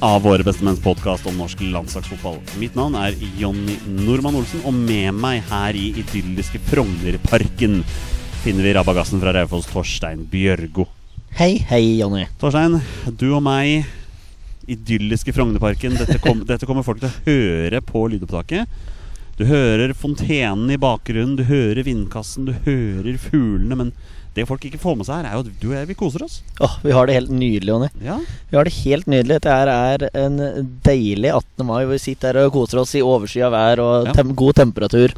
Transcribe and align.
av 0.00 0.22
Våre 0.22 0.44
bestemenns 0.44 0.80
podkast 0.80 1.26
om 1.26 1.36
norsk 1.36 1.60
landslagsfotball. 1.60 2.38
Mitt 2.60 2.74
navn 2.74 2.94
er 2.96 3.16
Jonny 3.36 3.74
Normann 4.00 4.38
Olsen, 4.38 4.62
og 4.64 4.72
med 4.72 5.12
meg 5.12 5.42
her 5.50 5.76
i 5.76 5.90
idylliske 6.00 6.60
Frognerparken 6.70 7.82
finner 8.40 8.64
vi 8.64 8.72
rabagassen 8.76 9.20
fra 9.20 9.34
Raufoss, 9.36 9.68
Torstein 9.68 10.22
Bjørgo. 10.30 10.86
Hei, 11.36 11.58
hei, 11.68 11.82
Jonny. 11.98 12.24
Torstein, 12.40 12.78
du 13.12 13.26
og 13.28 13.42
meg, 13.44 13.84
idylliske 14.70 15.34
Frognerparken. 15.36 15.98
Dette, 16.00 16.16
kom, 16.24 16.40
dette 16.48 16.68
kommer 16.68 16.86
folk 16.86 17.02
til 17.02 17.10
å 17.10 17.20
høre 17.28 17.82
på 17.84 18.06
lydopptaket. 18.14 18.80
Du 19.36 19.44
hører 19.48 19.92
fontenen 19.96 20.72
i 20.72 20.80
bakgrunnen, 20.80 21.36
du 21.36 21.44
hører 21.48 21.84
vindkassen, 21.84 22.48
du 22.48 22.56
hører 22.64 23.20
fuglene. 23.20 23.76
Men 23.76 23.92
det 24.34 24.46
folk 24.48 24.64
ikke 24.68 24.78
får 24.80 24.96
med 25.00 25.06
seg 25.08 25.20
her, 25.20 25.28
er 25.30 25.36
jo 25.38 25.44
at 25.46 25.60
du 25.60 25.68
og 25.70 25.76
jeg, 25.76 25.88
vi 25.90 25.96
koser 25.98 26.22
oss. 26.26 26.40
Åh, 26.62 26.76
vi 26.84 26.92
har 26.94 27.06
det 27.10 27.16
helt 27.18 27.32
nydelig, 27.34 27.72
Jonny. 27.72 27.88
Ja, 28.04 28.18
Vi 28.50 28.56
har 28.58 28.64
det 28.68 28.74
helt 28.84 29.06
nydelig. 29.10 29.40
Dette 29.40 29.56
er 29.74 30.04
en 30.24 30.36
deilig 30.86 31.32
18. 31.34 31.66
mai. 31.66 31.80
hvor 31.84 31.96
Vi 31.96 32.04
sitter 32.04 32.34
her 32.38 32.46
og 32.50 32.52
koser 32.54 32.82
oss 32.84 32.94
i 32.94 33.02
overskya 33.02 33.50
vær 33.50 33.82
og 33.82 34.12
tem 34.14 34.34
god 34.38 34.54
temperatur. 34.62 35.16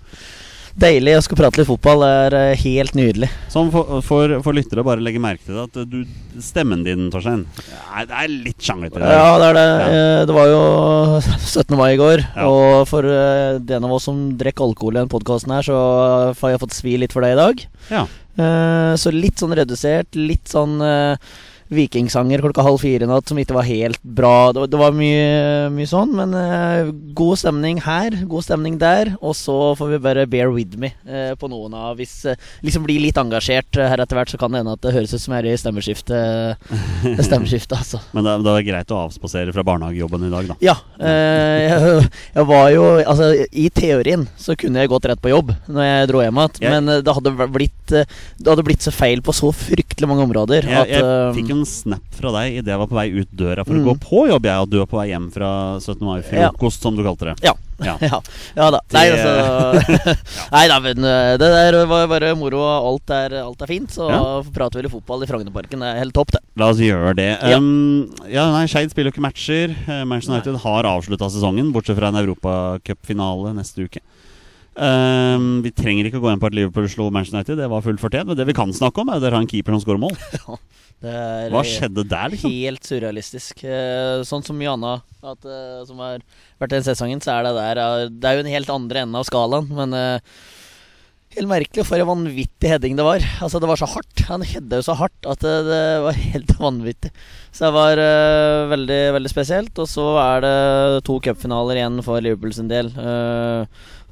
Deilig. 0.72 1.18
å 1.18 1.22
skal 1.26 1.36
prate 1.36 1.60
litt 1.60 1.68
fotball. 1.68 2.00
Det 2.00 2.10
er 2.26 2.34
eh, 2.38 2.60
helt 2.62 2.94
nydelig. 2.96 3.28
Sånn 3.52 3.68
for, 3.74 3.98
for, 4.06 4.32
for 4.40 4.56
lyttere 4.56 4.80
bare 4.86 5.02
legge 5.04 5.20
merke 5.20 5.44
til 5.44 5.58
det 5.58 5.66
at 5.68 5.90
du, 5.90 5.98
stemmen 6.40 6.80
din, 6.86 7.10
Torstein, 7.12 7.42
det 8.08 8.16
er 8.22 8.32
litt 8.32 8.64
sjanglete. 8.64 8.96
Ja, 9.04 9.34
det 9.42 9.50
er 9.50 9.58
det. 9.58 9.66
Ja. 9.68 9.90
Eh, 9.90 10.22
Det 10.30 10.36
var 10.38 10.48
jo 10.48 10.62
17. 11.20 11.76
mai 11.76 11.90
i 11.92 12.00
går. 12.00 12.24
Ja. 12.24 12.48
Og 12.48 12.88
for 12.88 13.04
eh, 13.04 13.58
den 13.60 13.84
av 13.84 13.92
oss 13.98 14.08
som 14.08 14.24
drikker 14.40 14.64
alkohol 14.64 14.96
i 14.96 15.02
denne 15.02 15.12
podkasten 15.12 15.52
her, 15.52 15.68
så 15.68 15.76
har 16.40 16.54
jeg 16.56 16.62
fått 16.64 16.78
svi 16.78 16.96
litt 17.04 17.12
for 17.12 17.20
det 17.26 17.34
i 17.36 17.40
dag. 17.42 17.64
Ja. 17.92 18.06
Eh, 18.36 18.94
Så 18.96 19.10
litt 19.12 19.38
sånn 19.42 19.54
redusert. 19.56 20.14
Litt 20.16 20.48
sånn 20.48 20.80
eh, 20.80 21.16
vikingsanger 21.72 22.42
klokka 22.44 22.64
halv 22.64 22.80
fire 22.82 23.06
i 23.06 23.10
natt 23.10 23.28
som 23.28 23.38
ikke 23.40 23.56
var 23.56 23.66
helt 23.68 24.00
bra. 24.02 24.52
Det 24.52 24.62
var, 24.62 24.70
det 24.72 24.80
var 24.80 24.96
mye, 24.96 25.70
mye 25.72 25.88
sånn, 25.88 26.12
men 26.18 26.34
uh, 26.36 26.92
god 27.16 27.40
stemning 27.40 27.80
her, 27.84 28.16
god 28.28 28.46
stemning 28.46 28.78
der. 28.80 29.14
Og 29.20 29.36
så 29.38 29.56
får 29.78 29.94
vi 29.94 30.00
bare 30.04 30.26
bear 30.30 30.52
with 30.52 30.78
me 30.80 30.92
uh, 31.08 31.32
på 31.38 31.50
noen 31.50 31.74
av 31.76 31.96
Hvis 32.00 32.14
uh, 32.28 32.36
liksom 32.64 32.86
blir 32.86 33.02
litt 33.02 33.18
engasjert 33.20 33.78
uh, 33.80 33.86
her 33.90 34.02
etter 34.02 34.18
hvert, 34.18 34.32
så 34.32 34.40
kan 34.40 34.52
det 34.52 34.62
hende 34.62 34.76
at 34.76 34.84
det 34.84 34.94
høres 34.96 35.14
ut 35.14 35.22
som 35.22 35.36
jeg 35.36 35.44
er 35.44 35.50
i 35.52 35.60
stemmeskiftet. 35.60 36.12
stemmeskiftet 36.62 37.26
stemmeskifte 37.30 37.78
altså. 37.78 38.02
Men 38.16 38.26
det, 38.28 38.36
det 38.46 38.56
er 38.56 38.68
greit 38.68 38.94
å 38.94 39.00
avspasere 39.06 39.54
fra 39.54 39.66
barnehagejobben 39.66 40.28
i 40.28 40.32
dag, 40.32 40.52
da. 40.52 40.58
Ja. 40.62 40.76
Jeg, 41.02 42.06
jeg 42.36 42.48
var 42.48 42.68
jo 42.74 42.84
Altså, 43.02 43.32
i 43.56 43.66
teorien 43.74 44.26
så 44.38 44.54
kunne 44.58 44.82
jeg 44.82 44.90
gått 44.92 45.06
rett 45.08 45.20
på 45.22 45.32
jobb 45.32 45.50
når 45.72 45.86
jeg 45.86 46.08
dro 46.10 46.22
hjem 46.22 46.38
igjen, 46.42 46.74
men 46.74 46.90
det 47.04 47.14
hadde 47.16 47.48
blitt 47.52 47.92
Det 47.92 48.46
hadde 48.46 48.64
blitt 48.66 48.84
så 48.84 48.92
feil 48.94 49.22
på 49.24 49.34
så 49.36 49.50
fryktelig 49.54 50.08
mange 50.10 50.26
områder 50.26 50.68
Jeg, 50.68 50.84
at 50.84 50.92
jeg 50.92 51.34
fikk 51.38 51.52
en 51.54 51.61
snap 51.68 52.02
fra 52.16 52.30
deg 52.38 52.58
idet 52.60 52.72
jeg 52.72 52.78
var 52.80 52.88
på 52.90 52.96
vei 52.98 53.08
ut 53.12 53.28
døra 53.36 53.64
for 53.66 53.74
Mm. 53.74 53.82
å 53.82 53.88
gå 53.92 53.94
på 54.02 54.22
jobb, 54.28 54.44
jeg, 54.48 54.58
og 54.64 54.70
du 54.70 54.78
var 54.78 54.86
på 54.90 54.98
vei 55.00 55.08
hjem 55.10 55.28
fra 55.32 55.50
17. 55.80 56.00
mai-frokost, 56.06 56.80
som 56.82 56.96
du 56.96 57.02
kalte 57.02 57.30
det. 57.32 57.34
Ja. 57.46 57.54
Ja. 57.82 57.96
ja. 58.06 58.20
ja 58.54 58.66
da. 58.70 58.78
Nei, 58.94 59.04
Det- 59.10 59.18
altså 59.18 60.12
Nei 60.54 60.68
da, 60.70 60.76
men 60.84 60.98
eh, 61.08 61.32
det 61.40 61.48
der 61.50 61.78
var 61.90 62.06
bare 62.06 62.34
moro. 62.38 62.60
og 62.62 62.86
Alt 62.92 63.10
er, 63.10 63.34
alt 63.42 63.62
er 63.62 63.66
fint. 63.66 63.90
Så 63.90 64.06
Ja. 64.10 64.20
prater 64.54 64.78
vi 64.78 64.82
litt 64.86 64.92
fotball 64.94 65.24
i 65.24 65.26
Frognerparken. 65.26 65.80
Det 65.82 65.88
er 65.90 65.98
helt 65.98 66.14
topp, 66.14 66.30
det. 66.36 66.40
La 66.56 66.68
oss 66.70 66.78
gjøre 66.78 67.16
det. 67.16 67.30
Ja. 67.42 67.56
Um, 67.58 68.12
ja, 68.30 68.46
nei, 68.52 68.66
Skeid 68.70 68.90
spiller 68.92 69.10
jo 69.10 69.16
ikke 69.16 69.26
matcher. 69.26 69.74
Eh, 69.88 70.04
Manchester 70.04 70.34
United 70.36 70.60
har 70.62 70.84
avslutta 70.84 71.30
sesongen, 71.32 71.72
bortsett 71.74 71.96
fra 71.98 72.08
en 72.12 72.20
europacupfinale 72.22 73.54
neste 73.56 73.88
uke. 73.88 74.00
Um, 74.72 75.60
vi 75.60 75.68
trenger 75.76 76.06
ikke 76.08 76.16
å 76.16 76.22
gå 76.24 76.30
inn 76.32 76.40
på 76.40 76.48
at 76.48 76.54
Liverpool 76.56 76.86
slo 76.88 77.10
Manchester 77.12 77.40
United. 77.42 77.58
Det 77.60 77.68
var 77.68 77.82
fullt 77.84 78.00
fortjent. 78.00 78.26
Men 78.30 78.36
det 78.38 78.46
vi 78.48 78.54
kan 78.56 78.70
snakke 78.72 79.02
om, 79.02 79.10
er 79.12 79.18
at 79.18 79.22
dere 79.26 79.36
har 79.36 79.42
en 79.44 79.50
keeper 79.50 79.74
som 79.74 79.82
skårer 79.84 80.00
mål. 80.00 80.16
det 81.02 81.50
Hva 81.50 81.64
skjedde 81.66 82.06
der, 82.06 82.32
liksom? 82.32 82.54
Helt 82.54 82.86
surrealistisk. 82.86 83.64
Eh, 83.66 84.22
Sånn 84.28 84.44
som 84.46 84.60
Jana, 84.62 85.00
at, 85.22 85.44
eh, 85.44 85.82
som 85.88 85.98
har 86.02 86.22
vært 86.62 86.76
den 86.76 86.86
sesongen, 86.86 87.22
så 87.22 87.34
er 87.36 87.48
det 87.48 87.54
der 87.58 87.82
Det 88.08 88.28
er 88.28 88.38
jo 88.38 88.44
en 88.44 88.54
helt 88.54 88.70
andre 88.70 89.02
enden 89.02 89.18
av 89.18 89.26
skalaen, 89.26 89.70
men 89.70 89.96
eh, 89.98 90.34
Helt 91.32 91.48
merkelig 91.48 91.86
for 91.88 91.96
en 91.96 92.10
vanvittig 92.10 92.68
heading 92.68 92.96
det 92.98 93.06
var. 93.06 93.22
Altså 93.40 93.56
Det 93.56 93.68
var 93.70 93.80
så 93.80 93.86
hardt. 93.88 94.20
Han 94.28 94.42
hedda 94.44 94.82
jo 94.82 94.84
så 94.84 94.96
hardt 94.98 95.28
at 95.32 95.40
det, 95.40 95.54
det 95.64 95.84
var 96.04 96.18
helt 96.26 96.52
vanvittig. 96.60 97.08
Så 97.48 97.64
det 97.64 97.70
var 97.72 98.00
uh, 98.00 98.68
veldig 98.68 99.00
veldig 99.16 99.32
spesielt. 99.32 99.80
Og 99.80 99.88
så 99.88 100.04
er 100.20 100.44
det 100.44 100.52
to 101.08 101.16
cupfinaler 101.24 101.80
igjen 101.80 102.02
for 102.04 102.20
Liverpool 102.20 102.52
sin 102.52 102.68
del. 102.68 102.92
Uh, 102.92 103.64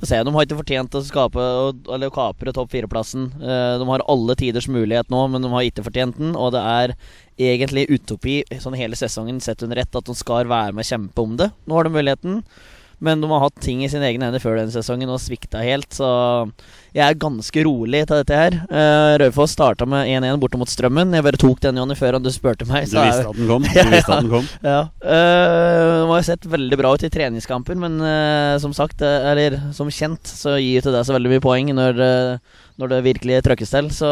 se, 0.08 0.22
De 0.24 0.32
har 0.34 0.46
ikke 0.46 0.58
fortjent 0.62 0.96
å 0.96 1.02
skape 1.04 1.44
Eller 1.92 2.12
kapre 2.14 2.54
topp 2.56 2.72
fire-plassen. 2.72 3.28
Eh, 3.40 3.76
de 3.80 3.88
har 3.90 4.06
alle 4.08 4.36
tiders 4.38 4.68
mulighet 4.70 5.10
nå, 5.12 5.26
men 5.32 5.44
de 5.44 5.52
har 5.52 5.66
ikke 5.66 5.84
fortjent 5.86 6.18
den. 6.20 6.34
Og 6.38 6.52
det 6.56 6.64
er 6.64 6.94
egentlig 7.40 7.88
utopi 7.92 8.40
sånn 8.60 8.78
hele 8.78 8.98
sesongen 8.98 9.40
sett 9.44 9.64
under 9.66 9.80
ett 9.80 9.96
at 9.96 10.08
de 10.08 10.16
skal 10.16 10.50
være 10.50 10.76
med 10.76 10.84
og 10.84 10.90
kjempe 10.92 11.24
om 11.24 11.38
det. 11.40 11.50
Nå 11.66 11.78
har 11.78 11.88
de 11.88 11.96
muligheten. 11.96 12.42
Men 13.00 13.22
de 13.22 13.30
har 13.32 13.40
hatt 13.46 13.60
ting 13.64 13.80
i 13.84 13.88
sine 13.88 14.04
egne 14.10 14.28
hender 14.28 14.42
før 14.42 14.58
denne 14.60 14.74
sesongen 14.74 15.08
og 15.08 15.22
svikta 15.22 15.62
helt, 15.64 15.88
så 15.96 16.08
jeg 16.96 17.04
er 17.06 17.18
ganske 17.22 17.64
rolig 17.66 18.02
til 18.08 18.20
dette 18.22 18.38
her. 18.40 18.56
Uh, 18.70 19.14
Raufoss 19.22 19.54
starta 19.56 19.86
med 19.88 20.08
1-1 20.10 20.40
borte 20.42 20.58
mot 20.60 20.70
Strømmen. 20.70 21.14
Jeg 21.16 21.26
bare 21.26 21.40
tok 21.40 21.60
den, 21.64 21.78
Jonny, 21.82 21.96
før 21.98 22.18
du 22.20 22.30
spurte 22.34 22.66
meg. 22.70 22.88
Du 22.90 22.96
så 22.96 23.04
visste 23.08 23.28
at 23.30 23.38
den 23.38 23.50
kom? 23.50 23.66
Du 23.66 23.76
Ja, 23.78 23.86
visste 23.92 24.10
ja. 24.10 24.16
at 24.16 24.24
den 24.24 24.32
kom 24.32 24.48
ja. 24.66 24.80
Uh, 25.04 26.00
de 26.00 26.08
har 26.10 26.22
jo 26.22 26.26
sett 26.30 26.48
veldig 26.50 26.80
bra 26.80 26.94
ut 26.96 27.04
i 27.06 27.12
treningskamper, 27.12 27.78
men 27.78 28.00
uh, 28.02 28.56
som 28.62 28.74
sagt, 28.76 29.04
uh, 29.04 29.30
eller 29.30 29.58
som 29.76 29.90
kjent, 29.92 30.26
så 30.26 30.56
gir 30.58 30.80
ikke 30.80 30.94
det 30.94 31.04
så 31.06 31.14
veldig 31.16 31.30
mye 31.36 31.42
poeng 31.44 31.70
når, 31.76 32.00
eh, 32.04 32.58
når 32.80 32.90
det 32.92 32.98
virkelig 33.04 33.38
trøkkes 33.46 33.72
til. 33.74 33.90
Så 33.94 34.08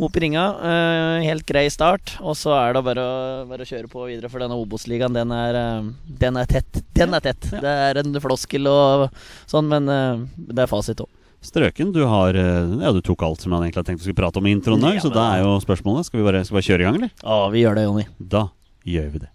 Mop 0.00 0.16
i 0.16 0.22
ringa, 0.24 0.44
eh, 0.70 1.26
helt 1.26 1.44
grei 1.48 1.66
start. 1.72 2.14
Og 2.24 2.34
så 2.38 2.54
er 2.56 2.74
det 2.76 2.82
bare 2.86 3.04
å, 3.04 3.20
bare 3.50 3.66
å 3.66 3.68
kjøre 3.68 3.90
på 3.92 4.06
videre, 4.08 4.30
for 4.32 4.42
denne 4.42 4.56
Obos-ligaen, 4.58 5.14
den, 5.16 5.30
er, 5.36 5.58
eh, 5.60 5.90
den 6.24 6.40
er 6.40 6.48
tett. 6.50 6.82
Den 6.96 7.14
er 7.16 7.24
tett. 7.24 7.50
Det 7.52 7.74
er 7.90 8.00
en 8.02 8.16
floskel 8.24 8.66
og 8.70 9.08
sånn, 9.50 9.68
men 9.70 9.88
eh, 9.92 10.26
det 10.50 10.64
er 10.64 10.70
fasit 10.72 11.04
òg. 11.04 11.10
Strøken, 11.40 11.92
du 11.96 12.02
har 12.04 12.36
eh, 12.36 12.72
Ja, 12.84 12.92
du 12.92 13.00
tok 13.04 13.22
alt 13.24 13.40
som 13.40 13.54
jeg 13.54 13.70
egentlig 13.70 13.80
hadde 13.80 13.90
tenkt 13.94 14.02
vi 14.02 14.10
skulle 14.10 14.20
prate 14.20 14.40
om 14.42 14.48
i 14.48 14.52
introen 14.52 14.84
Ja, 14.84 15.00
så 15.00 15.12
da 15.12 15.26
er 15.34 15.44
jo 15.46 15.56
spørsmålet 15.64 16.08
Skal 16.10 16.20
vi 16.20 16.26
bare, 16.28 16.44
skal 16.44 16.58
vi 16.58 16.60
bare 16.60 16.68
kjøre 16.68 16.84
i 16.84 16.88
gang, 16.88 16.98
eller? 17.00 17.12
Ja, 17.24 17.42
vi 17.54 17.64
gjør 17.64 17.78
det, 17.78 17.84
Jonny. 17.88 18.08
Da 18.36 18.48
gjør 18.84 19.12
vi 19.14 19.22
det. 19.24 19.30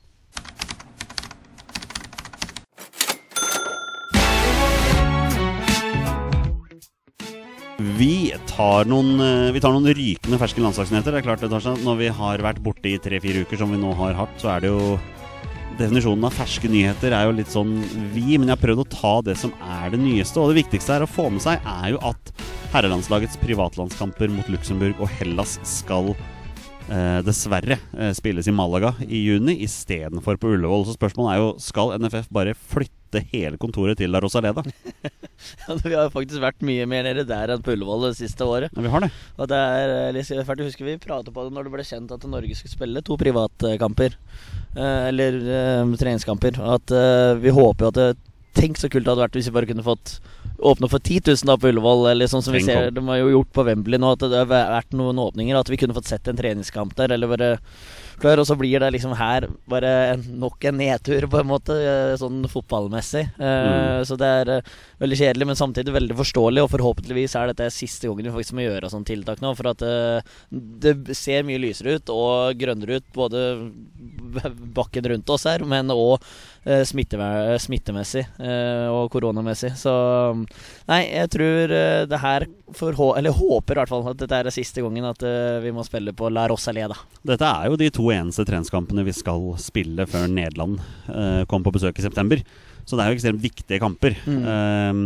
Vi 7.96 8.34
tar 8.48 8.88
noen, 8.88 9.18
eh, 9.20 9.52
vi 9.52 9.60
tar 9.60 9.74
noen 9.76 9.90
rykende 9.90 10.40
ferske 10.40 10.62
landslagsnyheter. 10.64 11.12
Det 11.12 11.20
er 11.20 11.26
klart 11.26 11.44
Torstein, 11.44 11.84
Når 11.84 11.98
vi 12.00 12.08
har 12.08 12.38
vært 12.40 12.62
borte 12.64 12.88
i 12.88 12.98
tre-fire 13.02 13.44
uker, 13.44 13.58
som 13.58 13.72
vi 13.72 13.82
nå 13.82 13.94
har 13.98 14.14
hatt, 14.14 14.38
så 14.40 14.56
er 14.56 14.62
det 14.64 14.72
jo 14.72 15.00
Definisjonen 15.76 16.24
av 16.24 16.32
ferske 16.32 16.70
nyheter 16.72 17.12
er 17.12 17.26
jo 17.28 17.34
litt 17.36 17.52
sånn 17.52 17.74
vi, 18.14 18.38
men 18.38 18.48
jeg 18.48 18.54
har 18.54 18.62
prøvd 18.62 18.84
å 18.86 18.92
ta 18.94 19.14
det 19.28 19.34
som 19.42 19.52
er 19.60 19.92
det 19.92 20.00
nyeste. 20.00 20.40
Og 20.40 20.54
det 20.54 20.62
viktigste 20.62 20.96
her 20.96 21.04
å 21.04 21.10
få 21.10 21.28
med 21.34 21.44
seg 21.44 21.66
er 21.68 21.90
jo 21.92 22.00
at 22.08 22.32
herrelandslagets 22.72 23.36
privatlandskamper 23.42 24.32
mot 24.32 24.48
Luxembourg 24.52 25.02
og 25.04 25.12
Hellas 25.18 25.58
skal 25.68 26.14
eh, 26.16 27.20
dessverre 27.28 27.76
eh, 27.76 28.14
spilles 28.16 28.48
i 28.48 28.56
Malaga 28.56 28.94
i 29.04 29.26
juni 29.26 29.58
istedenfor 29.68 30.40
på 30.40 30.56
Ullevål. 30.56 30.88
Så 30.88 30.96
spørsmålet 30.96 31.34
er 31.34 31.44
jo 31.44 31.54
skal 31.68 31.92
NFF 32.00 32.32
bare 32.40 32.56
flytte 32.56 33.26
hele 33.34 33.60
kontoret 33.60 34.00
til 34.00 34.16
La 34.16 34.24
Rosaleda? 34.24 34.64
vi 35.84 35.92
har 35.92 36.06
jo 36.06 36.12
faktisk 36.14 36.40
vært 36.44 36.64
mye 36.64 36.88
mer 36.88 37.04
nede 37.10 37.28
der 37.28 37.52
enn 37.52 37.64
på 37.68 37.76
Ullevål 37.76 38.14
det 38.14 38.18
siste 38.24 38.48
året. 38.48 38.72
Ja, 38.72 38.86
vi 38.88 38.96
har 38.96 39.04
det. 39.04 39.12
Og 39.36 39.52
det 39.52 39.64
er 39.80 39.98
eh, 39.98 40.12
litt 40.16 40.32
fælt. 40.32 40.64
Jeg 40.64 40.72
husker 40.72 40.88
vi 40.88 41.00
pratet 41.04 41.36
på 41.36 41.50
det 41.50 41.56
når 41.56 41.68
det 41.68 41.76
ble 41.76 41.88
kjent 41.92 42.16
at 42.16 42.30
Norge 42.32 42.56
skulle 42.56 42.80
spille 42.80 43.04
to 43.04 43.20
privatkamper. 43.20 44.16
Eh, 44.16 44.55
eller 44.84 45.38
eh, 45.42 45.96
treningskamper. 46.00 46.60
At 46.76 46.92
eh, 46.92 47.34
vi 47.42 47.54
håper 47.56 47.88
jo 47.88 47.94
at 47.94 48.00
det 48.02 48.14
Tenk 48.56 48.78
så 48.80 48.88
kult 48.88 49.04
det 49.04 49.12
hadde 49.12 49.20
vært 49.20 49.34
hvis 49.36 49.50
vi 49.50 49.52
bare 49.52 49.68
kunne 49.68 49.84
fått 49.84 50.14
åpne 50.58 50.90
for 50.90 51.00
10 51.00 51.22
000 51.28 51.50
da 51.50 51.58
på 51.60 51.70
Ullevål, 51.72 52.08
eller 52.12 52.30
sånn 52.32 52.44
som 52.46 52.56
vi 52.56 52.64
ser 52.64 52.90
om. 52.90 52.96
de 52.96 53.04
har 53.10 53.20
jo 53.22 53.34
gjort 53.34 53.52
på 53.56 53.66
Wembley 53.68 54.00
nå, 54.02 54.14
at 54.16 54.24
det 54.24 54.42
har 54.42 54.50
vært 54.50 54.96
noen 54.98 55.20
åpninger, 55.22 55.58
at 55.58 55.70
vi 55.72 55.80
kunne 55.82 55.96
fått 55.98 56.10
sett 56.12 56.28
en 56.32 56.40
treningskamp 56.40 56.96
der, 56.98 57.16
eller 57.16 57.32
bare 57.32 57.50
klar, 58.22 58.40
og 58.40 58.48
så 58.48 58.56
blir 58.56 58.80
det 58.80 58.92
liksom 58.96 59.16
her 59.20 59.48
bare 59.70 59.92
nok 60.24 60.64
en 60.70 60.78
nedtur, 60.80 61.28
på 61.32 61.42
en 61.42 61.50
måte, 61.50 61.76
eh, 61.76 62.16
sånn 62.20 62.46
fotballmessig. 62.52 63.26
Mm. 63.36 64.06
Så 64.08 64.18
det 64.20 64.32
er 64.40 64.52
eh, 64.58 64.74
veldig 65.04 65.20
kjedelig, 65.20 65.50
men 65.52 65.60
samtidig 65.60 65.96
veldig 65.96 66.18
forståelig, 66.22 66.64
og 66.64 66.72
forhåpentligvis 66.74 67.36
er 67.36 67.52
dette 67.52 67.70
siste 67.76 68.08
gangen 68.08 68.30
vi 68.30 68.36
faktisk 68.36 68.58
må 68.58 68.66
gjøre 68.66 68.92
sånne 68.92 69.10
tiltak 69.12 69.44
nå, 69.44 69.52
for 69.60 69.74
at 69.74 69.84
eh, 69.86 70.36
det 70.52 71.18
ser 71.18 71.48
mye 71.48 71.62
lysere 71.62 72.00
ut 72.00 72.14
og 72.14 72.60
grønnere 72.60 73.02
ut, 73.02 73.10
både 73.16 73.46
bakken 74.80 75.12
rundt 75.12 75.36
oss 75.36 75.48
her, 75.50 75.66
men 75.68 75.92
òg 75.94 76.24
smittemessig 76.66 78.24
eh, 78.42 78.88
og 78.90 79.12
koronamessig. 79.14 79.76
Så 79.78 79.92
nei, 80.90 81.02
jeg 81.10 81.32
tror 81.36 81.74
eh, 81.76 82.04
det 82.10 82.20
her 82.22 82.48
hå 82.76 83.08
Eller 83.16 83.36
håper 83.36 83.78
i 83.78 83.80
hvert 83.80 83.92
fall 83.92 84.08
at 84.10 84.20
dette 84.20 84.40
er 84.42 84.52
siste 84.54 84.84
gangen 84.84 85.06
at 85.08 85.24
eh, 85.26 85.62
vi 85.64 85.74
må 85.76 85.86
spille 85.86 86.14
på 86.18 86.30
La 86.34 86.48
Rosaleda. 86.52 86.98
Dette 87.26 87.50
er 87.50 87.70
jo 87.70 87.80
de 87.80 87.92
to 87.94 88.10
eneste 88.14 88.46
treningskampene 88.48 89.06
vi 89.06 89.16
skal 89.16 89.54
spille 89.62 90.08
før 90.10 90.28
Nederland 90.32 90.80
uh, 91.10 91.44
kommer 91.50 91.70
på 91.70 91.78
besøk 91.78 92.02
i 92.02 92.06
september. 92.06 92.42
Så 92.86 92.98
det 92.98 93.06
er 93.06 93.12
jo 93.12 93.18
ekstremt 93.18 93.42
viktige 93.44 93.82
kamper. 93.82 94.18
Mm. 94.30 94.42
Eh, 94.46 95.00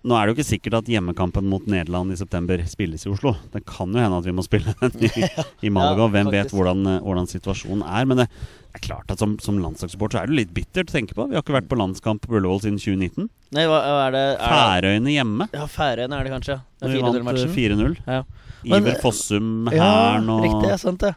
nå 0.00 0.16
er 0.16 0.24
det 0.26 0.32
jo 0.32 0.36
ikke 0.38 0.48
sikkert 0.48 0.76
at 0.78 0.88
hjemmekampen 0.88 1.44
mot 1.50 1.66
Nederland 1.68 2.14
i 2.14 2.16
september 2.16 2.62
spilles 2.70 3.04
i 3.04 3.10
Oslo. 3.12 3.34
Det 3.52 3.60
kan 3.68 3.92
jo 3.92 4.00
hende 4.00 4.16
at 4.20 4.24
vi 4.28 4.32
må 4.32 4.44
spille 4.46 4.72
den 4.80 5.04
i, 5.10 5.28
i 5.68 5.72
Malaga. 5.72 6.06
Hvem 6.14 6.30
vet 6.32 6.54
hvordan, 6.56 6.80
eh, 6.88 6.98
hvordan 7.04 7.28
situasjonen 7.28 7.84
er. 7.84 8.08
Men 8.08 8.22
det 8.22 8.26
er 8.30 8.84
klart 8.86 9.12
at 9.12 9.20
som, 9.20 9.36
som 9.44 9.60
landslagssupporter 9.60 10.16
så 10.16 10.22
er 10.24 10.32
det 10.32 10.38
litt 10.38 10.54
bittert 10.56 10.92
å 10.92 10.96
tenke 10.96 11.16
på. 11.18 11.28
Vi 11.28 11.36
har 11.36 11.44
ikke 11.44 11.58
vært 11.58 11.68
på 11.70 11.78
landskamp 11.80 12.24
på 12.24 12.38
Ullevål 12.38 12.62
siden 12.64 12.80
2019. 12.80 13.28
Nei, 13.56 13.64
hva 13.68 13.80
er 14.06 14.16
det? 14.16 14.26
Er 14.38 14.54
Færøyene 14.56 15.16
hjemme. 15.16 15.48
ja, 15.52 15.66
Færøyene 15.68 16.20
er 16.20 16.28
det 16.28 16.34
kanskje. 16.38 16.60
Det 16.80 16.92
Vi 16.94 17.02
vant 17.04 17.16
eh, 17.16 17.24
4-0-matchen. 17.24 17.56
4-0. 17.58 17.98
Ja. 18.06 18.22
Iver 18.70 19.00
Fossum, 19.00 19.50
ja, 19.72 19.90
og 20.20 20.44
riktig. 20.44 20.68
Ja, 20.68 20.76
sant 20.80 21.00
det. 21.04 21.14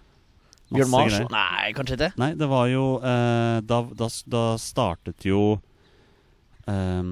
Bjørn 0.73 0.89
Mars? 0.91 1.19
Nei, 1.31 1.73
kanskje 1.77 1.97
ikke. 1.99 2.11
Nei, 2.19 2.31
det 2.39 2.47
var 2.49 2.67
jo 2.71 2.85
eh, 3.03 3.59
da, 3.67 3.83
da, 3.99 4.07
da 4.33 4.43
startet 4.61 5.27
jo 5.27 5.43
eh, 6.67 7.03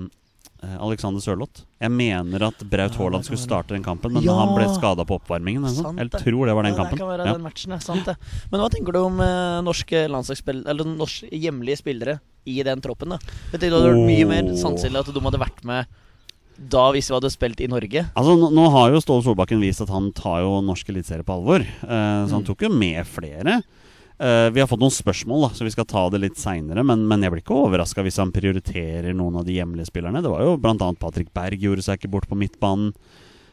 Alexander 0.62 1.19
Sørloth. 1.19 1.63
Jeg 1.81 1.90
mener 1.92 2.44
at 2.48 2.60
Braut 2.69 2.96
Haaland 2.96 3.25
skulle 3.25 3.42
starte 3.42 3.69
den 3.74 3.84
kampen, 3.84 4.13
men 4.13 4.24
Ja. 4.24 4.36
han 4.38 4.56
ble 4.56 4.68
skada 4.75 5.04
på 5.06 5.19
oppvarmingen. 5.19 5.66
eller. 5.66 5.81
Sant 5.84 5.98
Jeg 6.00 6.12
tror 6.12 6.46
det 6.46 6.54
var 6.56 6.63
den 6.63 6.74
Ja, 6.75 6.78
kampen. 6.84 6.98
Det 6.98 7.00
kan 7.00 7.25
Ja. 7.25 7.34
den 7.34 7.42
matchen. 7.42 7.81
Sant 7.81 8.06
det. 8.06 8.16
Men 8.52 8.62
hva 8.62 8.69
tenker 8.69 8.92
du 8.94 9.00
om 9.00 9.19
eh, 9.19 9.62
norske 9.62 9.94
Eller 10.06 10.84
norske 10.86 11.30
hjemlige 11.31 11.78
spillere 11.81 12.19
i 12.46 12.62
den 12.63 12.80
troppen? 12.81 13.10
da 13.10 13.18
Jeg 13.52 13.60
tenkte 13.60 13.69
Det 13.69 13.72
hadde 13.72 13.94
vært 13.96 14.08
mye 14.08 14.28
mer 14.28 14.44
sannsynlig 14.56 15.00
at 15.00 15.13
de 15.13 15.19
hadde 15.19 15.40
vært 15.40 15.63
med 15.66 15.86
da 16.69 16.92
hvis 16.92 17.10
vi 17.10 17.16
hadde 17.16 17.31
spilt 17.31 17.60
i 17.62 17.68
Norge. 17.68 18.06
Altså, 18.16 18.38
nå, 18.38 18.52
nå 18.54 18.69
har 18.69 18.92
jo 18.92 19.00
Ståle 19.02 19.24
Solbakken 19.24 19.60
vist 19.60 19.81
at 19.81 19.90
han 19.90 20.12
tar 20.12 20.42
jo 20.42 20.62
norsk 20.62 20.86
eliteserie 20.90 21.24
på 21.25 21.34
alvor. 21.42 21.62
eh, 21.62 22.25
så 22.28 22.30
han 22.30 22.44
Mm. 22.44 22.46
tok 22.46 22.62
jo 22.62 22.69
med 22.69 23.04
flere. 23.07 23.64
Eh, 24.21 24.47
vi 24.53 24.62
har 24.62 24.69
fått 24.69 24.81
noen 24.83 24.94
spørsmål, 24.94 25.47
da 25.47 25.56
så 25.57 25.65
vi 25.65 25.71
skal 25.73 25.88
ta 25.89 26.03
det 26.13 26.19
litt 26.21 26.38
seinere. 26.38 26.83
Men, 26.85 27.07
men 27.09 27.23
jeg 27.25 27.33
blir 27.33 27.41
ikke 27.41 27.57
overraska 27.57 28.03
hvis 28.06 28.19
han 28.21 28.33
prioriterer 28.35 29.15
noen 29.18 29.39
av 29.41 29.47
de 29.47 29.56
hjemlige 29.57 29.89
spillerne. 29.89 30.21
Det 30.21 30.29
var 30.29 30.44
jo 30.45 30.57
bl.a. 30.62 30.75
Patrick 31.01 31.31
Berg 31.33 31.63
gjorde 31.63 31.85
seg 31.88 31.97
ikke 31.97 32.12
bort 32.13 32.29
på 32.29 32.38
midtbanen. 32.38 32.94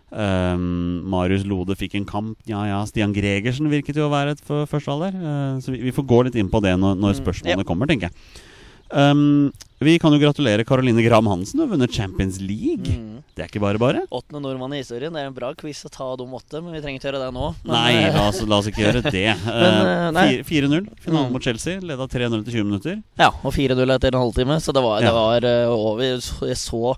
Um, 0.09 1.03
Marius 1.13 1.43
Lode 1.45 1.75
fikk 1.77 1.99
en 1.99 2.07
kamp. 2.09 2.39
Ja 2.49 2.63
ja, 2.65 2.79
Stian 2.89 3.13
Gregersen 3.17 3.69
virket 3.69 3.99
jo 4.01 4.07
å 4.07 4.13
være 4.13 4.37
et 4.37 4.45
førstealder. 4.45 5.17
Uh. 5.17 5.31
Eh, 5.33 5.57
så 5.65 5.73
vi, 5.75 5.83
vi 5.89 5.95
får 5.97 6.07
gå 6.09 6.21
litt 6.29 6.39
inn 6.41 6.53
på 6.53 6.61
det 6.65 6.77
når, 6.81 7.01
når 7.01 7.17
Mm, 7.17 7.21
spørsmålene 7.23 7.65
ja. 7.65 7.69
kommer, 7.69 7.89
tenker 7.91 8.09
jeg. 8.09 8.45
Um, 8.89 9.51
vi 9.81 9.99
kan 10.03 10.13
jo 10.13 10.19
gratulere 10.19 10.65
Caroline 10.67 11.03
Graham 11.05 11.27
Hansen. 11.31 11.61
Har 11.61 11.69
vunnet 11.71 11.93
Champions 11.95 12.41
League. 12.41 12.89
Mm. 12.99 13.23
Det 13.37 13.45
er 13.45 13.49
ikke 13.53 13.61
bare 13.63 13.79
bare. 13.79 14.01
Åttende 14.11 14.41
nordmann 14.43 14.75
i 14.75 14.81
historien. 14.83 15.13
Det 15.15 15.23
er 15.23 15.29
en 15.31 15.37
bra 15.37 15.53
quiz 15.55 15.85
å 15.87 15.91
ta 15.95 16.09
de 16.19 16.27
åtte, 16.27 16.59
men 16.65 16.73
vi 16.75 16.81
trenger 16.83 16.99
ikke 16.99 17.09
gjøre 17.13 17.21
det 17.27 17.31
nå. 17.37 17.53
Men, 17.63 17.73
Nei, 17.77 17.93
eh, 18.03 18.15
la 18.17 18.25
oss, 18.33 18.41
la 18.43 18.59
oss 18.59 18.67
ikke 18.73 18.83
gjøre 18.83 19.05
det. 19.07 19.23
Men, 19.47 19.79
eh, 19.87 20.11
nei. 20.17 20.27
Eh, 20.39 20.43
fire- 20.43 20.67
4-0. 20.67 20.89
Finalen 21.05 21.29
Mm. 21.29 21.33
mot 21.37 21.43
Chelsea. 21.47 21.79
Leda 21.81 22.07
3-0 22.11 22.45
til 22.45 22.53
20 22.59 22.65
minutter. 22.67 22.99
Ja, 23.19 23.31
og 23.43 23.53
4-0 23.55 23.95
etter 23.95 24.11
en 24.15 24.21
halvtime, 24.25 24.59
så 24.61 24.75
det 24.75 24.83
var, 24.83 25.01
det 25.01 25.15
var 25.15 25.47
uh, 25.47 25.71
over. 25.75 26.03
Jeg 26.03 26.59
så 26.59 26.97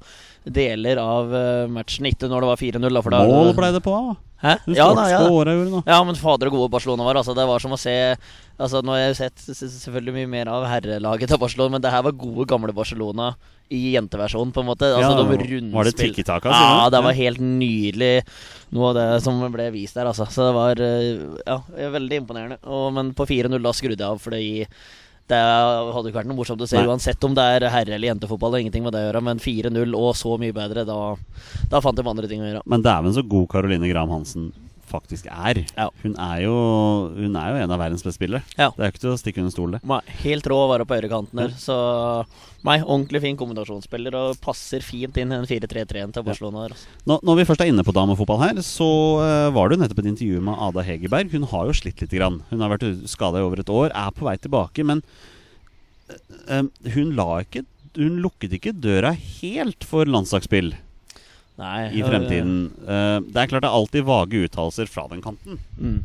deler 0.49 0.97
av 1.03 1.29
matchen 1.69 2.07
ikke 2.09 2.29
når 2.33 2.41
det 2.47 2.49
var 2.49 2.57
4-0. 2.57 2.95
da, 2.97 3.03
for 3.05 3.11
da- 3.13 3.27
Mål 3.29 3.53
ble 3.55 3.73
det 3.77 3.83
på. 3.85 4.17
Hæ? 4.41 4.55
Ja, 4.73 4.87
nei, 4.97 5.11
da, 5.13 5.19
ja. 5.21 5.29
Året. 5.29 5.83
Ja, 5.85 5.99
men 6.03 6.17
fader 6.17 6.49
og 6.49 6.55
gode 6.57 6.71
Barcelona 6.73 7.05
var. 7.05 7.19
Altså, 7.21 7.35
det 7.37 7.45
var 7.47 7.61
som 7.61 7.73
å 7.77 7.79
se 7.79 8.17
Altså, 8.61 8.83
Nå 8.85 8.93
har 8.93 9.01
jeg 9.07 9.17
sett 9.23 9.43
selvfølgelig 9.57 10.15
mye 10.19 10.31
mer 10.31 10.51
av 10.53 10.67
herrelaget 10.69 11.33
til 11.33 11.41
Barcelona, 11.41 11.75
men 11.77 11.85
det 11.85 11.93
her 11.95 12.05
var 12.05 12.17
gode, 12.21 12.47
gamle 12.51 12.75
Barcelona 12.77 13.31
i 13.73 13.95
jenteversjonen, 13.95 14.53
på 14.53 14.61
en 14.65 14.69
måte. 14.69 14.89
Altså, 14.91 15.13
Ja, 15.15 15.17
de 15.23 15.27
var 15.73 15.89
det 15.89 15.95
sier 15.95 16.11
Ja, 16.53 16.89
det 16.93 17.03
var 17.07 17.17
helt 17.17 17.41
nydelig, 17.41 18.15
noe 18.77 18.91
av 18.91 18.97
det 18.99 19.07
som 19.25 19.41
ble 19.55 19.69
vist 19.75 19.97
der, 19.97 20.11
altså. 20.11 20.27
Så 20.29 20.49
det 20.49 20.55
var 20.59 20.83
eh, 20.85 21.23
ja, 21.47 21.61
veldig 21.97 22.23
imponerende. 22.25 22.59
Og, 22.67 22.91
men 22.97 23.15
på 23.17 23.29
4-0 23.31 23.63
da 23.63 23.73
skrudde 23.77 24.03
jeg 24.03 24.11
av, 24.11 24.21
for 24.21 24.35
det 25.31 25.39
hadde 25.39 26.11
ikke 26.11 26.19
vært 26.19 26.31
noe 26.31 26.41
morsomt 26.41 26.63
å 26.65 26.67
se 26.69 26.81
Nei. 26.81 26.89
uansett 26.91 27.23
om 27.25 27.37
det 27.39 27.45
er 27.55 27.69
herre- 27.71 27.95
eller 27.95 28.11
jentefotball. 28.11 28.53
Det 28.57 28.65
ingenting 28.67 28.83
med 28.87 28.97
det 28.97 29.05
å 29.05 29.09
gjøre, 29.09 29.23
men 29.31 29.39
4-0 29.39 29.95
og 29.95 30.11
så 30.19 30.35
mye 30.43 30.57
bedre, 30.57 30.85
da, 30.89 30.99
da 31.71 31.81
fant 31.85 31.97
de 31.97 32.07
andre 32.11 32.31
ting 32.31 32.43
å 32.43 32.49
gjøre. 32.49 32.65
Men 32.67 32.83
dæven 32.83 33.15
så 33.15 33.23
god 33.23 33.47
Caroline 33.53 33.89
Graham 33.93 34.11
Hansen 34.19 34.51
faktisk 34.91 35.29
er. 35.31 35.63
Ja. 35.77 35.89
Hun, 36.03 36.15
er 36.21 36.45
jo, 36.45 36.55
hun 37.17 37.39
er 37.39 37.55
jo 37.55 37.65
en 37.65 37.75
av 37.75 37.81
verdens 37.81 38.05
beste 38.05 38.19
spillere. 38.19 38.45
Ja. 38.59 38.71
Det 38.77 38.85
er 38.85 38.93
ikke 38.93 39.05
til 39.07 39.15
å 39.15 39.19
stikke 39.21 39.43
under 39.43 39.55
stol, 39.55 39.77
det. 39.77 40.01
Helt 40.25 40.49
rå 40.51 40.59
å 40.65 40.71
være 40.73 40.87
på 40.89 40.99
høyrekanten 40.99 41.41
der. 41.41 41.55
Så 41.61 41.77
nei, 42.67 42.77
ordentlig 42.83 43.23
fin 43.25 43.39
kombinasjonsspiller 43.41 44.17
og 44.19 44.41
passer 44.45 44.85
fint 44.85 45.17
inn 45.17 45.33
i 45.33 45.39
den 45.39 45.49
4-3-3-en 45.49 46.15
til 46.17 46.27
Barcelona. 46.27 46.67
der 46.67 46.77
altså. 46.77 46.95
Nå, 47.09 47.19
når 47.27 47.41
vi 47.41 47.49
først 47.49 47.65
er 47.65 47.73
inne 47.73 47.87
på 47.87 47.95
damefotball 47.97 48.43
her, 48.45 48.63
så 48.67 48.91
eh, 49.25 49.49
var 49.57 49.71
det 49.71 49.79
jo 49.79 49.83
nettopp 49.85 50.05
et 50.05 50.13
intervju 50.13 50.45
med 50.51 50.65
Ada 50.69 50.85
Hegerberg. 50.87 51.35
Hun 51.35 51.49
har 51.55 51.71
jo 51.71 51.77
slitt 51.77 52.03
litt. 52.05 52.11
Grann. 52.11 52.41
Hun 52.51 52.63
har 52.65 52.73
vært 52.73 53.05
skada 53.09 53.39
i 53.39 53.45
over 53.47 53.61
et 53.63 53.71
år, 53.71 53.93
er 53.95 54.15
på 54.15 54.27
vei 54.27 54.35
tilbake. 54.43 54.83
Men 54.87 55.05
eh, 56.11 56.59
eh, 56.59 56.95
hun 56.97 57.15
la 57.19 57.43
ikke 57.45 57.67
Hun 57.99 58.21
lukket 58.23 58.53
ikke 58.55 58.71
døra 58.71 59.11
helt 59.19 59.83
for 59.83 60.07
landslagsspill 60.07 60.69
Nei, 61.61 61.91
i 61.93 62.01
fremtiden. 62.05 62.57
Uh, 62.87 63.21
det 63.27 63.43
er 63.43 63.51
klart 63.51 63.67
det 63.67 63.69
er 63.69 63.77
alltid 63.77 64.09
vage 64.09 64.47
uttalelser 64.47 64.89
fra 64.89 65.05
den 65.11 65.21
kanten. 65.25 65.61
Mm. 65.77 66.01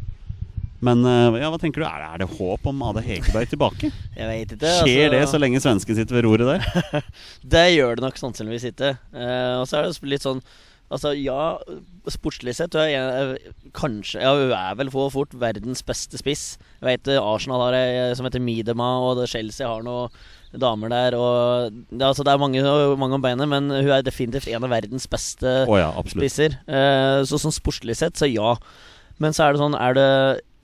Men 0.86 1.02
uh, 1.08 1.38
ja, 1.40 1.50
hva 1.50 1.60
tenker 1.62 1.82
du? 1.82 1.88
Er 1.88 2.04
det, 2.04 2.10
er 2.12 2.24
det 2.26 2.30
håp 2.36 2.68
om 2.70 2.84
Ade 2.90 3.04
Hegerberg 3.06 3.50
tilbake? 3.54 3.92
Jeg 4.20 4.30
vet 4.30 4.56
ikke. 4.58 4.76
Skjer 4.84 5.10
det 5.14 5.24
altså- 5.24 5.38
så 5.38 5.42
lenge 5.42 5.64
svensken 5.64 5.98
sitter 5.98 6.20
ved 6.20 6.28
roret 6.28 6.52
der? 6.52 7.10
Det 7.56 7.66
gjør 7.78 7.98
det 7.98 8.06
nok 8.06 8.22
sannsynligvis 8.22 8.70
ikke. 8.74 8.96
Uh, 9.16 9.62
og 9.62 9.68
så 9.70 9.80
er 9.80 9.90
det 9.90 10.16
litt 10.16 10.26
sånn 10.26 10.44
Altså, 10.86 11.16
ja, 11.18 11.56
sportslig 12.14 12.54
sett 12.54 12.76
er 12.78 12.92
jeg, 12.92 13.54
Kanskje 13.74 14.20
Ja, 14.22 14.36
hun 14.38 14.52
er 14.54 14.76
vel 14.78 14.92
for 14.94 15.10
fort 15.10 15.32
verdens 15.34 15.82
beste 15.82 16.20
spiss. 16.22 16.44
Jeg 16.78 16.86
vet 16.86 17.10
Arsenal 17.18 17.64
har 17.64 17.78
ei 17.80 18.12
som 18.14 18.28
heter 18.28 18.44
Midema, 18.44 18.92
og 19.02 19.24
Chelsea 19.26 19.66
har 19.66 19.82
noen 19.82 20.14
damer 20.62 20.92
der. 20.94 21.18
Og 21.20 21.76
det, 21.90 22.02
altså, 22.06 22.26
det 22.26 22.34
er 22.34 22.42
mange, 22.42 22.64
mange 23.02 23.20
om 23.20 23.24
beinet, 23.24 23.50
men 23.52 23.70
hun 23.72 23.94
er 23.94 24.06
definitivt 24.06 24.50
en 24.52 24.68
av 24.68 24.74
verdens 24.74 25.08
beste 25.12 25.62
oh 25.66 25.78
ja, 25.80 25.92
spisser. 26.12 26.60
Eh, 26.68 27.22
så 27.28 27.42
sånn 27.42 27.56
sportslig 27.56 27.98
sett, 28.00 28.18
så 28.20 28.30
ja. 28.30 28.56
Men 29.22 29.36
så 29.36 29.46
er 29.46 29.56
det 29.56 29.64
sånn, 29.64 29.78
er 29.80 29.98
det 29.98 30.10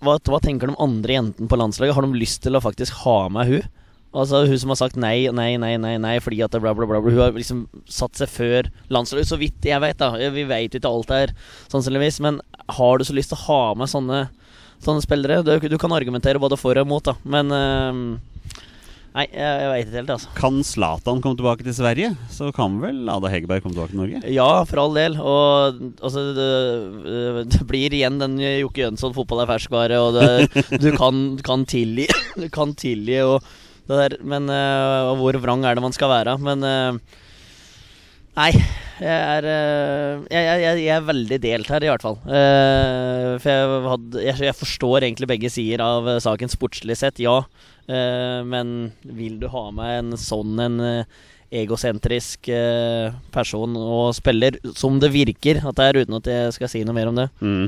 hva, 0.01 0.17
hva 0.17 0.39
tenker 0.41 0.71
de 0.71 0.79
andre 0.81 1.19
jentene 1.19 1.50
på 1.50 1.60
landslaget? 1.60 1.95
Har 1.95 2.07
de 2.07 2.17
lyst 2.19 2.41
til 2.45 2.57
å 2.57 2.63
faktisk 2.63 3.03
ha 3.03 3.19
med 3.33 3.51
hun? 3.51 3.69
Altså 4.12 4.41
Hun 4.43 4.60
som 4.60 4.74
har 4.74 4.79
sagt 4.81 4.98
nei, 5.00 5.29
nei, 5.31 5.53
nei, 5.62 5.75
nei, 5.79 5.93
nei 6.01 6.17
fordi 6.19 6.41
at 6.43 6.51
det 6.51 6.60
bla, 6.63 6.74
bla, 6.75 6.88
bla. 6.89 7.00
Hun 7.05 7.21
har 7.21 7.36
liksom 7.36 7.63
satt 7.88 8.19
seg 8.19 8.31
før 8.31 8.67
landslaget, 8.91 9.29
så 9.29 9.39
vidt 9.39 9.69
jeg 9.69 9.79
vet. 9.83 10.01
da 10.01 10.31
Vi 10.36 10.48
vet 10.50 10.75
ikke 10.75 10.89
alt 10.89 11.13
her, 11.13 11.36
sannsynligvis. 11.71 12.19
Men 12.25 12.41
har 12.75 12.98
du 12.98 13.07
så 13.07 13.15
lyst 13.15 13.31
til 13.31 13.39
å 13.39 13.45
ha 13.45 13.62
med 13.79 13.91
sånne, 13.91 14.25
sånne 14.83 15.05
spillere? 15.05 15.39
Du, 15.48 15.53
du 15.71 15.77
kan 15.79 15.95
argumentere 15.95 16.41
både 16.43 16.60
for 16.60 16.75
og 16.75 16.89
imot, 16.89 17.07
da. 17.07 17.15
Men 17.24 17.55
eh, 17.55 18.03
Nei, 19.12 19.25
jeg, 19.27 19.63
veit 19.68 19.89
ikke 19.89 19.98
helt, 20.00 20.12
altså. 20.13 20.30
Kan 20.38 20.62
Zlatan 20.63 21.20
komme 21.24 21.36
tilbake 21.36 21.65
til 21.65 21.75
Sverige, 21.75 22.13
så 22.32 22.48
kan 22.56 22.77
vel 22.80 23.10
Ada 23.12 23.32
Hegerberg 23.34 23.65
komme 23.65 23.75
tilbake 23.75 23.91
til 23.91 24.00
Norge? 24.00 24.22
Ja, 24.32 24.46
for 24.70 24.80
all 24.86 24.96
del. 24.96 25.18
Og 25.20 25.82
altså, 26.00 26.24
det, 26.38 27.48
det 27.51 27.65
blir 27.68 27.98
igjen 27.98 28.22
den 28.22 28.38
Jokke 28.39 28.86
Jønsson, 28.86 29.15
fotball 29.18 29.44
er 29.44 29.51
ferskvare, 29.51 30.00
og 30.00 30.15
det, 30.15 30.63
du 30.80 30.94
kan, 30.96 31.20
kan 31.44 31.68
tilgi 31.68 32.08
Du 32.39 32.48
kan 32.53 32.72
tilgi 32.80 33.20
og 33.25 33.44
det 33.89 33.98
der, 33.98 34.15
men 34.24 34.48
eh, 34.53 35.10
og 35.10 35.18
hvor 35.20 35.36
vrang 35.44 35.65
er 35.68 35.75
det 35.75 35.84
man 35.84 35.96
skal 35.96 36.12
være? 36.12 36.38
Men 36.39 36.63
eh, 36.63 37.18
Nei, 38.38 38.52
jeg 39.02 39.10
er, 39.12 39.48
eh, 39.52 40.22
jeg, 40.32 40.46
jeg, 40.48 40.62
jeg- 40.86 40.96
er 40.96 41.08
veldig 41.10 41.40
delt 41.44 41.68
her, 41.74 41.84
i 41.84 41.90
hvert 41.92 42.06
fall. 42.06 42.16
Eh, 42.28 43.34
for 43.44 43.52
jeg, 43.52 43.82
hadde, 43.92 44.24
jeg, 44.30 44.56
forstår 44.62 45.04
egentlig 45.10 45.28
begge 45.34 45.52
sider 45.52 45.84
av 45.84 46.08
eh, 46.08 46.20
saken 46.24 46.52
sportslig 46.54 46.96
sett, 47.02 47.20
ja. 47.24 47.42
Men 47.92 48.94
vil 49.04 49.34
du 49.42 49.50
ha 49.52 49.66
med 49.76 49.98
en 49.98 50.12
sånn 50.22 50.54
en 50.64 50.76
egosentrisk 51.52 52.48
person 53.36 53.74
og 53.76 54.14
spiller, 54.16 54.56
som 54.80 54.96
det 55.02 55.10
virker 55.12 55.60
at 55.68 55.76
det 55.76 55.88
er, 55.90 56.00
uten 56.06 56.16
at 56.22 56.30
jeg 56.32 56.54
skal 56.56 56.72
si 56.72 56.84
noe 56.88 56.96
mer 56.96 57.10
om 57.12 57.20
det? 57.20 57.26
Mm. 57.44 57.66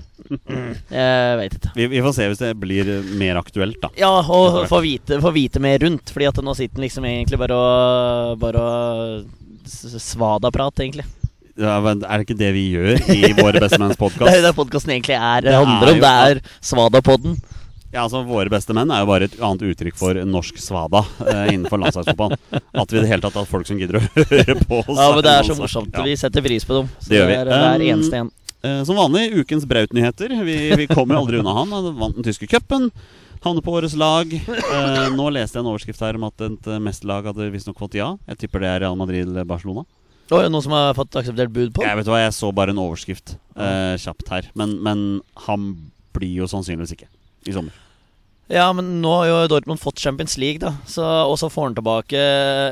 Jeg 0.94 1.38
vet 1.42 1.58
ikke. 1.60 1.74
Vi, 1.76 1.90
vi 1.98 2.04
får 2.06 2.16
se 2.16 2.30
hvis 2.32 2.40
det 2.46 2.54
blir 2.62 2.94
mer 3.20 3.42
aktuelt, 3.42 3.82
da. 3.84 3.92
Ja, 4.00 4.14
og 4.24 4.62
få 4.72 4.80
vite, 4.86 5.20
vite 5.36 5.60
mer 5.66 5.82
rundt. 5.84 6.14
Fordi 6.16 6.30
at 6.32 6.40
nå 6.46 6.56
sitter 6.56 6.80
han 6.80 6.86
liksom 6.88 7.10
egentlig 7.10 7.42
bare 7.44 7.60
og 7.60 8.40
Bare 8.46 8.64
s- 9.26 9.28
svada-prat, 9.70 10.80
egentlig. 10.84 11.06
Ja, 11.60 11.76
men 11.86 12.02
er 12.02 12.18
det 12.18 12.26
ikke 12.26 12.38
det 12.40 12.50
vi 12.56 12.64
gjør 12.74 12.96
i 13.14 13.34
Våre 13.38 13.60
bestemenns 13.62 13.98
Det 14.02 14.30
er 14.32 14.40
jo 14.40 14.46
det 14.48 14.56
podkasten 14.58 14.96
egentlig 14.96 15.18
er, 15.20 15.46
Det 15.46 15.54
handler 15.54 15.92
er 15.92 15.94
om. 15.94 16.00
Det 16.02 16.14
er 16.14 16.42
Svada-podden. 16.66 17.36
Ja, 17.94 18.08
altså 18.08 18.24
Våre 18.26 18.50
beste 18.50 18.74
menn 18.74 18.90
er 18.90 19.04
jo 19.04 19.10
bare 19.12 19.28
et 19.30 19.36
annet 19.38 19.62
uttrykk 19.70 19.98
for 20.00 20.18
norsk 20.26 20.58
svada 20.58 21.04
eh, 21.30 21.52
innenfor 21.54 21.78
landslagsfotball. 21.84 22.34
At 22.74 22.90
vi 22.90 22.98
i 22.98 23.04
det 23.04 23.12
hele 23.12 23.22
tatt 23.22 23.38
har 23.38 23.46
folk 23.46 23.70
som 23.70 23.78
gidder 23.78 24.00
å 24.00 24.06
høre 24.34 24.56
på 24.64 24.80
oss. 24.82 24.98
Ja, 24.98 25.12
men 25.14 25.22
det 25.28 25.34
er 25.36 25.46
så 25.52 25.58
morsomt. 25.60 25.94
Ja. 25.94 26.06
Vi 26.08 26.16
setter 26.18 26.42
pris 26.42 26.66
på 26.66 26.80
dem. 26.80 26.90
Så 26.98 27.12
Det 27.14 27.20
gjør 27.22 27.30
vi. 27.30 27.36
er 27.38 27.52
det 27.52 27.60
er 27.68 27.86
eneste 27.94 28.24
en. 28.24 28.32
Eh, 28.66 28.80
Som 28.90 28.98
vanlig, 28.98 29.28
ukens 29.44 29.68
Braut-nyheter. 29.70 30.34
Vi, 30.50 30.58
vi 30.82 30.88
kommer 30.90 31.22
aldri 31.22 31.38
unna 31.44 31.54
han. 31.60 31.70
Han 31.78 31.94
vant 32.02 32.18
den 32.18 32.26
tyske 32.26 32.50
cupen. 32.50 32.90
Havner 33.44 33.64
på 33.66 33.74
årets 33.76 33.96
lag. 34.00 34.32
Eh, 34.34 35.10
nå 35.14 35.26
leste 35.36 35.58
jeg 35.60 35.66
en 35.66 35.72
overskrift 35.74 36.00
her 36.02 36.16
om 36.16 36.24
at 36.30 36.44
et 36.46 36.70
mesterlag 36.82 37.28
hadde 37.28 37.50
visstnok 37.52 37.80
fått 37.82 37.98
ja. 38.00 38.14
Jeg 38.32 38.40
tipper 38.46 38.64
det 38.64 38.70
er 38.72 38.84
Real 38.86 38.96
Madrid 39.00 39.28
eller 39.28 39.48
Barcelona. 39.48 39.84
Oi, 40.32 40.46
noen 40.48 40.64
som 40.64 40.74
har 40.74 40.96
fått 40.98 41.18
akseptert 41.20 41.52
bud 41.54 41.74
på? 41.76 41.84
Jeg 41.84 42.00
vet 42.00 42.08
hva, 42.10 42.22
jeg 42.24 42.34
så 42.34 42.50
bare 42.56 42.72
en 42.74 42.80
overskrift 42.82 43.36
eh, 43.60 43.96
kjapt 44.02 44.32
her. 44.32 44.48
Men, 44.58 44.78
men 44.86 45.04
han 45.46 45.74
blir 46.16 46.40
jo 46.40 46.48
sannsynligvis 46.50 46.96
ikke 46.96 47.10
i 47.52 47.56
sommer. 47.56 47.76
Ja, 48.52 48.66
men 48.76 48.98
nå 49.00 49.12
har 49.16 49.28
jo 49.30 49.36
Dortmund 49.54 49.80
fått 49.80 50.02
Champions 50.04 50.36
League, 50.38 50.60
da. 50.60 50.74
Så, 50.90 51.00
og 51.02 51.38
så 51.40 51.48
får 51.48 51.70
han 51.70 51.76
tilbake 51.78 52.20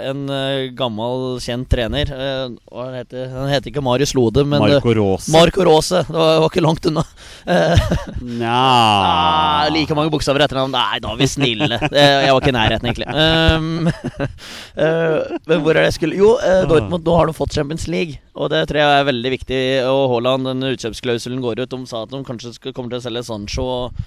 en 0.09 0.25
eh, 0.27 0.65
gammel, 0.75 1.37
kjent 1.39 1.69
trener. 1.71 2.11
Eh, 2.11 2.41
han 2.75 2.97
heter 2.97 3.29
han? 3.31 3.47
heter 3.47 3.71
ikke 3.71 3.83
Marius 3.85 4.11
Lode, 4.17 4.43
men 4.43 4.59
eh, 4.65 4.75
Marco 4.75 4.91
Rose. 4.97 5.31
Marco 5.31 5.63
Rose. 5.63 6.01
Det 6.09 6.17
var, 6.17 6.41
var 6.43 6.51
ikke 6.51 6.63
langt 6.65 6.89
unna. 6.91 7.05
Eh, 7.47 7.85
Nja 8.19 8.51
ah, 8.51 9.69
like 9.71 9.95
mange 9.95 10.11
bokstaver 10.11 10.43
etter 10.43 10.59
navn. 10.59 10.75
Nei, 10.75 10.99
da 11.03 11.13
er 11.13 11.21
vi 11.21 11.29
snille. 11.31 11.79
Eh, 11.87 12.17
jeg 12.25 12.35
var 12.35 12.43
ikke 12.43 12.51
i 12.51 12.57
nærheten, 12.57 12.89
egentlig. 12.91 13.07
Um, 13.15 13.87
eh, 14.83 15.39
men 15.47 15.63
hvor 15.63 15.71
er 15.71 15.85
det 15.85 15.93
jeg 15.93 15.97
skulle 16.01 16.19
Jo, 16.19 16.33
eh, 16.43 16.65
Dortmund, 16.67 17.07
nå 17.07 17.15
har 17.15 17.31
de 17.31 17.37
fått 17.37 17.55
Champions 17.55 17.87
League. 17.91 18.19
Og 18.35 18.51
det 18.51 18.65
tror 18.67 18.83
jeg 18.83 18.99
er 18.99 19.07
veldig 19.07 19.33
viktig. 19.37 19.61
Og 19.87 20.03
Haaland, 20.17 20.51
den 20.51 20.67
utkjøpsklausulen 20.73 21.39
går 21.47 21.63
ut. 21.63 21.71
De 21.71 21.81
sa 21.87 22.03
at 22.03 22.11
de 22.11 22.21
kanskje 22.27 22.75
kommer 22.75 22.91
til 22.91 22.99
å 22.99 23.07
selge 23.07 23.25
Sancho 23.31 23.67
og 23.71 24.05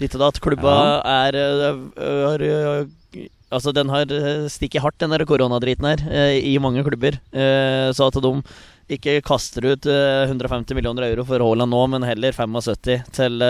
ditt 0.00 0.14
og 0.18 0.26
datt. 0.26 0.42
Klubba 0.42 0.74
er, 1.04 1.38
er, 1.38 1.80
er 1.96 2.44
øh, 2.50 2.92
Altså, 3.54 3.70
den 3.70 3.90
har 3.92 4.10
øh, 4.10 4.46
stikket 4.50 4.82
hardt, 4.82 4.98
den 4.98 5.12
der 5.14 5.22
koronadriten 5.28 5.86
her, 5.86 6.30
i 6.34 6.56
mange 6.58 6.82
klubber. 6.82 7.20
Eh, 7.30 7.92
Så 7.94 8.08
at 8.08 8.16
de 8.18 8.32
ikke 8.90 9.20
kaster 9.24 9.64
ut 9.64 9.86
øh, 9.86 10.26
150 10.26 10.74
millioner 10.74 11.06
euro 11.06 11.24
for 11.24 11.38
Haaland 11.38 11.70
nå, 11.70 11.82
men 11.92 12.02
heller 12.02 12.34
75 12.34 13.04
til, 13.14 13.44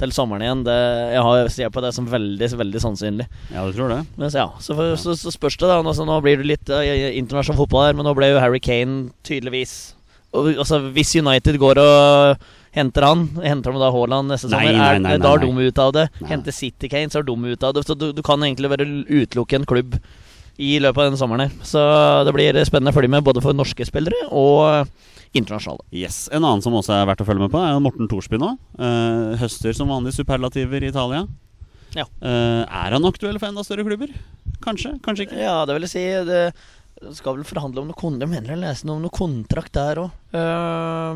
til 0.00 0.12
sommeren 0.12 0.42
igjen. 0.42 0.64
Det, 0.66 0.78
jeg 1.14 1.22
har 1.22 1.52
ser 1.54 1.70
på 1.70 1.84
det 1.84 1.92
som 1.94 2.08
veldig, 2.10 2.50
veldig 2.58 2.82
sannsynlig. 2.82 3.28
Ja, 3.54 3.62
du 3.64 3.72
tror 3.76 3.94
det? 3.94 4.00
Men 4.18 4.32
så, 4.34 4.42
ja, 4.42 4.48
så, 4.58 4.74
så, 4.98 5.14
så 5.14 5.32
spørs 5.32 5.56
det, 5.60 5.70
da. 5.70 5.78
Altså, 5.84 6.08
nå 6.08 6.18
blir 6.24 6.42
det 6.42 6.50
litt 6.50 6.74
internasjonal 6.74 7.62
fotball 7.62 7.86
her, 7.86 8.00
men 8.00 8.08
nå 8.10 8.16
ble 8.18 8.32
jo 8.32 8.42
Harry 8.42 8.60
Kane 8.60 9.12
tydeligvis 9.22 9.94
altså, 10.34 10.82
Hvis 10.92 11.14
United 11.16 11.58
går 11.62 11.80
og 11.80 12.48
henter 12.78 13.04
han, 13.04 13.26
henter 13.42 13.74
han 13.74 13.82
da 13.82 13.90
Haaland 13.94 14.32
neste 14.32 14.48
Nei, 14.52 14.62
sommer, 14.62 14.78
er, 14.78 15.02
nei, 15.02 15.10
nei, 15.10 15.18
da 15.22 15.34
er 15.34 15.44
de 15.44 15.68
ut 15.68 15.82
av 15.82 15.92
det. 15.96 16.06
Henter 16.30 16.54
City 16.54 16.90
Kane, 16.92 17.10
så 17.12 17.20
er 17.20 17.28
de 17.28 17.36
ut 17.36 17.66
av 17.66 17.76
det. 17.76 17.84
Så 17.88 17.98
du, 17.98 18.10
du 18.14 18.22
kan 18.26 18.42
egentlig 18.46 18.70
bare 18.72 18.86
utelukke 18.86 19.60
en 19.60 19.68
klubb 19.68 19.98
i 20.58 20.72
løpet 20.82 21.02
av 21.02 21.10
denne 21.10 21.20
sommeren. 21.20 21.52
Så 21.66 21.82
det 22.26 22.34
blir 22.34 22.58
spennende 22.66 22.94
å 22.94 22.96
følge 22.96 23.12
med 23.12 23.26
både 23.26 23.42
for 23.44 23.56
norske 23.56 23.86
spillere 23.86 24.26
og 24.34 24.88
internasjonale. 25.36 25.84
Yes. 25.94 26.26
En 26.32 26.42
annen 26.42 26.64
som 26.64 26.74
også 26.78 26.96
er 26.96 27.06
verdt 27.08 27.22
å 27.22 27.28
følge 27.28 27.44
med 27.44 27.52
på, 27.52 27.60
er 27.62 27.78
Morten 27.84 28.08
Thorsby 28.10 28.40
nå. 28.40 28.54
Uh, 28.80 29.36
høster 29.42 29.76
som 29.76 29.92
vanlig 29.92 30.16
superlativer 30.16 30.82
i 30.82 30.90
Italia. 30.90 31.26
Ja. 31.96 32.04
Uh, 32.20 32.64
er 32.64 32.96
han 32.96 33.06
aktuell 33.08 33.38
for 33.38 33.50
enda 33.50 33.64
større 33.64 33.86
klubber? 33.86 34.12
Kanskje, 34.64 34.96
kanskje 35.04 35.28
ikke. 35.28 35.38
Ja, 35.40 35.60
det 35.68 35.76
vil 35.76 35.86
jeg 35.86 35.94
si. 35.94 36.04
Det 36.26 36.42
skal 37.14 37.36
vel 37.38 37.46
forhandle 37.46 37.82
om 37.82 37.88
noe 37.90 37.98
kon 37.98 38.16
Jeg 38.20 38.28
mener 38.30 38.54
jeg 38.54 38.60
leste 38.62 38.86
noe 38.88 38.98
om 38.98 39.04
noe 39.06 39.14
kontrakt 39.14 39.72
der 39.76 40.00
òg. 40.02 40.10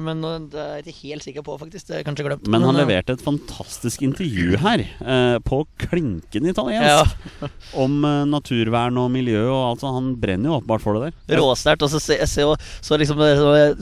men 0.02 0.22
uh, 0.24 0.38
det 0.48 0.56
er 0.62 0.76
jeg 0.80 0.86
ikke 0.94 1.08
helt 1.10 1.24
sikker 1.26 1.44
på, 1.44 1.56
faktisk. 1.60 1.84
Det 1.90 1.98
er 1.98 2.04
kanskje 2.06 2.24
glemt. 2.24 2.46
Men 2.48 2.62
han 2.64 2.76
uh, 2.76 2.80
leverte 2.80 3.12
et 3.16 3.24
fantastisk 3.24 4.00
intervju 4.06 4.56
her, 4.62 4.84
uh, 5.04 5.36
på 5.44 5.58
klinkende 5.84 6.52
italiensk, 6.54 7.16
Ja, 7.42 7.48
om 7.84 7.98
uh, 8.06 8.22
naturvern 8.30 8.96
og 9.02 9.10
miljø 9.12 9.42
og 9.50 9.60
alt 9.72 9.82
sånt. 9.84 9.98
Han 9.98 10.08
brenner 10.22 10.48
jo 10.52 10.56
åpenbart 10.60 10.84
for 10.84 10.96
det 10.96 11.10
der. 11.28 11.42
råsterkt. 11.42 11.84
Og 11.84 11.92
så, 11.92 12.00
se, 12.00 12.16
jeg 12.22 12.30
så, 12.30 12.46
så 12.80 12.98
liksom 13.00 13.20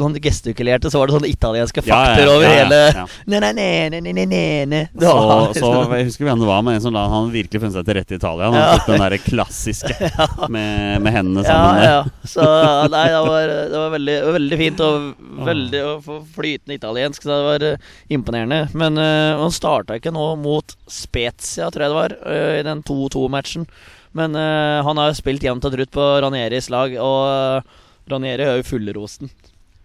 Han 0.00 0.18
gestikulerte, 0.22 0.90
så 0.90 0.98
var 1.00 1.10
det 1.10 1.16
sånne 1.18 1.30
italienske 1.30 1.84
Ja, 1.84 1.90
ja, 1.90 2.00
fakter 2.10 2.32
over 2.32 2.46
ja, 2.46 2.50
ja, 2.50 2.64
hele 2.64 2.80
ja. 2.96 3.06
Ne, 3.30 3.40
ne, 3.40 4.00
ne, 4.00 4.56
ne. 4.66 4.82
Så, 4.98 5.14
så 5.60 5.70
jeg 5.94 6.08
husker 6.10 6.26
hvem 6.26 6.42
det 6.42 6.48
var, 6.50 6.64
men 6.66 6.78
en 6.78 6.84
som 6.84 6.94
la 6.96 7.06
han 7.12 7.30
virkelig 7.32 7.62
funnet 7.62 7.76
seg 7.78 7.86
til 7.86 7.98
rette 8.00 8.16
i 8.16 8.20
Italia. 8.20 8.50
Han 8.50 8.58
Ja. 8.60 8.66
fikk 8.80 8.90
den 8.90 9.04
der 9.06 9.16
klassiske 9.22 9.94
med, 10.54 11.00
med 11.06 11.14
hendene 11.14 11.44
ja, 11.46 11.50
sammen. 11.52 11.82
ja. 11.86 11.89
Så 12.28 12.44
nei, 12.92 13.04
det 13.12 13.20
var, 13.26 13.52
det 13.72 13.78
var 13.78 13.92
veldig, 13.94 14.16
veldig 14.36 14.58
fint 14.60 14.82
og 14.84 15.08
veldig 15.46 15.82
og 15.86 16.10
flytende 16.34 16.78
italiensk. 16.78 17.24
Så 17.24 17.30
det 17.30 17.38
var 17.46 17.66
eh, 17.68 17.86
imponerende. 18.12 18.62
Men 18.76 19.00
uh, 19.00 19.40
han 19.42 19.54
starta 19.54 19.98
ikke 19.98 20.14
nå 20.14 20.26
mot 20.40 20.76
Spezia, 20.90 21.70
tror 21.70 21.86
jeg 21.86 21.92
det 21.92 22.00
var, 22.00 22.16
uh, 22.24 22.56
i 22.58 22.66
den 22.66 22.82
2-2-matchen. 22.86 23.68
Men 24.16 24.34
uh, 24.38 24.80
han 24.86 24.98
har 25.00 25.10
jo 25.10 25.20
spilt 25.20 25.46
jevnt 25.46 25.68
og 25.68 25.76
trutt 25.76 25.94
på 25.94 26.08
Ranieris 26.24 26.70
lag, 26.72 26.96
og 27.02 28.10
Ranieri 28.10 28.48
er 28.48 28.60
jo 28.60 28.68
fullrosten. 28.72 29.30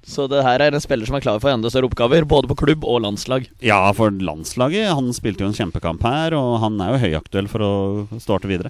Så 0.05 0.27
det 0.29 0.43
her 0.45 0.61
er 0.61 0.75
en 0.75 0.83
spiller 0.83 1.09
som 1.09 1.17
er 1.17 1.23
klar 1.25 1.39
for 1.41 1.49
enda 1.49 1.69
større 1.73 1.89
oppgaver, 1.89 2.27
både 2.29 2.49
på 2.51 2.59
klubb 2.59 2.85
og 2.85 3.01
landslag. 3.01 3.47
Ja, 3.65 3.79
for 3.97 4.13
landslaget. 4.13 4.91
Han 4.93 5.09
spilte 5.17 5.41
jo 5.41 5.49
en 5.49 5.57
kjempekamp 5.57 6.05
her, 6.05 6.35
og 6.37 6.59
han 6.61 6.77
er 6.83 6.93
jo 6.93 7.01
høyaktuell 7.07 7.49
for 7.49 7.65
å 7.65 7.73
starte 8.21 8.49
videre. 8.49 8.69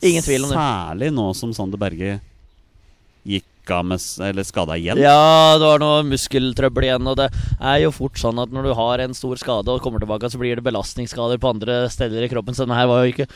Ingen 0.00 0.24
tvil 0.24 0.46
om 0.46 0.54
det. 0.54 0.56
Særlig 0.56 1.10
nå 1.12 1.26
som 1.36 1.52
Sander 1.56 1.80
Berge 1.80 2.16
gikk 3.70 3.86
med 3.94 4.28
Eller 4.30 4.46
skada 4.48 4.76
igjen. 4.76 4.98
Ja, 5.00 5.56
det 5.60 5.66
var 5.70 5.78
noe 5.82 6.02
muskeltrøbbel 6.10 6.88
igjen, 6.90 7.06
og 7.10 7.16
det 7.22 7.30
er 7.60 7.80
jo 7.86 7.94
fort 7.94 8.18
sånn 8.20 8.42
at 8.42 8.50
når 8.54 8.70
du 8.70 8.74
har 8.78 8.98
en 9.06 9.14
stor 9.16 9.36
skade 9.40 9.70
og 9.72 9.80
kommer 9.84 10.02
tilbake, 10.02 10.30
så 10.30 10.38
blir 10.42 10.56
det 10.60 10.66
belastningsskader 10.66 11.38
på 11.40 11.54
andre 11.54 11.84
steder 11.92 12.26
i 12.26 12.30
kroppen. 12.32 12.54
Så 12.54 12.66
denne 12.66 12.78
her 12.78 12.90
var 12.90 13.04
jo 13.06 13.14
ikke 13.14 13.28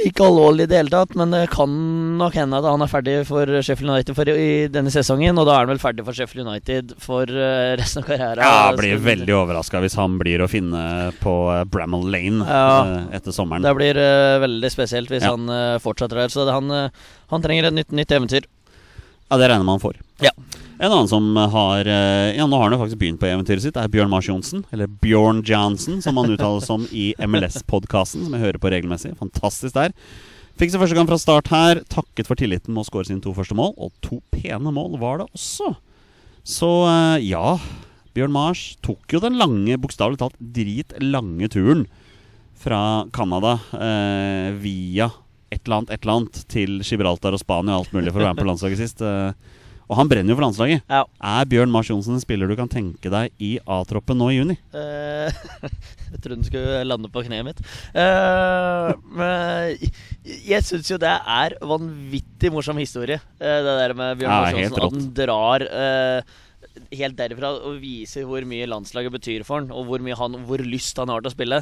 like 0.00 0.22
alvorlig 0.24 0.64
i 0.64 0.68
det 0.70 0.76
hele 0.78 0.92
tatt, 0.94 1.10
men 1.18 1.32
det 1.34 1.42
kan 1.52 1.68
nok 2.16 2.32
hende 2.38 2.56
at 2.56 2.64
han 2.64 2.80
er 2.80 2.88
ferdig 2.88 3.16
for 3.28 3.44
Sheffield 3.60 3.90
United 3.90 4.16
for 4.16 4.30
i 4.32 4.68
denne 4.72 4.88
sesongen, 4.94 5.36
og 5.36 5.44
da 5.44 5.56
er 5.58 5.66
han 5.66 5.72
vel 5.74 5.82
ferdig 5.82 6.06
for 6.06 6.16
Sheffield 6.16 6.46
United 6.46 6.94
for 7.02 7.28
eh, 7.28 7.74
resten 7.76 8.00
av 8.00 8.06
karrieren. 8.08 8.40
Ja, 8.40 8.70
jeg 8.70 8.78
blir 8.80 9.02
veldig 9.04 9.34
overraska 9.42 9.82
hvis 9.84 9.98
han 10.00 10.16
blir 10.22 10.40
å 10.40 10.48
finne 10.48 11.10
på 11.20 11.34
eh, 11.52 11.64
Bramall 11.68 12.06
Lane 12.14 12.46
Ja. 12.46 12.70
eh, 12.86 13.18
etter 13.18 13.34
sommeren. 13.36 13.66
Det 13.66 13.74
blir 13.76 14.00
veldig 14.46 14.72
spesielt 14.72 15.12
hvis 15.12 15.26
Ja. 15.26 15.34
han 15.36 15.80
fortsetter 15.84 16.22
der, 16.22 16.32
så 16.32 16.48
han, 16.48 16.70
han 17.34 17.44
trenger 17.44 17.68
et 17.68 17.76
nytt, 17.82 17.92
nytt 17.92 18.16
eventyr. 18.16 18.48
Ja, 19.30 19.38
det 19.38 19.48
regner 19.48 19.66
man 19.66 19.80
for. 19.82 19.94
Ja. 20.20 20.32
En 20.80 20.90
annen 20.90 21.08
som 21.08 21.36
har 21.36 21.86
eh, 21.86 22.32
Ja, 22.38 22.46
nå 22.48 22.56
har 22.56 22.66
han 22.66 22.74
jo 22.74 22.80
faktisk 22.80 22.98
begynt 23.02 23.20
på 23.20 23.28
eventyret 23.28 23.62
sitt, 23.62 23.76
er 23.78 23.90
Bjørn 23.92 24.10
Mars 24.10 24.26
Johnsen. 24.26 24.64
Eller 24.74 24.88
Bjørn 24.88 25.44
Johnson, 25.46 26.00
som 26.02 26.18
han 26.18 26.32
uttaler 26.32 26.64
som 26.64 26.86
i 26.90 27.12
MLS-podkasten, 27.20 28.24
som 28.26 28.34
jeg 28.34 28.42
hører 28.46 28.60
på 28.62 28.72
regelmessig. 28.72 29.12
Fantastisk 29.20 29.76
der. 29.76 29.94
Fikk 30.58 30.72
sin 30.72 30.82
første 30.82 30.96
gang 30.98 31.08
fra 31.08 31.20
start 31.20 31.52
her. 31.52 31.82
Takket 31.92 32.26
for 32.28 32.40
tilliten 32.40 32.74
med 32.74 32.82
å 32.82 32.88
skåre 32.88 33.06
sine 33.06 33.22
to 33.22 33.36
første 33.36 33.54
mål. 33.56 33.74
Og 33.78 33.92
to 34.04 34.18
pene 34.34 34.72
mål 34.74 34.98
var 35.00 35.20
det 35.20 35.28
også. 35.30 35.74
Så 36.48 36.72
eh, 36.88 37.28
ja, 37.28 37.54
Bjørn 38.16 38.34
Mars 38.34 38.64
tok 38.82 39.14
jo 39.14 39.22
den 39.22 39.38
lange, 39.38 39.78
bokstavelig 39.78 40.18
talt 40.24 40.38
dritlange 40.40 41.52
turen 41.52 41.86
fra 42.60 43.06
Canada 43.14 43.58
eh, 43.76 44.50
via 44.60 45.12
et 45.50 45.62
eller 45.64 45.80
annet, 45.80 45.94
et 45.94 46.04
eller 46.04 46.18
annet 46.20 46.44
til 46.50 46.78
Gibraltar 46.86 47.34
og 47.34 47.42
Spania 47.42 47.76
og 47.76 47.84
alt 47.84 47.96
mulig 47.96 48.12
for 48.12 48.22
å 48.22 48.28
være 48.28 48.36
med 48.36 48.44
på 48.44 48.50
landslaget 48.50 48.80
sist. 48.80 49.02
Eh, 49.02 49.58
og 49.90 49.96
han 49.98 50.10
brenner 50.10 50.30
jo 50.30 50.36
for 50.38 50.46
landslaget. 50.46 50.84
Ja. 50.86 51.00
Er 51.32 51.48
Bjørn 51.50 51.72
Mars 51.74 51.88
Johnsen 51.90 52.14
en 52.14 52.22
spiller 52.22 52.46
du 52.46 52.54
kan 52.58 52.70
tenke 52.70 53.10
deg 53.10 53.32
i 53.42 53.56
A-troppen 53.66 54.20
nå 54.20 54.28
i 54.30 54.36
juni? 54.36 54.54
Uh, 54.70 55.26
jeg 56.12 56.20
trodde 56.20 56.36
den 56.36 56.46
skulle 56.46 56.84
lande 56.86 57.10
på 57.10 57.24
kneet 57.26 57.48
mitt. 57.48 57.62
Uh, 57.90 58.94
men 59.18 59.74
jeg 60.22 60.62
syns 60.68 60.92
jo 60.92 61.00
det 61.02 61.10
er 61.10 61.58
vanvittig 61.58 62.52
morsom 62.54 62.78
historie, 62.78 63.18
det 63.42 63.74
der 63.82 63.96
med 63.98 64.22
Bjørn 64.22 64.30
Ja, 64.30 64.38
Mars 64.44 64.54
Johnsen. 64.54 64.78
At 64.78 64.86
han 64.86 65.10
drar 65.18 65.66
uh, 65.66 66.38
helt 67.00 67.18
derifra 67.18 67.50
og 67.58 67.82
viser 67.82 68.28
hvor 68.28 68.46
mye 68.46 68.70
landslaget 68.70 69.18
betyr 69.18 69.42
for 69.48 69.58
han, 69.58 69.72
og 69.74 69.90
hvor, 69.90 70.06
mye 70.06 70.18
han, 70.22 70.38
hvor 70.46 70.62
lyst 70.62 71.02
han 71.02 71.10
har 71.10 71.24
til 71.24 71.32
å 71.32 71.34
spille. 71.34 71.60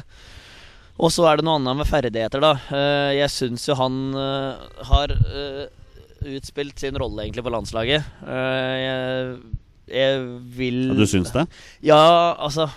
Og 0.99 1.13
så 1.15 1.25
er 1.29 1.39
det 1.39 1.45
noe 1.47 1.59
annet 1.59 1.79
med 1.79 1.87
ferdigheter, 1.87 2.43
da. 2.43 2.53
Eh, 2.75 3.13
jeg 3.21 3.31
syns 3.31 3.67
jo 3.69 3.77
han 3.79 3.99
eh, 4.19 4.83
har 4.89 5.13
eh, 5.15 5.63
utspilt 6.35 6.81
sin 6.81 6.97
rolle 6.99 7.23
egentlig 7.23 7.45
på 7.45 7.53
landslaget. 7.55 8.09
Jeg, 8.27 9.39
jeg 9.95 10.27
vil 10.59 10.81
Ja, 10.91 10.97
du 10.99 11.05
syns 11.07 11.31
det? 11.35 11.47
ja, 11.87 12.01
altså 12.35 12.67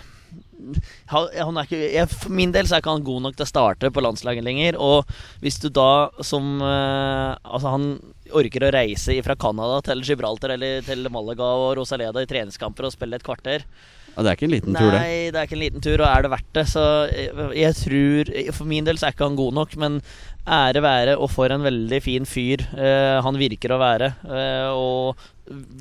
han, 1.11 1.57
er 1.59 1.65
ikke, 1.67 1.79
jeg, 1.91 2.07
For 2.07 2.31
min 2.31 2.53
del 2.55 2.67
så 2.69 2.77
er 2.77 2.83
ikke 2.83 2.93
han 2.95 3.03
god 3.03 3.25
nok 3.25 3.35
til 3.35 3.43
å 3.43 3.49
starte 3.49 3.89
på 3.91 4.03
landslaget 4.05 4.45
lenger. 4.45 4.77
Og 4.79 5.09
hvis 5.43 5.59
du 5.59 5.67
da 5.73 6.07
som 6.23 6.61
eh, 6.63 7.33
Altså, 7.43 7.73
han 7.73 7.89
orker 8.33 8.63
å 8.63 8.71
reise 8.73 9.17
fra 9.25 9.35
Canada 9.35 9.81
til 9.89 10.05
Gibraltar 10.07 10.55
eller 10.55 10.85
til 10.87 11.03
Malaga 11.11 11.51
og 11.59 11.73
Rosaleda 11.81 12.23
i 12.23 12.29
treningskamper 12.29 12.87
og 12.87 12.95
spille 12.95 13.19
et 13.19 13.25
kvarter 13.27 13.67
Ja, 14.13 14.21
det 14.21 14.29
er 14.29 14.37
ikke 14.37 14.45
en 14.45 14.53
liten 14.53 14.75
tur, 14.77 14.91
det. 14.93 14.99
Nei, 15.01 15.15
det 15.33 15.39
er 15.39 15.47
ikke 15.47 15.57
en 15.57 15.63
liten 15.63 15.83
tur, 15.83 15.97
og 15.97 16.05
er 16.05 16.23
det 16.25 16.31
verdt 16.35 16.51
det? 16.53 16.63
Så 16.69 16.83
jeg, 17.09 17.47
jeg 17.57 17.77
tror 17.79 18.31
For 18.53 18.69
min 18.69 18.85
del 18.85 18.99
så 19.01 19.07
er 19.07 19.15
ikke 19.15 19.25
han 19.25 19.39
god 19.39 19.57
nok, 19.57 19.73
men 19.81 19.99
ære 20.43 20.83
være, 20.83 21.15
og 21.17 21.31
for 21.31 21.53
en 21.55 21.63
veldig 21.63 21.99
fin 22.03 22.27
fyr 22.27 22.65
eh, 22.75 23.17
han 23.23 23.39
virker 23.39 23.73
å 23.73 23.79
være. 23.81 24.09
Eh, 24.27 24.69
og 24.75 25.23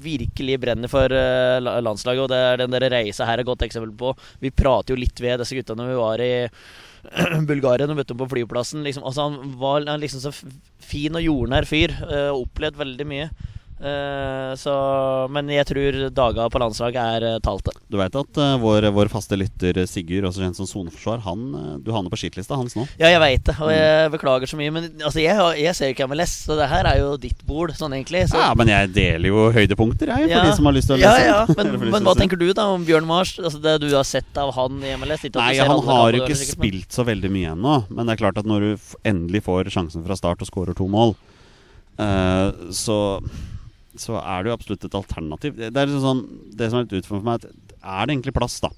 virkelig 0.03 0.59
brenner 0.63 0.91
for 0.91 1.13
eh, 1.13 1.59
landslaget. 1.61 2.25
Og 2.25 2.31
det 2.33 2.41
er 2.47 2.63
den 2.63 2.75
der 2.75 2.89
reisa 2.93 3.27
her 3.29 3.43
et 3.43 3.49
godt 3.49 3.67
eksempel 3.67 3.93
på. 3.99 4.15
Vi 4.43 4.55
prater 4.55 4.95
jo 4.95 5.03
litt 5.03 5.21
ved 5.23 5.43
disse 5.43 5.59
gutta 5.59 5.77
når 5.79 5.93
vi 5.93 6.01
var 6.01 6.25
i 6.25 6.33
Bulgaria 7.51 7.89
og 7.89 7.99
møtte 7.99 8.15
ham 8.15 8.23
på 8.23 8.31
flyplassen. 8.33 8.85
Liksom, 8.87 9.05
altså 9.05 9.29
han 9.29 9.57
var 9.61 9.83
han 9.83 9.97
er 9.97 10.05
liksom 10.05 10.23
så 10.25 10.33
fin 10.83 11.19
og 11.19 11.27
jordnær 11.27 11.67
fyr. 11.69 11.95
Uh, 12.07 12.31
opplevd 12.37 12.79
veldig 12.81 13.09
mye. 13.09 13.29
Eh, 13.83 14.55
så, 14.55 14.73
men 15.35 15.49
jeg 15.51 15.67
tror 15.67 15.97
daga 16.15 16.45
på 16.53 16.61
landslaget 16.63 17.17
er 17.17 17.25
uh, 17.35 17.39
talte. 17.43 17.73
Du 17.91 17.97
veit 17.99 18.15
at 18.15 18.39
uh, 18.39 18.53
vår, 18.63 18.87
vår 18.95 19.09
faste 19.11 19.35
lytter 19.35 19.81
eh, 19.83 19.89
Sigurd, 19.91 20.29
også 20.29 20.45
kjent 20.45 20.59
som 20.61 20.69
soneforsvar, 20.71 21.23
han, 21.25 21.41
eh, 21.59 21.73
du 21.83 21.91
havner 21.91 22.13
på 22.13 22.21
skitlista 22.21 22.55
hans 22.61 22.77
nå. 22.79 22.85
Ja, 23.01 23.11
jeg 23.11 23.19
veit 23.19 23.43
det, 23.49 23.57
og 23.59 23.73
jeg 23.75 24.13
beklager 24.15 24.53
så 24.53 24.59
mye. 24.61 24.71
Men 24.77 24.87
altså, 25.03 25.19
jeg, 25.25 25.35
jeg 25.65 25.75
ser 25.75 25.91
jo 25.91 25.97
ikke 25.97 26.07
MLS, 26.13 26.37
så 26.47 26.59
det 26.61 26.69
her 26.71 26.91
er 26.93 27.01
jo 27.01 27.17
ditt 27.25 27.43
bord, 27.49 27.75
sånn 27.79 27.97
egentlig. 27.99 28.23
Så, 28.31 28.39
Ja, 28.39 28.53
men 28.59 28.71
jeg 28.71 28.93
deler 28.95 29.33
jo 29.33 29.49
høydepunkter, 29.57 30.13
jeg, 30.15 30.29
for 30.29 30.37
Ja. 30.37 30.45
de 30.47 30.55
som 30.61 30.71
har 30.71 30.77
lyst 30.79 30.93
til 30.93 30.99
å 30.99 31.01
lese. 31.03 31.27
ja, 31.27 31.35
ja, 31.43 31.43
men, 31.59 31.75
men 31.97 32.07
hva 32.07 32.15
tenker 32.19 32.39
du 32.39 32.47
da 32.55 32.69
om 32.77 32.87
Bjørn 32.87 33.09
Mars? 33.09 33.35
Altså 33.43 33.59
Det 33.67 33.75
du 33.83 33.89
har 33.97 34.07
sett 34.07 34.39
av 34.39 34.55
han 34.61 34.79
i 34.87 34.95
MLS? 35.01 35.27
Nei, 35.35 35.51
han 35.59 35.83
har 35.91 36.15
jo 36.15 36.23
ikke 36.23 36.39
sikkert, 36.39 36.61
spilt 36.61 36.95
så 37.01 37.09
veldig 37.09 37.33
mye 37.35 37.57
ennå. 37.57 37.75
Men 37.91 38.07
det 38.07 38.15
er 38.15 38.23
klart 38.29 38.39
at 38.39 38.47
når 38.47 38.69
du 38.69 38.91
endelig 39.11 39.43
får 39.51 39.73
sjansen 39.75 40.07
fra 40.07 40.15
start 40.19 40.47
og 40.47 40.53
skårer 40.53 40.79
to 40.79 40.87
mål, 40.93 41.17
eh, 41.99 42.49
så, 42.75 42.99
så 44.03 44.19
er 44.21 44.43
det 44.43 44.51
jo 44.51 44.57
absolutt 44.59 44.87
et 44.89 44.97
alternativ. 44.99 45.59
Det, 45.59 45.71
er 45.73 45.89
liksom 45.89 46.03
sånn 46.05 46.23
Det 46.59 46.69
som 46.69 46.81
er 46.81 46.87
litt 46.87 46.97
utfordrende 47.01 47.23
for 47.23 47.31
meg, 47.31 47.45
at 47.45 47.79
er 47.83 48.09
det 48.09 48.17
egentlig 48.17 48.37
plass, 48.37 48.59
da? 48.63 48.73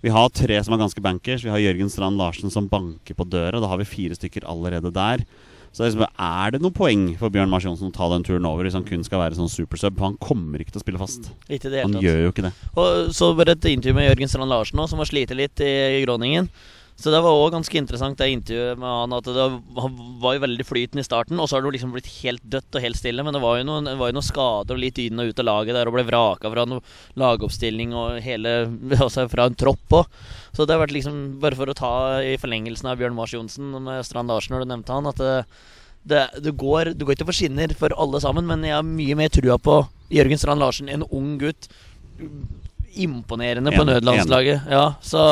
Vi 0.00 0.12
har 0.14 0.32
tre 0.32 0.56
som 0.64 0.74
er 0.74 0.80
ganske 0.80 1.02
bankers. 1.04 1.44
Vi 1.44 1.52
har 1.52 1.60
Jørgen 1.60 1.90
Strand 1.92 2.16
Larsen 2.16 2.52
som 2.52 2.68
banker 2.72 3.16
på 3.16 3.26
døra. 3.28 3.60
Da 3.60 3.68
har 3.68 3.80
vi 3.82 3.88
fire 3.88 4.16
stykker 4.16 4.46
allerede 4.48 4.92
der. 4.96 5.24
Så 5.70 5.84
det 5.84 5.86
er, 5.86 5.90
liksom, 5.92 6.22
er 6.26 6.54
det 6.54 6.60
noe 6.64 6.74
poeng 6.74 7.02
for 7.20 7.30
Bjørn 7.30 7.50
Mars 7.52 7.66
Johnsen 7.68 7.92
å 7.92 7.94
ta 7.94 8.08
den 8.10 8.24
turen 8.26 8.48
over 8.48 8.66
hvis 8.66 8.74
han 8.74 8.86
kun 8.86 9.04
skal 9.06 9.20
være 9.22 9.36
sånn 9.38 9.52
supersub? 9.52 9.94
For 10.00 10.08
han 10.08 10.16
kommer 10.18 10.62
ikke 10.62 10.74
til 10.74 10.80
å 10.80 10.86
spille 10.86 11.02
fast. 11.02 11.30
Han 11.46 12.00
gjør 12.02 12.24
jo 12.24 12.32
ikke 12.32 12.46
det. 12.48 12.54
Og 12.74 13.12
så 13.14 13.30
bare 13.38 13.54
et 13.54 13.70
intervju 13.70 13.94
med 13.94 14.08
Jørgen 14.08 14.32
Strand 14.32 14.50
Larsen 14.50 14.80
nå, 14.80 14.88
som 14.90 15.02
har 15.02 15.10
slitt 15.10 15.34
litt 15.36 15.62
i, 15.62 15.70
i 16.00 16.02
Groningen. 16.06 16.50
Så 17.00 17.08
det 17.08 17.20
var 17.24 17.32
òg 17.32 17.54
ganske 17.54 17.78
interessant, 17.80 18.18
det 18.20 18.26
intervjuet 18.28 18.76
med 18.80 18.84
han. 18.88 19.14
At 19.16 19.28
det, 19.32 19.44
var 20.20 20.34
jo 20.36 20.42
veldig 20.42 20.66
flytende 20.68 21.00
i 21.00 21.06
starten, 21.06 21.40
og 21.40 21.48
så 21.48 21.56
har 21.56 21.64
det 21.64 21.70
jo 21.70 21.74
liksom 21.78 21.94
blitt 21.94 22.10
helt 22.18 22.44
dødt 22.52 22.76
og 22.76 22.84
helt 22.84 22.98
stille. 23.00 23.24
Men 23.24 23.36
det 23.36 23.40
var 23.40 23.56
jo 23.56 23.66
noen, 23.70 23.88
var 23.96 24.10
jo 24.10 24.16
noen 24.18 24.26
skader 24.26 24.76
og 24.76 24.82
litt 24.82 25.00
inn 25.00 25.22
og 25.22 25.30
ut 25.30 25.40
av 25.40 25.48
laget 25.48 25.78
der, 25.78 25.88
og 25.88 25.96
ble 25.96 26.04
vraka 26.10 26.52
fra 26.52 26.66
noen 26.68 26.84
lagoppstilling 27.20 27.96
og 27.96 28.20
hele 28.24 28.54
Altså 29.00 29.24
fra 29.32 29.48
en 29.48 29.56
tropp 29.56 29.96
òg. 29.96 30.20
Så 30.52 30.66
det 30.66 30.74
har 30.74 30.82
vært 30.82 30.92
liksom 30.92 31.18
Bare 31.40 31.56
for 31.56 31.70
å 31.70 31.76
ta 31.78 31.92
i 32.26 32.34
forlengelsen 32.40 32.90
av 32.90 33.00
Bjørn 33.00 33.16
Mars 33.16 33.32
Johnsen 33.32 33.72
med 33.80 34.04
Strand 34.04 34.28
Larsen, 34.28 34.54
når 34.54 34.66
du 34.66 34.72
nevnte 34.74 34.96
han, 34.96 35.08
at 35.08 35.20
det, 35.22 35.36
det, 36.10 36.24
det, 36.44 36.52
går, 36.60 36.92
du 36.98 37.06
går 37.06 37.16
ikke 37.16 37.30
for 37.30 37.38
skinner 37.38 37.72
for 37.80 37.94
alle 37.96 38.20
sammen, 38.20 38.44
men 38.50 38.66
jeg 38.66 38.76
har 38.76 38.84
mye 38.84 39.16
mer 39.16 39.32
trua 39.32 39.56
på 39.56 39.80
Jørgen 40.12 40.42
Strand 40.42 40.60
Larsen, 40.60 40.90
en 40.92 41.06
ung 41.08 41.38
gutt. 41.40 41.70
Imponerende 43.00 43.72
på 43.72 43.86
nødlandslaget. 43.86 44.68
Ja, 44.68 44.98
så 45.00 45.22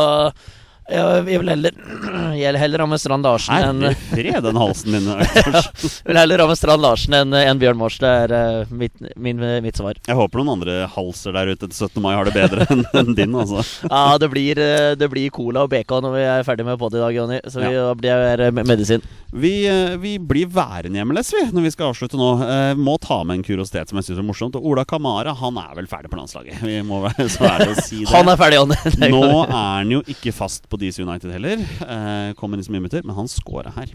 jeg, 0.88 1.24
jeg 1.32 1.40
vil 1.42 1.50
heller 1.52 1.78
Jeg 2.38 2.52
vil 2.54 2.58
heller 2.60 2.82
ha 2.84 2.86
med 2.88 3.00
Strand 3.02 3.26
Larsen 3.26 3.54
enn 3.58 3.82
Herre 4.12 4.40
den 4.44 4.58
halsen 4.60 4.94
din. 4.94 5.08
Øystein. 5.10 5.90
vil 6.06 6.18
heller 6.20 6.42
ha 6.42 6.46
med 6.50 6.58
Strand 6.60 6.82
Larsen 6.84 7.16
enn 7.18 7.34
en 7.34 7.58
Bjørn 7.60 7.78
Mars. 7.80 7.96
Det 8.02 8.08
er 8.24 8.34
eh, 8.36 8.70
mitt, 8.70 8.94
min, 9.18 9.40
mitt 9.64 9.76
svar. 9.80 9.98
Jeg 10.06 10.16
håper 10.18 10.40
noen 10.42 10.52
andre 10.58 10.76
halser 10.94 11.34
der 11.36 11.50
ute 11.54 11.66
til 11.68 11.74
17. 11.88 12.02
mai 12.04 12.12
har 12.14 12.28
det 12.28 12.34
bedre 12.36 12.66
enn 12.70 12.84
en 13.02 13.14
din. 13.18 13.34
altså 13.38 13.64
Ja, 13.90 14.04
det 14.22 14.30
blir, 14.32 14.60
eh, 14.62 14.92
det 15.00 15.10
blir 15.12 15.32
cola 15.34 15.66
og 15.66 15.72
bacon 15.74 16.04
når 16.06 16.14
vi 16.16 16.24
er 16.30 16.46
ferdig 16.46 16.66
med 16.68 16.78
pod 16.80 16.94
i 16.96 17.02
dag, 17.02 17.16
Jonny. 17.16 17.40
Så 17.50 17.62
vi, 17.64 17.72
Ja. 17.74 17.90
det 18.38 18.52
me- 18.54 18.64
medisin. 18.68 19.02
Vi, 19.32 19.52
eh, 19.68 19.96
vi 20.00 20.14
blir 20.18 20.46
værende 20.52 21.00
hjemme, 21.00 21.12
MLS 21.18 21.32
vi, 21.34 21.42
når 21.52 21.64
vi 21.66 21.70
skal 21.74 21.90
avslutte 21.92 22.16
nå. 22.20 22.30
Eh, 22.44 22.74
må 22.78 22.98
ta 23.02 23.20
med 23.24 23.38
en 23.40 23.44
kuriositet 23.46 23.88
som 23.90 23.98
jeg 24.00 24.08
syns 24.10 24.22
er 24.22 24.26
morsomt. 24.28 24.56
Og 24.60 24.64
Ola 24.72 24.84
Kamara 24.88 25.34
han 25.36 25.58
er 25.60 25.74
vel 25.76 25.88
ferdig 25.90 26.10
på 26.12 26.18
landslaget. 26.20 26.62
Vi 26.64 26.78
må 26.86 27.02
være 27.06 27.28
så 27.32 27.46
ærlige 27.48 27.74
å 27.76 27.82
si 27.84 28.00
det. 28.04 28.12
Han 28.14 28.28
er 28.32 28.40
ferdig, 28.40 28.60
Jonny. 28.62 28.78
Nå 29.12 29.22
er 29.46 29.52
han 29.52 29.92
jo 29.98 30.02
ikke 30.08 30.32
fast 30.36 30.68
på 30.70 30.77
DC 30.80 31.02
United 31.04 31.32
heller. 31.34 31.62
Eh, 31.62 32.34
kommer 32.38 32.58
inn 32.58 32.66
som 32.66 32.76
innbytter, 32.78 33.04
men 33.06 33.16
han 33.18 33.30
scora 33.30 33.72
her 33.76 33.92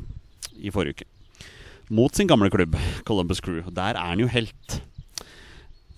i 0.60 0.72
forrige 0.74 1.04
uke. 1.04 1.10
Mot 1.94 2.16
sin 2.16 2.30
gamle 2.30 2.50
klubb, 2.54 2.78
Columbus 3.08 3.42
Crew. 3.44 3.62
Der 3.76 3.98
er 3.98 4.14
han 4.14 4.22
jo 4.22 4.30
helt. 4.32 4.80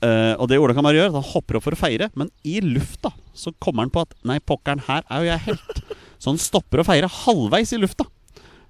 Eh, 0.05 0.33
og 0.37 0.49
det 0.49 0.59
Ola 0.59 0.75
bare 0.75 0.97
gjør, 0.97 1.13
han 1.15 1.29
hopper 1.33 1.57
opp 1.57 1.65
for 1.67 1.75
å 1.75 1.79
feire, 1.79 2.09
men 2.19 2.29
i 2.45 2.59
lufta 2.63 3.13
så 3.37 3.53
kommer 3.63 3.85
han 3.85 3.93
på 3.93 4.03
at 4.05 4.13
Nei, 4.27 4.39
pokkeren, 4.43 4.83
her 4.87 5.05
er 5.09 5.23
jo 5.23 5.29
jeg 5.31 5.45
helt. 5.49 5.81
Så 6.19 6.31
han 6.33 6.41
stopper 6.41 6.81
å 6.81 6.87
feire 6.87 7.09
halvveis 7.11 7.73
i 7.75 7.79
lufta. 7.81 8.07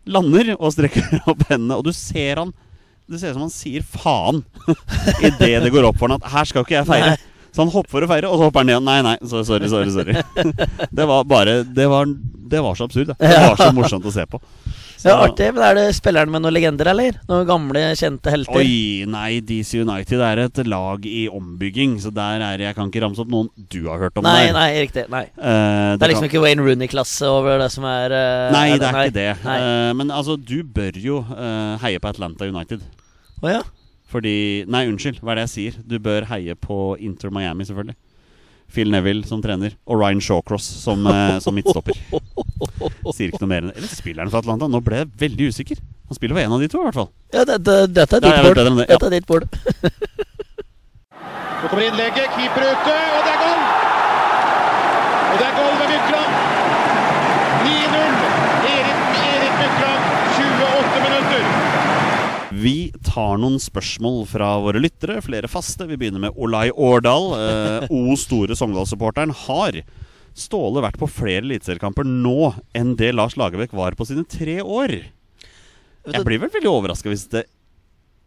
Lander 0.05 0.53
og 0.55 0.73
strekker 0.75 1.17
opp 1.31 1.47
hendene, 1.49 1.79
og 1.79 1.87
du 1.87 1.93
ser 1.95 2.43
han 2.43 2.51
Det 3.09 3.19
ser 3.21 3.33
ut 3.33 3.39
som 3.39 3.45
han 3.47 3.53
sier 3.53 3.85
faen 3.85 4.43
idet 5.27 5.63
det 5.63 5.71
går 5.73 5.87
opp 5.89 5.97
for 5.97 6.09
han 6.09 6.19
at 6.19 6.29
her 6.33 6.49
skal 6.49 6.65
ikke 6.65 6.79
jeg 6.79 6.89
feire. 6.89 7.15
Nei. 7.15 7.31
Så 7.55 7.63
han 7.63 7.71
hopper 7.71 7.93
for 7.95 8.03
å 8.03 8.07
feire, 8.11 8.27
og 8.27 8.35
så 8.41 8.49
hopper 8.49 8.65
han 8.65 8.73
igjen. 8.73 8.83
Nei, 8.83 8.99
nei, 9.05 9.17
så- 9.23 9.45
sorry, 9.47 9.69
sorry. 9.71 9.91
sorry 9.95 10.15
Det 10.99 11.05
var 11.07 11.23
bare 11.23 11.61
Det 11.63 11.85
var, 11.87 12.05
det 12.51 12.59
var 12.61 12.75
så 12.75 12.89
absurd. 12.89 13.13
Det. 13.13 13.19
det 13.23 13.37
var 13.47 13.55
så 13.61 13.71
morsomt 13.73 14.05
å 14.05 14.11
se 14.11 14.25
på. 14.27 14.41
Så, 14.95 15.11
Ja, 15.11 15.15
artig. 15.27 15.47
Men 15.53 15.61
er 15.67 15.75
det 15.77 15.83
spilleren 15.97 16.31
med 16.33 16.41
noen 16.41 16.53
legender, 16.55 16.87
eller? 16.89 17.17
Noen 17.29 17.45
gamle, 17.47 17.81
kjente 17.99 18.31
helter? 18.33 18.57
Oi, 18.57 19.05
nei, 19.07 19.37
DC 19.45 19.83
United 19.83 20.23
er 20.25 20.41
et 20.47 20.61
lag 20.65 21.03
i 21.05 21.27
ombygging, 21.29 21.97
så 22.01 22.09
der 22.15 22.41
er 22.41 22.63
Jeg 22.63 22.75
kan 22.77 22.89
ikke 22.89 23.03
ramse 23.03 23.21
opp 23.21 23.29
noen 23.29 23.49
du 23.69 23.83
har 23.85 23.99
hørt 24.01 24.17
om 24.17 24.25
Nei, 24.25 24.47
der. 24.47 24.53
nei, 24.57 24.67
riktig. 24.87 25.05
Nei. 25.13 25.23
Uh, 25.37 25.93
Det 25.99 26.07
er 26.07 26.11
liksom 26.15 26.25
kan- 26.25 26.31
ikke 26.31 26.41
Wayne 26.47 26.65
Rooney-klasse 26.65 27.29
over 27.29 27.59
det 27.61 27.69
som 27.75 27.85
er 27.85 28.15
uh, 28.17 28.51
Nei, 28.55 28.65
det 28.81 28.89
er 28.89 28.99
ikke 29.03 29.17
det. 29.19 29.29
Eh, 29.45 29.93
men 30.01 30.09
altså, 30.11 30.35
du 30.41 30.57
bør 30.63 30.97
jo 30.97 31.21
heie 31.85 32.01
på 32.01 32.09
Atlanta 32.11 32.49
United. 32.49 32.81
Å 33.43 33.51
ja. 33.51 33.61
Fordi 34.15 34.63
Nei, 34.71 34.85
unnskyld, 34.87 35.19
hva 35.19 35.33
er 35.33 35.41
det 35.41 35.47
jeg 35.49 35.53
sier? 35.55 35.79
Du 35.83 35.97
bør 35.99 36.27
heie 36.29 36.55
på 36.55 36.95
Inter 37.03 37.33
Miami, 37.35 37.65
selvfølgelig. 37.67 37.97
Phil 38.71 38.89
Neville 38.91 39.27
som 39.27 39.41
trener, 39.43 39.75
og 39.85 39.99
Ryan 39.99 40.21
Shawcross 40.23 40.65
som, 40.81 41.03
eh, 41.07 41.35
som 41.43 41.53
midtstopper. 41.55 41.97
Sier 43.13 43.29
ikke 43.29 43.43
noe 43.43 43.51
mer 43.51 43.61
enn 43.65 43.69
det. 43.73 43.77
Eller 43.77 43.91
spiller 43.91 44.23
han 44.23 44.31
for 44.31 44.39
Atlanta? 44.41 44.69
Nå 44.71 44.79
ble 44.83 45.03
jeg 45.03 45.11
veldig 45.21 45.49
usikker. 45.51 45.83
Han 46.09 46.17
spiller 46.17 46.37
for 46.37 46.45
en 46.45 46.55
av 46.55 46.63
de 46.63 46.69
to, 46.71 46.79
i 46.81 46.87
hvert 46.87 46.97
fall. 47.01 47.11
ja 47.35 47.43
dette, 47.49 47.75
dette 47.91 48.17
er 48.17 48.25
ditt 48.25 48.41
bord. 48.47 48.57
det, 48.57 48.65
ja. 48.65 48.87
Dette 48.93 49.05
er 49.09 49.15
ditt 49.17 49.27
bord. 49.29 49.45
Så 51.61 51.69
kommer 51.69 51.85
innlegget, 51.85 52.29
keeper 52.37 52.65
ute, 52.71 52.95
og 53.17 53.21
det 53.25 53.31
er 53.35 53.39
goal! 53.43 53.61
Og 55.29 55.35
det 55.39 55.45
er 55.45 55.55
goal 55.59 55.73
med 55.81 55.87
Mykland. 55.93 56.31
9-0. 57.65 58.13
Erik, 58.71 58.99
Erik 59.29 59.55
Mykland, 59.61 60.01
28 60.39 61.05
minutter. 61.05 61.43
Vi 62.65 62.89
tar 63.05 63.37
noen 63.37 63.59
spørsmål 63.61 64.23
fra 64.29 64.55
våre 64.63 64.79
lyttere, 64.81 65.19
flere 65.21 65.49
faste. 65.51 65.85
Vi 65.85 65.97
begynner 66.01 66.23
med 66.23 66.37
Olai 66.41 66.71
Årdal. 66.71 67.27
Eh, 67.37 67.91
O 67.93 68.15
store 68.17 68.57
Sogndal-supporteren. 68.57 69.33
Har 69.45 69.77
Ståle 70.35 70.81
vært 70.83 70.97
på 70.99 71.07
flere 71.07 71.45
eliteseriekamper 71.45 72.07
nå 72.09 72.55
enn 72.75 72.95
det 72.99 73.11
Lars 73.13 73.37
Lagerbäck 73.37 73.75
var 73.77 73.95
på 73.95 74.07
sine 74.09 74.25
tre 74.27 74.57
år? 74.63 74.95
Jeg 76.05 76.25
blir 76.25 76.41
vel 76.41 76.51
veldig 76.53 76.71
overraska 76.71 77.11
hvis 77.11 77.27
det 77.31 77.45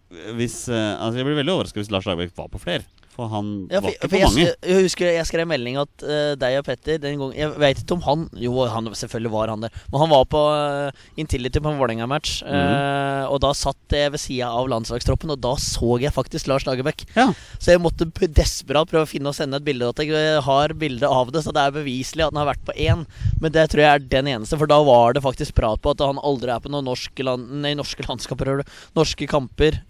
hvis, 0.08 0.56
eh, 0.72 0.94
altså 0.96 1.20
Jeg 1.20 1.26
blir 1.28 1.36
veldig 1.36 1.52
overraska 1.52 1.82
hvis 1.82 1.90
Lars 1.92 2.06
Lagerbäck 2.08 2.36
var 2.38 2.48
på 2.52 2.62
flere. 2.62 2.86
For 3.18 3.26
han 3.32 3.46
Ja, 3.72 3.80
var 3.82 3.90
ikke 3.90 4.08
for 4.12 4.16
jeg, 4.20 4.28
mange. 4.30 4.44
sk- 4.46 4.68
jeg 4.70 4.84
husker 4.86 5.08
jeg 5.10 5.26
skrev 5.26 5.48
melding 5.50 5.76
at 5.82 6.04
uh, 6.06 6.34
deg 6.38 6.58
og 6.60 6.64
Petter 6.68 7.00
den 7.02 7.18
gang, 7.18 7.32
Jeg 7.34 7.50
vet 7.58 7.80
ikke 7.82 7.96
om 7.98 8.04
han 8.06 8.20
Jo, 8.38 8.52
han, 8.70 8.86
selvfølgelig 8.94 9.32
var 9.32 9.50
han 9.50 9.64
der. 9.66 9.74
Men 9.90 10.04
han 10.04 10.12
var 10.12 10.24
på 10.30 10.38
uh, 10.38 11.02
Intility 11.18 11.58
på 11.58 11.72
en 11.72 11.80
Vålerenga-match. 11.80 12.36
Mhm. 12.46 12.54
uh, 12.54 13.24
og 13.34 13.40
da 13.42 13.50
satt 13.58 13.96
jeg 13.98 14.12
ved 14.14 14.22
sida 14.22 14.46
av 14.54 14.68
landslagstroppen, 14.70 15.32
og 15.34 15.40
da 15.42 15.56
så 15.58 15.98
jeg 16.00 16.14
faktisk 16.14 16.46
Lars 16.48 16.64
Lagerbäck. 16.64 17.02
Ja. 17.16 17.26
Så 17.58 17.72
jeg 17.74 17.82
måtte 17.82 18.06
desperat 18.30 18.88
prøve 18.88 19.04
å 19.04 19.10
finne 19.10 19.28
og 19.32 19.36
sende 19.36 19.58
et 19.58 19.66
bilde. 19.66 19.88
At 19.90 19.98
jeg 20.06 20.38
har 20.46 20.72
bilde 20.78 21.10
av 21.10 21.32
det, 21.34 21.42
så 21.44 21.52
det 21.52 21.64
er 21.66 21.74
beviselig 21.74 22.24
at 22.24 22.32
han 22.32 22.40
har 22.44 22.52
vært 22.54 22.62
på 22.70 22.76
én. 22.78 23.02
Men 23.42 23.52
det 23.52 23.66
tror 23.72 23.82
jeg 23.82 23.90
er 23.98 24.06
den 24.14 24.30
eneste, 24.30 24.56
for 24.56 24.70
da 24.70 24.78
var 24.86 25.18
det 25.18 25.24
faktisk 25.26 25.56
prat 25.58 25.82
på 25.82 25.90
at 25.92 26.00
han 26.06 26.22
aldri 26.22 26.54
er 26.54 26.62
på 26.62 26.70
noen 26.72 26.86
norske, 26.86 27.26
land, 27.26 27.50
nei, 27.66 27.74
norske 27.76 28.06
landskaper, 28.06 28.62
norske 28.96 29.26
kamper. 29.28 29.80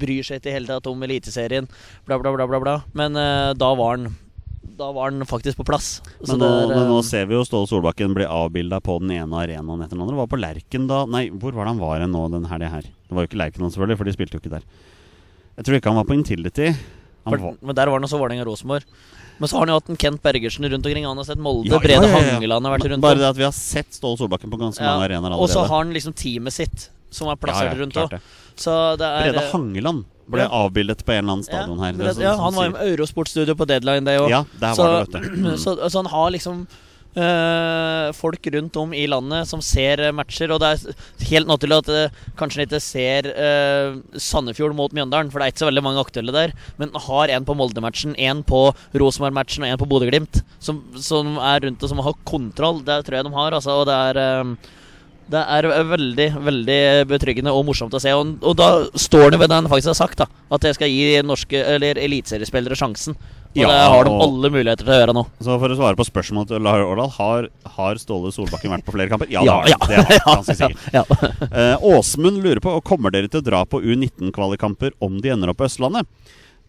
Bryr 0.00 0.24
seg 0.26 0.40
ikke 0.40 0.50
i 0.52 0.56
hele 0.56 0.70
tatt 0.70 0.88
om 0.90 1.02
Eliteserien, 1.06 1.68
bla, 2.04 2.18
bla, 2.18 2.32
bla. 2.32 2.46
bla, 2.46 2.60
bla. 2.60 2.76
Men 2.92 3.16
uh, 3.16 3.54
da 3.56 3.72
var 3.78 3.96
han 3.96 4.14
Da 4.76 4.90
var 4.92 5.10
han 5.10 5.24
faktisk 5.26 5.56
på 5.56 5.64
plass. 5.64 6.02
Så 6.20 6.34
Men 6.34 6.42
nå, 6.42 6.48
det 6.48 6.64
er, 6.64 6.74
men 6.74 6.90
nå 6.90 6.98
eh, 6.98 7.06
ser 7.08 7.26
vi 7.30 7.38
jo 7.38 7.44
Ståle 7.48 7.70
Solbakken 7.70 8.16
bli 8.16 8.26
avbilda 8.28 8.80
på 8.84 8.98
den 9.00 9.14
ene 9.16 9.40
arenaen 9.40 9.84
etter 9.84 9.96
den 9.96 10.04
andre. 10.04 10.18
Var 10.20 10.28
på 10.28 10.40
Lerken 10.40 10.90
da 10.90 11.04
Nei, 11.08 11.28
hvor 11.30 11.56
var 11.56 11.64
det 11.64 11.74
han 11.74 11.80
var 11.80 12.04
nå 12.04 12.26
den 12.34 12.50
helga 12.50 12.72
her? 12.74 12.90
Det 13.06 13.16
var 13.16 13.24
jo 13.24 13.30
ikke 13.30 13.40
Lerken, 13.40 13.70
selvfølgelig, 13.70 14.00
for 14.02 14.08
de 14.10 14.16
spilte 14.18 14.36
jo 14.36 14.42
ikke 14.42 14.54
der. 14.58 14.66
Jeg 15.56 15.68
tror 15.68 15.78
ikke 15.78 15.92
han 15.92 16.00
var 16.02 16.08
på 16.10 16.16
Intility. 16.18 16.72
Han 17.26 17.32
for, 17.32 17.44
var, 17.46 17.54
men 17.62 17.78
der 17.78 17.88
var 17.88 17.98
han 17.98 18.06
også 18.06 18.20
Vålerenga 18.20 18.44
Rosenborg. 18.46 18.84
Men 19.38 19.48
så 19.48 19.56
har 19.56 19.66
han 19.66 19.72
jo 19.72 19.78
hatt 19.80 19.88
en 19.92 19.98
Kent 20.00 20.22
Bergersen 20.24 20.66
rundt 20.68 20.86
omkring. 20.86 21.06
Han 21.08 21.20
har 21.20 21.28
sett 21.28 21.40
Molde. 21.42 21.68
Ja, 21.72 21.80
Brede 21.82 22.08
ja, 22.08 22.10
ja. 22.12 22.34
Hangeland 22.34 22.68
har 22.68 22.76
vært 22.76 22.90
rundt 22.92 23.04
Bare 23.04 23.20
det 23.20 23.28
at 23.28 23.38
vi 23.38 23.44
har 23.44 23.54
sett 23.56 23.96
Ståle 23.96 24.20
Solbakken 24.20 24.52
på 24.52 24.60
ganske 24.60 24.84
mange 24.84 25.08
arenaer 25.08 25.36
Og 25.36 25.48
så 25.52 25.64
har 25.64 25.72
han 25.84 25.92
liksom 25.96 26.16
teamet 26.16 26.56
sitt, 26.56 26.90
som 27.12 27.30
er 27.32 27.40
plassert 27.40 27.76
rundt 27.80 27.96
òg. 28.00 28.16
Brede 28.16 29.42
eh, 29.42 29.50
Hangeland 29.52 30.04
ble 30.30 30.46
ja. 30.46 30.50
avbildet 30.64 31.04
på 31.06 31.14
en 31.14 31.22
eller 31.22 31.36
annen 31.36 31.46
stadion 31.46 31.82
her. 31.82 31.94
Det 31.98 32.16
ja, 32.24 32.34
han 32.40 32.56
var 32.56 32.72
i 32.72 32.90
Eurosportstudio 32.92 33.54
på 33.58 33.68
deadline, 33.68 34.06
det 34.06 34.18
òg. 34.22 34.30
Ja, 34.32 34.42
der 34.60 34.74
så, 34.74 34.88
var 34.88 35.06
det, 35.06 35.22
vet 35.22 35.38
du. 35.38 35.56
så, 35.64 35.76
så 35.86 36.02
han 36.02 36.10
har 36.10 36.34
liksom 36.34 36.66
eh, 37.16 38.12
folk 38.16 38.46
rundt 38.52 38.76
om 38.76 38.94
i 38.94 39.06
landet 39.10 39.48
som 39.48 39.62
ser 39.64 40.02
eh, 40.02 40.14
matcher. 40.14 40.52
Og 40.54 40.62
det 40.62 40.72
er 40.72 41.28
helt 41.30 41.50
naturlig 41.50 41.80
at 41.82 41.92
eh, 41.92 42.22
kanskje 42.38 42.62
en 42.62 42.66
ikke 42.68 42.82
ser 42.84 43.30
Sandefjord 44.28 44.76
mot 44.78 44.94
Mjøndalen, 44.96 45.30
for 45.32 45.40
det 45.40 45.48
er 45.48 45.54
ikke 45.54 45.64
så 45.64 45.70
veldig 45.70 45.84
mange 45.86 46.02
aktuelle 46.02 46.34
der. 46.36 46.56
Men 46.80 46.94
har 47.08 47.32
en 47.34 47.46
på 47.48 47.56
Molde-matchen, 47.58 48.16
en 48.18 48.42
på 48.46 48.68
Rosenborg-matchen 48.94 49.66
og 49.66 49.72
en 49.72 49.82
på 49.82 49.90
Bodø-Glimt, 49.90 50.42
som, 50.58 50.82
som 50.98 51.36
er 51.38 51.62
rundt 51.66 51.86
og 51.86 51.92
som 51.92 52.02
har 52.06 52.18
kontroll. 52.28 52.82
Det 52.86 53.02
tror 53.06 53.20
jeg 53.20 53.28
de 53.28 53.38
har, 53.38 53.60
altså. 53.60 53.80
Og 53.80 53.88
det 53.88 54.00
er 54.10 54.56
det 55.32 55.40
er 55.42 55.66
veldig 55.90 56.26
veldig 56.46 56.80
betryggende 57.10 57.54
og 57.54 57.64
morsomt 57.68 57.94
å 57.96 58.00
se. 58.02 58.12
Og, 58.14 58.36
og 58.46 58.54
da 58.58 58.68
står 58.94 59.32
det 59.34 59.40
ved 59.42 59.50
det 59.50 59.58
han 59.58 59.70
faktisk 59.70 59.92
har 59.94 59.98
sagt, 59.98 60.22
da 60.22 60.28
at 60.54 60.62
jeg 60.62 60.76
skal 60.76 60.92
gi 60.92 61.06
norske 61.26 61.58
eller 61.74 61.98
eliteseriespillere 61.98 62.78
sjansen. 62.78 63.16
Og 63.56 63.62
Ja, 63.62 63.70
det 63.72 63.84
har 63.88 64.04
de 64.04 64.12
alle 64.20 64.50
muligheter 64.52 64.84
til 64.84 64.92
å 64.92 64.98
gjøre 65.00 65.14
nå. 65.16 65.22
Så 65.40 65.54
for 65.58 65.72
å 65.72 65.76
svare 65.78 65.96
på 65.98 66.04
spørsmålet 66.06 66.50
til 66.52 66.62
Lahar 66.62 66.84
Årdal, 66.84 67.08
har, 67.16 67.48
har 67.78 67.98
Ståle 67.98 68.30
Solbakken 68.34 68.74
vært 68.74 68.84
på 68.86 68.92
flere 68.94 69.10
kamper? 69.10 69.30
Ja, 69.32 69.42
Ja, 69.72 69.78
det 69.88 69.96
har 69.96 70.10
han. 70.26 70.44
Ganske 70.44 70.58
sikkert. 70.60 70.82
Ja. 70.96 71.04
uh, 71.80 71.86
Åsmund 71.96 72.42
lurer 72.44 72.60
på 72.62 72.74
Kommer 72.86 73.14
dere 73.14 73.30
til 73.32 73.40
å 73.40 73.46
dra 73.46 73.62
på 73.66 73.80
U19-kvalikkamper 73.80 74.94
om 75.02 75.16
de 75.24 75.32
ender 75.32 75.50
opp 75.50 75.62
på 75.62 75.66
Østlandet. 75.70 76.06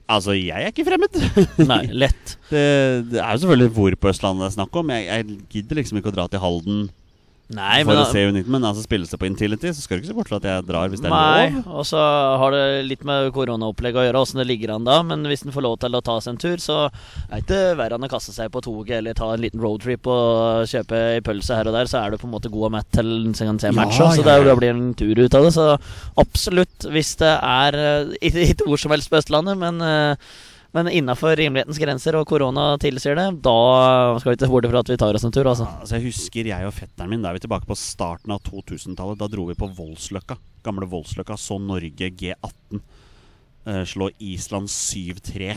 Altså, 0.08 0.38
jeg 0.40 0.56
er 0.56 0.72
ikke 0.72 0.88
fremmed. 0.88 1.20
Nei, 1.74 1.82
lett. 1.92 2.38
Det, 2.48 2.64
det 3.12 3.20
er 3.20 3.34
jo 3.36 3.44
selvfølgelig 3.44 3.74
hvor 3.76 3.98
på 4.00 4.14
Østlandet 4.14 4.46
det 4.46 4.50
er 4.54 4.56
snakk 4.56 4.80
om. 4.80 4.96
Jeg, 4.96 5.10
jeg 5.12 5.42
gidder 5.58 5.82
liksom 5.82 6.00
ikke 6.00 6.14
å 6.14 6.16
dra 6.16 6.30
til 6.32 6.42
Halden 6.42 6.88
Nei, 7.48 7.78
for 7.86 7.94
men 7.94 8.02
å 8.02 8.08
se 8.12 8.20
U19, 8.28 8.50
men 8.52 8.66
altså 8.68 8.82
spilles 8.84 9.08
det 9.08 9.18
på 9.22 9.28
Intility, 9.30 9.70
så 9.72 9.80
skal 9.80 9.96
du 9.96 10.02
ikke 10.04 10.10
se 10.10 10.16
bort 10.18 10.28
fra 10.28 10.40
at 10.42 10.48
jeg 10.50 10.66
drar 10.68 10.90
hvis 10.92 11.00
det 11.00 11.08
er 11.08 11.14
Nei, 11.14 11.46
lov. 11.56 11.70
og 11.80 11.86
så 11.88 12.02
har 12.42 12.52
det 12.52 12.64
litt 12.90 13.06
med 13.08 13.30
koronaopplegget 13.38 14.02
å 14.02 14.04
gjøre, 14.04 14.24
åssen 14.26 14.42
det 14.42 14.48
ligger 14.50 14.74
an 14.76 14.84
da. 14.84 14.98
Men 15.08 15.24
hvis 15.32 15.46
en 15.48 15.54
får 15.56 15.64
lov 15.64 15.78
til 15.80 15.96
å 15.96 16.02
ta 16.04 16.18
seg 16.20 16.34
en 16.34 16.42
tur, 16.44 16.58
så 16.60 16.76
er 16.90 17.38
det 17.38 17.40
ikke 17.46 17.62
verre 17.80 17.96
enn 17.96 18.04
å 18.04 18.12
kaste 18.12 18.36
seg 18.36 18.52
på 18.52 18.60
toget 18.66 18.98
eller 19.00 19.16
ta 19.16 19.30
en 19.32 19.46
liten 19.46 19.64
roadtrip 19.64 20.10
og 20.12 20.68
kjøpe 20.68 21.00
ei 21.14 21.24
pølse 21.24 21.56
her 21.62 21.72
og 21.72 21.78
der, 21.80 21.88
så 21.88 22.02
er 22.04 22.12
du 22.12 22.20
på 22.20 22.28
en 22.28 22.36
måte 22.36 22.52
god 22.52 22.68
og 22.68 22.76
mett 22.76 22.92
til 23.00 23.14
en 23.16 23.38
kan 23.40 23.62
se 23.64 23.72
Ja, 23.72 23.78
match. 23.80 23.96
så 23.96 24.10
ja, 24.12 24.28
det, 24.28 24.36
ja. 24.42 24.44
det 24.52 24.58
blir 24.60 24.74
en 24.76 24.84
tur 25.00 25.24
ut 25.24 25.40
av 25.40 25.48
det. 25.48 25.54
Så 25.56 25.70
absolutt, 26.20 26.90
hvis 26.92 27.16
det 27.24 27.32
er 27.32 27.80
eh, 27.80 28.14
ikke, 28.28 28.68
hvor 28.68 28.80
som 28.82 28.92
helst 28.92 29.08
på 29.14 29.22
Østlandet, 29.22 29.56
men 29.64 29.80
eh, 29.88 30.30
men 30.76 30.90
innafor 30.92 31.36
rimelighetens 31.40 31.80
grenser 31.80 32.18
og 32.20 32.28
korona 32.30 32.70
tilsier 32.82 33.16
det, 33.18 33.28
da 33.46 33.56
skal 34.20 34.32
vi 34.32 34.36
ikke 34.36 34.46
se 34.48 34.52
bort 34.52 34.68
fra 34.72 34.82
at 34.84 34.92
vi 34.92 35.00
tar 35.00 35.18
oss 35.18 35.26
en 35.28 35.34
tur. 35.36 35.48
altså 35.48 35.68
Altså, 35.80 35.96
jeg 35.98 36.10
husker 36.10 36.50
jeg 36.52 36.68
og 36.68 36.76
fetteren 36.76 37.12
min, 37.14 37.24
da 37.24 37.32
er 37.32 37.40
vi 37.40 37.46
tilbake 37.46 37.70
på 37.70 37.78
starten 37.80 38.36
av 38.36 38.44
2000-tallet. 38.46 39.20
Da 39.22 39.30
dro 39.32 39.48
vi 39.48 39.58
på 39.58 39.70
Voldsløkka. 39.78 40.38
Gamle 40.68 40.90
Voldsløkka. 40.92 41.38
Så 41.40 41.60
Norge 41.64 42.12
G18 42.20 42.82
eh, 43.66 43.84
slå 43.88 44.12
Island 44.20 44.68
7-3. 44.74 45.56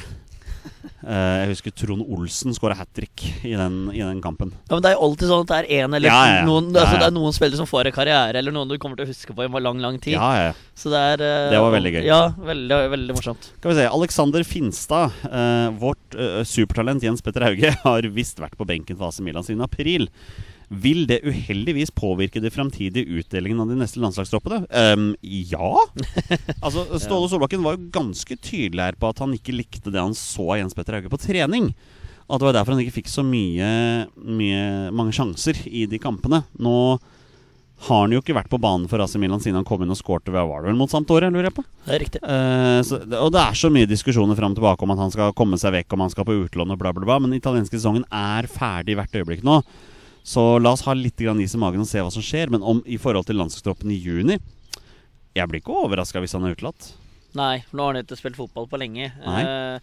Eh, 1.01 1.37
jeg 1.41 1.49
husker 1.55 1.73
Trond 1.73 2.05
Olsen 2.13 2.53
skåra 2.53 2.75
hat 2.77 2.91
trick 2.97 3.23
i 3.47 3.55
den, 3.57 3.79
i 3.95 4.03
den 4.03 4.21
kampen. 4.21 4.53
Ja, 4.69 4.75
men 4.75 4.85
Det 4.85 4.91
er 4.91 4.99
jo 4.99 5.07
alltid 5.07 5.31
sånn 5.31 5.45
at 5.47 5.51
det 5.51 5.59
er 5.61 5.85
en 5.85 5.97
eller 5.97 6.11
Ja, 6.11 6.19
ja, 6.29 6.35
ja. 6.41 6.43
noen 6.49 6.69
altså. 6.75 6.99
Det 7.01 7.07
er 7.09 7.15
noen 7.17 7.37
spillere 7.37 7.61
som 7.63 7.69
får 7.71 7.89
en 7.89 7.97
karriere, 7.97 8.37
eller 8.41 8.55
noen 8.55 8.69
du 8.69 8.77
kommer 8.83 9.01
til 9.01 9.09
å 9.09 9.11
huske 9.11 9.37
på 9.37 9.47
i 9.47 9.65
lang, 9.65 9.81
lang 9.81 9.97
tid. 10.03 10.19
Ja, 10.19 10.51
ja. 10.51 10.53
Så 10.77 10.93
det 10.93 11.01
er 11.15 11.25
uh, 11.25 11.49
Det 11.55 11.63
var 11.65 11.75
veldig 11.77 11.95
gøy. 11.97 12.03
Ja, 12.05 12.21
veldig, 12.51 12.81
veldig 12.95 13.17
morsomt. 13.17 13.51
Skal 13.57 13.73
vi 13.73 13.79
se. 13.81 13.89
Alexander 13.89 14.47
Finstad, 14.47 15.17
uh, 15.25 15.73
vårt 15.81 16.21
supertalent 16.49 17.05
Jens 17.05 17.25
Petter 17.25 17.49
Hauge, 17.49 17.73
har 17.87 18.13
visst 18.13 18.41
vært 18.43 18.59
på 18.61 18.69
benken 18.69 19.01
for 19.01 19.09
AC 19.09 19.25
Milan 19.25 19.47
siden 19.47 19.65
april. 19.65 20.11
Vil 20.71 21.03
det 21.11 21.25
uheldigvis 21.27 21.91
påvirke 21.91 22.39
de 22.43 22.51
framtidige 22.55 23.19
utdelingen 23.19 23.59
av 23.59 23.71
de 23.73 23.79
neste 23.81 23.99
landslagstroppene? 23.99 24.63
Um, 24.71 25.09
ja. 25.23 25.73
Altså, 26.65 26.85
Ståle 27.03 27.31
Solbakken 27.31 27.65
var 27.65 27.75
jo 27.75 27.89
ganske 27.91 28.37
tydelig 28.39 28.85
her 28.85 28.99
på 29.01 29.11
at 29.11 29.23
han 29.25 29.35
ikke 29.35 29.57
likte 29.57 29.91
det 29.91 29.99
han 29.99 30.15
så 30.15 30.53
av 30.53 30.61
Jens 30.61 30.77
Petter 30.79 30.99
Hauge 30.99 31.11
på 31.11 31.19
trening. 31.19 31.73
At 32.31 32.39
det 32.39 32.47
var 32.47 32.55
derfor 32.55 32.77
han 32.77 32.85
ikke 32.85 33.01
fikk 33.01 33.11
så 33.11 33.25
mye, 33.27 33.71
mye 34.15 34.93
mange 34.95 35.15
sjanser 35.17 35.59
i 35.67 35.89
de 35.91 35.99
kampene. 35.99 36.45
Nå 36.63 36.77
har 37.89 38.03
han 38.05 38.13
jo 38.13 38.21
ikke 38.21 38.37
vært 38.37 38.51
på 38.53 38.61
banen 38.61 38.87
for 38.91 39.03
AC 39.03 39.17
Milan 39.19 39.41
siden 39.43 39.57
han 39.59 39.67
kom 39.67 39.83
inn 39.83 39.91
og 39.91 39.99
skårte 39.99 40.31
ved 40.31 40.47
var 40.47 40.63
det 40.63 40.71
vel 40.71 40.79
mot 40.79 40.93
Sampdoria, 40.93 41.33
lurer 41.33 41.49
jeg 41.49 41.57
på. 41.57 41.65
Det 41.87 41.95
er 41.97 42.03
riktig. 42.05 42.21
Eh, 42.23 42.81
så, 42.87 43.01
og 43.19 43.31
det 43.35 43.43
er 43.43 43.57
så 43.59 43.71
mye 43.73 43.89
diskusjoner 43.91 44.39
fram 44.39 44.55
og 44.55 44.61
tilbake 44.61 44.87
om 44.87 44.93
at 44.95 45.01
han 45.01 45.15
skal 45.15 45.35
komme 45.35 45.59
seg 45.59 45.75
vekk, 45.81 45.97
om 45.97 46.05
han 46.05 46.13
skal 46.13 46.29
på 46.29 46.37
utlån 46.45 46.77
og 46.77 46.83
bla, 46.83 46.93
bla, 46.95 47.09
bla. 47.09 47.17
Men 47.19 47.33
den 47.33 47.41
italienske 47.41 47.75
sesongen 47.81 48.05
er 48.13 48.47
ferdig 48.53 49.01
hvert 49.01 49.17
øyeblikk 49.17 49.43
nå. 49.49 49.63
Så 50.27 50.59
la 50.61 50.75
oss 50.75 50.85
ha 50.87 50.95
litt 50.95 51.21
is 51.21 51.55
i 51.55 51.61
magen 51.61 51.81
og 51.81 51.89
se 51.89 52.03
hva 52.03 52.13
som 52.13 52.25
skjer. 52.25 52.51
Men 52.51 52.63
om 52.63 52.83
i 52.87 52.99
forhold 53.01 53.27
til 53.27 53.41
landslagstroppen 53.41 53.91
i 53.91 54.01
juni 54.01 54.39
Jeg 55.35 55.49
blir 55.49 55.61
ikke 55.61 55.77
overraska 55.87 56.21
hvis 56.21 56.35
han 56.35 56.45
er 56.45 56.57
utelatt. 56.57 56.93
Nei, 57.39 57.63
for 57.69 57.79
nå 57.79 57.87
har 57.87 57.95
han 57.95 58.05
ikke 58.05 58.19
spilt 58.19 58.39
fotball 58.39 58.67
på 58.67 58.81
lenge. 58.81 59.13
Eh, 59.15 59.79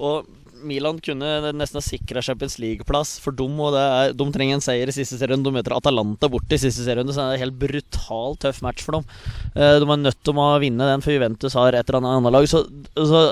og 0.00 0.26
Milan 0.66 0.98
kunne 1.02 1.52
nesten 1.56 1.78
ha 1.78 1.82
sikra 1.84 2.22
Champions 2.24 2.58
League-plass 2.60 3.14
for 3.22 3.36
dem. 3.36 3.54
Og 3.62 3.72
det 3.74 3.82
er, 3.84 4.14
de 4.16 4.26
trenger 4.34 4.58
en 4.58 4.64
seier 4.64 4.90
i 4.90 4.94
siste 4.94 5.18
serierunde. 5.20 5.48
De 5.48 5.56
møter 5.56 5.74
Atalanta 5.76 6.28
borte 6.32 6.56
i 6.56 6.60
siste 6.60 6.84
serierunde, 6.84 7.14
så 7.14 7.22
det 7.22 7.36
er 7.36 7.38
en 7.38 7.44
helt 7.44 7.60
brutalt 7.60 8.42
tøff 8.44 8.60
match 8.64 8.84
for 8.86 8.98
dem. 8.98 9.06
Eh, 9.54 9.78
de 9.80 9.86
er 9.86 10.02
nødt 10.02 10.20
til 10.26 10.42
å 10.42 10.48
vinne 10.62 10.90
den, 10.90 11.04
for 11.04 11.14
Juventus 11.14 11.56
har 11.58 11.76
et 11.76 11.92
eller 11.92 12.10
annet 12.10 12.34
lag. 12.36 12.50
Så, 12.50 12.64
så 12.96 13.22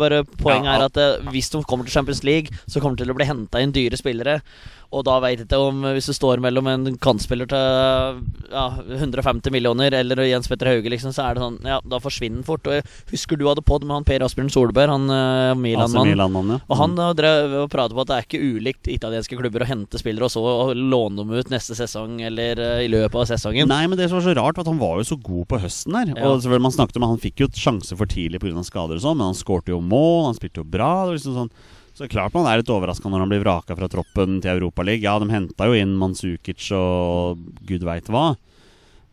bare 0.00 0.24
poenget 0.38 0.72
Ja, 0.72 0.78
er 0.78 0.88
at 0.88 1.02
eh, 1.02 1.30
hvis 1.34 1.52
de 1.54 1.62
kommer 1.68 1.88
til 1.88 1.98
Champions 1.98 2.24
League, 2.26 2.64
så 2.66 2.82
kommer 2.82 2.98
det 2.98 3.06
til 3.06 3.14
å 3.14 3.18
bli 3.18 3.28
henta 3.28 3.62
inn 3.62 3.74
dyre 3.74 4.00
spillere. 4.00 4.40
Og 4.88 5.04
da 5.04 5.18
veit 5.20 5.36
jeg 5.36 5.44
ikke 5.44 5.58
om 5.68 5.82
Hvis 5.92 6.08
du 6.08 6.14
står 6.16 6.40
mellom 6.40 6.68
en 6.70 6.86
kantspiller 7.02 7.48
til 7.50 8.22
ja, 8.48 8.64
150 8.96 9.52
millioner 9.52 9.92
eller 9.98 10.22
Jens 10.24 10.48
Petter 10.48 10.70
Hauge, 10.70 10.88
liksom, 10.88 11.12
så 11.12 11.26
er 11.26 11.36
det 11.36 11.44
sånn 11.44 11.58
Ja, 11.68 11.78
da 11.84 12.00
forsvinner 12.00 12.40
den 12.40 12.46
fort. 12.46 12.64
Og 12.68 12.78
jeg 12.78 12.86
husker 13.12 13.36
du 13.36 13.44
hadde 13.50 13.64
pod 13.66 13.84
med 13.84 13.98
han 13.98 14.06
Per 14.08 14.24
Asbjørn 14.24 14.50
Solberg, 14.52 14.92
han 14.92 15.12
uh, 15.12 15.52
Milan-mannen. 15.58 16.12
Milan-mann, 16.12 16.54
ja. 16.54 16.58
Og 16.68 16.80
han 16.80 16.96
da 16.96 17.10
drev 17.16 17.56
og 17.64 17.70
pratet 17.72 17.96
på 17.96 18.04
at 18.04 18.10
det 18.10 18.16
er 18.16 18.26
ikke 18.26 18.56
ulikt 18.56 18.90
italienske 18.92 19.38
klubber 19.38 19.64
å 19.64 19.68
hente 19.68 20.00
spillere 20.00 20.28
og 20.28 20.32
så 20.32 20.42
låne 20.76 21.20
dem 21.20 21.34
ut 21.36 21.52
neste 21.52 21.76
sesong 21.78 22.22
eller 22.24 22.62
uh, 22.62 22.84
i 22.84 22.90
løpet 22.90 23.20
av 23.20 23.28
sesongen. 23.34 23.68
Nei, 23.70 23.84
men 23.90 24.00
det 24.00 24.08
som 24.08 24.20
var 24.20 24.28
så 24.28 24.36
rart, 24.38 24.56
var 24.56 24.64
at 24.64 24.72
han 24.72 24.80
var 24.80 24.96
jo 25.02 25.08
så 25.12 25.18
god 25.20 25.48
på 25.52 25.60
høsten 25.66 25.98
der. 25.98 26.14
Ja. 26.14 26.30
Og 26.30 26.40
selvfølgelig 26.40 26.68
man 26.68 26.78
snakket 26.78 27.00
om 27.00 27.08
Han 27.08 27.20
fikk 27.22 27.44
jo 27.44 27.50
sjanse 27.56 27.96
for 27.98 28.08
tidlig 28.08 28.40
pga. 28.42 28.64
skader 28.64 28.96
og 28.96 29.04
sånn, 29.04 29.20
men 29.20 29.30
han 29.30 29.38
skårte 29.38 29.72
jo 29.74 29.82
mål, 29.84 30.30
han 30.30 30.38
spilte 30.38 30.62
jo 30.62 30.68
bra. 30.68 30.92
Det 31.04 31.12
var 31.12 31.18
liksom 31.20 31.36
sånn 31.42 31.52
så 31.98 32.06
klart 32.10 32.34
man 32.36 32.46
er 32.46 32.60
litt 32.60 32.70
overraska 32.70 33.10
når 33.10 33.24
han 33.24 33.32
blir 33.32 33.42
vraka 33.42 33.74
fra 33.78 33.88
troppen 33.90 34.38
til 34.44 34.54
Europaligaen. 34.54 35.02
Ja, 35.02 35.16
de 35.18 35.32
henta 35.34 35.66
jo 35.66 35.74
inn 35.78 35.96
Manzukic 35.98 36.70
og 36.76 37.40
gud 37.66 37.86
veit 37.86 38.06
hva. 38.12 38.30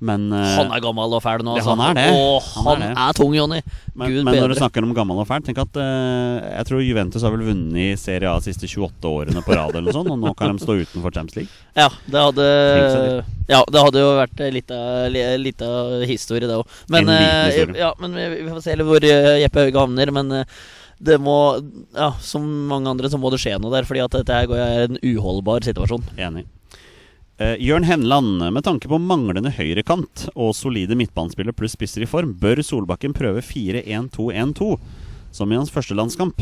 Men, 0.05 0.27
eh, 0.35 0.55
Han 0.59 0.73
er 0.75 0.81
gammel 0.83 1.13
og 1.15 1.21
fæl 1.23 1.41
nå, 1.45 1.53
altså. 1.55 1.71
han 1.71 1.81
er 1.87 1.95
det. 1.95 2.05
Og 2.13 2.43
Han 2.43 2.65
han, 2.65 2.81
er 2.83 2.89
det. 2.91 2.97
er, 3.05 3.13
tung, 3.15 3.33
Jonny. 3.33 3.61
men, 3.95 4.17
men 4.27 4.37
når 4.41 4.51
du 4.51 4.55
snakker 4.59 4.83
om 4.83 4.91
gammel 4.93 5.21
og 5.23 5.27
fæl, 5.29 5.41
tenk 5.45 5.61
at 5.63 5.79
uh, 5.79 6.43
jeg 6.59 6.67
tror 6.67 6.83
Juventus 6.83 7.23
har 7.23 7.31
vel 7.33 7.45
vunnet 7.47 7.79
i 7.79 7.87
Serie 7.99 8.29
A 8.29 8.35
de 8.43 8.49
siste 8.49 8.67
28 8.67 9.07
årene 9.07 9.43
på 9.45 9.55
rad, 9.55 9.71
eller 9.71 9.87
noe 9.87 9.95
sånt, 9.95 10.11
og 10.11 10.19
nå 10.19 10.35
kan 10.37 10.59
de 10.59 10.65
stå 10.65 10.75
utenfor 10.83 11.15
Champions 11.15 11.39
League. 11.39 11.59
Ja, 11.79 11.87
det 12.11 12.25
hadde 12.27 12.47
Ja, 13.47 13.63
det 13.71 13.85
hadde 13.87 14.03
jo 14.03 14.13
vært 14.19 14.45
litt 14.51 14.71
av 14.75 15.15
litt 15.41 15.63
av 15.63 16.03
historie, 16.09 16.49
det 16.49 16.59
òg. 16.59 16.79
Men, 16.91 17.09
historie. 17.09 17.79
ja, 17.79 17.93
men 18.01 18.19
vi 18.19 18.29
vi 18.43 18.49
får 18.51 18.65
se 18.67 18.75
hvor 18.83 19.05
Jeppe 19.05 19.63
Hauge 19.63 19.79
havner. 19.79 20.11
Men 20.11 20.41
eh, 20.41 20.57
det 20.99 21.17
må 21.21 21.35
Ja, 21.93 22.13
som 22.23 22.45
mange 22.69 22.89
andre 22.89 23.09
så 23.11 23.19
må 23.19 23.31
det 23.33 23.41
skje 23.43 23.57
noe 23.59 23.73
der, 23.73 23.83
fordi 23.87 24.03
at 24.05 24.15
dette 24.15 24.37
er 24.41 24.85
en 24.87 24.99
uholdbar 25.03 25.65
situasjon. 25.67 26.03
Enig. 26.17 26.45
Eh, 27.37 27.57
Jørn 27.59 27.83
Henland, 27.83 28.39
med 28.55 28.63
tanke 28.63 28.87
på 28.87 28.95
manglende 29.01 29.51
høyrekant 29.51 30.29
og 30.39 30.53
solide 30.55 30.95
midtbanespillere 30.95 31.51
pluss 31.57 31.75
spisser 31.75 32.05
i 32.05 32.07
form, 32.07 32.31
bør 32.39 32.61
Solbakken 32.63 33.11
prøve 33.17 33.43
4-1-2-1-2 33.43 34.69
som 35.35 35.51
i 35.51 35.57
hans 35.59 35.73
første 35.73 35.97
landskamp? 35.99 36.39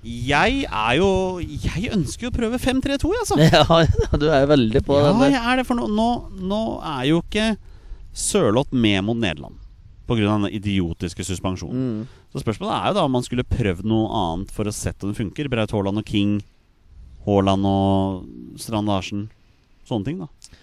Jeg 0.00 0.62
er 0.64 0.94
jo 0.96 1.08
Jeg 1.44 1.90
ønsker 1.92 2.24
jo 2.24 2.30
å 2.32 2.36
prøve 2.38 2.56
5-3-2, 2.56 3.10
altså. 3.20 3.36
Ja, 3.52 4.16
du 4.16 4.30
er 4.32 4.46
jo 4.46 4.52
veldig 4.54 4.80
på 4.86 4.96
Ja, 4.96 5.10
den 5.10 5.20
der. 5.26 5.34
jeg 5.36 5.42
er 5.52 5.60
det, 5.60 5.66
for 5.68 5.76
nå, 5.76 5.90
nå, 5.92 6.08
nå 6.40 6.60
er 6.96 7.02
jo 7.10 7.20
ikke 7.20 7.50
Sørloth 8.16 8.72
med 8.72 9.04
mot 9.04 9.20
Nederland 9.20 9.59
pga. 10.10 10.28
den 10.34 10.50
idiotiske 10.50 11.24
suspensjonen. 11.24 11.82
Mm. 12.02 12.24
Så 12.34 12.42
spørsmålet 12.42 12.74
er 12.76 12.88
jo 12.90 12.98
da 12.98 13.04
om 13.06 13.14
man 13.16 13.26
skulle 13.26 13.46
prøvd 13.46 13.86
noe 13.88 14.10
annet 14.22 14.50
for 14.54 14.68
å 14.68 14.74
sette 14.74 15.06
om 15.06 15.12
det 15.14 15.20
funker. 15.22 15.48
Braut 15.52 15.72
Haaland 15.74 16.02
og 16.02 16.10
King, 16.10 16.40
Haaland 17.26 17.66
og 17.70 18.58
Strand 18.60 18.90
Larsen. 18.90 19.28
Sånne 19.88 20.06
ting, 20.10 20.20
da. 20.22 20.58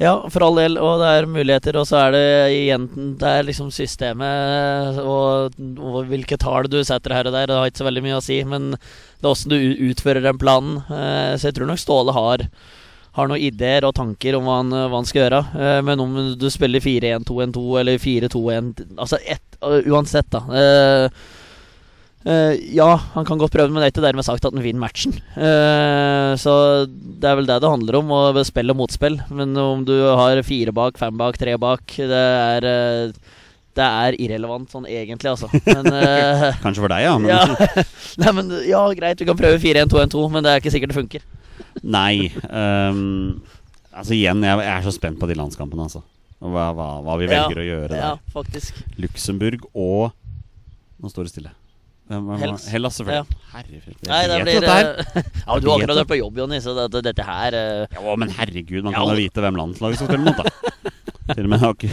Ja, 0.00 0.14
for 0.32 0.46
all 0.46 0.56
del, 0.56 0.78
og 0.80 1.02
det 1.02 1.08
er 1.12 1.26
muligheter, 1.28 1.76
og 1.76 1.84
så 1.84 1.98
er 2.06 2.14
det 2.14 2.20
igjen 2.54 2.86
Det 3.20 3.28
er 3.28 3.44
liksom 3.44 3.68
systemet 3.68 4.96
og, 5.04 5.58
og 5.76 5.98
hvilke 6.08 6.38
tall 6.40 6.70
du 6.72 6.78
setter 6.88 7.12
her 7.12 7.28
og 7.28 7.34
der. 7.36 7.50
Det 7.50 7.58
har 7.58 7.68
ikke 7.68 7.82
så 7.82 7.88
veldig 7.90 8.04
mye 8.06 8.16
å 8.16 8.24
si, 8.24 8.38
men 8.48 8.70
det 8.72 9.26
er 9.26 9.28
åssen 9.34 9.52
du 9.52 9.58
utfører 9.90 10.24
den 10.24 10.40
planen. 10.40 10.80
Eh, 10.88 11.34
Så 11.36 11.50
jeg 11.50 11.58
tror 11.58 11.68
nok 11.68 11.82
Ståle 11.82 12.16
har 12.16 12.46
har 13.18 13.28
noen 13.30 13.42
ideer 13.42 13.86
og 13.88 13.96
tanker 13.96 14.38
om 14.38 14.46
hva 14.46 14.60
han, 14.60 14.70
hva 14.70 15.00
han 15.00 15.08
skal 15.08 15.24
gjøre. 15.24 15.42
Eh, 15.58 15.80
Men 15.86 16.02
om 16.04 16.16
du 16.38 16.48
spiller 16.52 16.82
4-1-2-1-2 16.84 17.66
eller 17.82 17.98
4-2-1 17.98 18.84
Altså 18.96 19.18
ett, 19.26 19.60
uansett, 19.60 20.30
da. 20.30 20.44
Uh, 20.46 21.38
Eh, 22.24 22.52
ja, 22.76 23.00
han 23.14 23.24
kan 23.24 23.38
godt 23.40 23.54
prøve, 23.54 23.72
men 23.72 23.80
det 23.80 23.88
er 23.88 23.92
ikke 23.94 24.04
dermed 24.04 24.26
sagt 24.26 24.44
at 24.44 24.52
han 24.52 24.62
vinner 24.62 24.82
matchen. 24.82 25.14
Uh, 25.32 26.36
så 26.40 26.52
det 26.84 27.24
er 27.30 27.38
vel 27.38 27.48
det 27.48 27.56
det 27.64 27.70
handler 27.72 27.96
om, 28.02 28.12
å 28.12 28.44
spille 28.44 28.74
og 28.74 28.80
motspill. 28.82 29.16
Men 29.32 29.56
om 29.56 29.86
du 29.88 29.94
har 30.04 30.42
fire 30.44 30.74
bak, 30.76 31.00
fem 31.00 31.16
bak, 31.20 31.40
tre 31.40 31.56
bak, 31.60 31.96
det 31.96 32.24
er 32.26 32.68
uh, 32.68 33.36
Det 33.70 33.86
er 33.86 34.16
irrelevant 34.20 34.68
sånn 34.68 34.84
egentlig, 34.90 35.30
altså. 35.30 35.48
Men 35.64 35.86
eh, 35.94 36.48
Kanskje 36.64 36.82
for 36.82 36.92
deg, 36.92 37.06
ja. 37.06 37.16
Men 37.16 37.30
ja. 37.32 37.84
Nei, 38.20 38.32
men 38.36 38.50
ja, 38.68 38.82
greit, 38.98 39.22
vi 39.22 39.28
kan 39.28 39.38
prøve 39.38 39.62
4-1-2-1-2, 39.62 40.24
men 40.34 40.44
det 40.44 40.52
er 40.52 40.60
ikke 40.60 40.74
sikkert 40.74 40.92
det 40.92 40.98
funker. 41.00 41.24
Nei. 41.82 42.30
Um, 42.46 43.40
altså 43.90 44.16
igjen, 44.16 44.42
jeg, 44.46 44.64
jeg 44.64 44.74
er 44.76 44.86
så 44.86 44.94
spent 44.94 45.20
på 45.20 45.28
de 45.30 45.36
landskampene, 45.38 45.88
altså. 45.88 46.02
Hva, 46.40 46.70
hva, 46.72 46.88
hva 47.04 47.16
vi 47.20 47.28
velger 47.28 47.60
å 47.60 47.64
gjøre 47.66 47.88
der. 47.92 48.00
Ja, 48.00 48.12
faktisk. 48.32 48.78
Luxembourg 49.00 49.66
og 49.74 50.16
Nå 51.00 51.08
står 51.08 51.24
det 51.24 51.30
stille. 51.32 51.50
Hellas. 52.10 52.64
Hellas, 52.68 52.96
selvfølgelig. 52.98 53.38
Herregud. 53.52 53.92
jeg 54.02 54.08
Nei, 54.10 54.22
det 54.28 54.38
blir 54.42 54.64
Ja, 54.66 55.54
du 55.56 55.68
har 55.70 55.76
akkurat 55.78 56.00
vært 56.02 56.10
på 56.10 56.18
jobb, 56.18 56.40
Jonny, 56.42 56.58
så 56.60 56.74
dette, 56.76 57.00
dette 57.06 57.24
her 57.24 57.56
uh... 57.56 57.94
Ja, 57.94 58.16
men 58.20 58.34
herregud, 58.34 58.82
man 58.82 58.96
kan 58.96 59.06
jo 59.06 59.14
ja. 59.14 59.20
vite 59.22 59.44
hvem 59.44 59.60
landslaget 59.60 60.00
skal 60.00 60.10
spille 60.10 60.26
mot, 60.26 60.42
da. 60.42 60.90
Til 61.36 61.46
og 61.46 61.52
med 61.52 61.62
har 61.62 61.76
ikke 61.78 61.92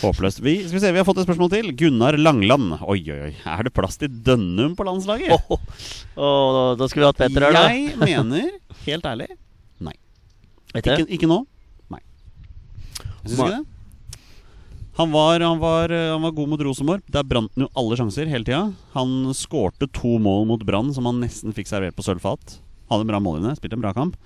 Håpløst. 0.00 0.40
Vi, 0.42 0.56
skal 0.64 0.76
vi 0.78 0.82
se, 0.82 0.92
vi 0.94 1.00
har 1.02 1.06
fått 1.06 1.20
et 1.22 1.26
spørsmål 1.26 1.50
til. 1.52 1.70
Gunnar 1.78 2.16
Langland. 2.18 2.78
Oi, 2.80 3.00
oi, 3.12 3.18
oi. 3.28 3.32
Er 3.52 3.66
det 3.66 3.74
plass 3.76 4.00
til 4.00 4.10
Dønnum 4.26 4.76
på 4.78 4.86
landslaget? 4.88 5.34
åh, 5.36 5.58
oh, 6.16 6.72
Da 6.78 6.88
skulle 6.88 7.04
vi 7.04 7.10
hatt 7.10 7.20
Petter 7.20 7.48
her, 7.48 7.58
da. 7.58 7.66
Jeg 7.70 7.98
mener, 8.00 8.56
helt 8.86 9.06
ærlig, 9.12 9.28
nei. 9.82 9.94
Ikke, 10.78 11.02
ikke 11.18 11.30
nå. 11.30 11.42
Nei. 11.92 12.02
Syns 13.26 13.36
ikke 13.36 13.52
det. 13.58 13.62
Han 14.98 15.08
var, 15.08 15.40
han, 15.40 15.58
var, 15.58 15.88
han 15.88 16.20
var 16.20 16.34
god 16.36 16.50
mot 16.52 16.60
Rosenborg. 16.60 17.04
Der 17.08 17.24
brant 17.24 17.52
han 17.56 17.64
jo 17.64 17.70
alle 17.80 17.96
sjanser 17.96 18.28
hele 18.28 18.44
tida. 18.44 18.66
Han 18.92 19.32
skårte 19.36 19.88
to 19.88 20.18
mål 20.20 20.44
mot 20.50 20.64
Brann 20.68 20.92
som 20.92 21.08
han 21.08 21.22
nesten 21.22 21.54
fikk 21.56 21.70
servert 21.70 21.96
på 21.96 22.04
sølvfat. 22.04 22.58
Hadde 22.92 23.08
bra 23.08 23.20
mål 23.22 23.40
inne, 23.40 23.54
spilte 23.56 23.78
en 23.78 23.84
bra 23.84 23.94
kamp. 23.96 24.18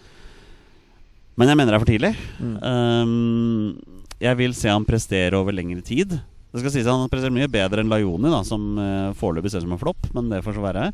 Men 1.38 1.52
jeg 1.52 1.61
mener 1.61 1.74
det 1.74 1.79
er 1.79 1.85
for 1.85 1.92
tidlig. 1.92 2.12
Mm. 2.40 2.57
Um, 2.64 4.02
jeg 4.22 4.38
vil 4.38 4.55
se 4.57 4.70
han 4.72 4.87
prestere 4.88 5.37
over 5.38 5.52
lengre 5.57 5.83
tid. 5.85 6.16
Det 6.52 6.62
skal 6.62 6.72
sies 6.72 6.87
at 6.88 6.94
Han 6.96 7.11
presterer 7.12 7.35
mye 7.35 7.50
bedre 7.52 7.83
enn 7.83 7.90
Lajoni, 7.92 8.31
som 8.48 8.79
uh, 8.81 9.11
foreløpig 9.18 9.50
ser 9.52 9.61
ut 9.61 9.66
som 9.66 9.74
en 9.76 9.81
flopp. 9.83 10.09
Men 10.16 10.31
det 10.33 10.42
får 10.46 10.57
så 10.57 10.62
være. 10.64 10.87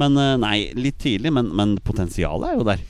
Men 0.00 0.16
eh, 0.18 0.32
nei, 0.42 0.56
litt 0.74 0.96
tidlig. 0.98 1.30
Men, 1.30 1.52
men 1.54 1.76
potensialet 1.86 2.48
er 2.48 2.56
jo 2.58 2.64
der. 2.66 2.80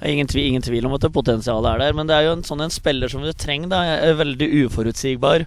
Er 0.00 0.14
ingen, 0.14 0.30
tvi, 0.30 0.46
ingen 0.48 0.64
tvil 0.64 0.86
om 0.88 0.94
at 0.96 1.02
det 1.04 1.10
potensialet 1.12 1.74
er 1.74 1.82
der, 1.82 1.96
men 1.98 2.08
det 2.08 2.14
er 2.16 2.24
jo 2.24 2.38
en 2.38 2.44
sånn 2.46 2.62
en 2.64 2.72
spiller 2.72 3.12
som 3.12 3.20
du 3.20 3.28
trenger. 3.36 3.68
da 3.68 3.82
er 3.98 4.16
Veldig 4.16 4.48
uforutsigbar. 4.62 5.44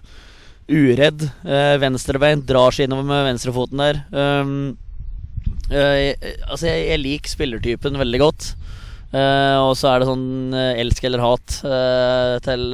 Uredd. 0.70 1.26
Eh, 1.42 1.74
venstrebeint. 1.82 2.46
Drar 2.46 2.70
seg 2.76 2.86
innover 2.86 3.08
med 3.10 3.26
venstrefoten 3.32 3.82
der. 3.82 3.98
Um, 4.14 4.54
jeg- 5.74 6.14
altså, 6.46 6.68
jeg, 6.70 6.86
jeg 6.92 7.02
liker 7.02 7.34
spillertypen 7.34 7.98
veldig 7.98 8.22
godt. 8.22 8.52
Eh, 9.14 9.56
og 9.62 9.76
så 9.78 9.92
er 9.92 10.02
det 10.02 10.08
sånn 10.08 10.54
eh, 10.58 10.80
elsk 10.82 11.04
eller 11.06 11.22
hat 11.22 11.60
eh, 11.68 12.34
til 12.42 12.64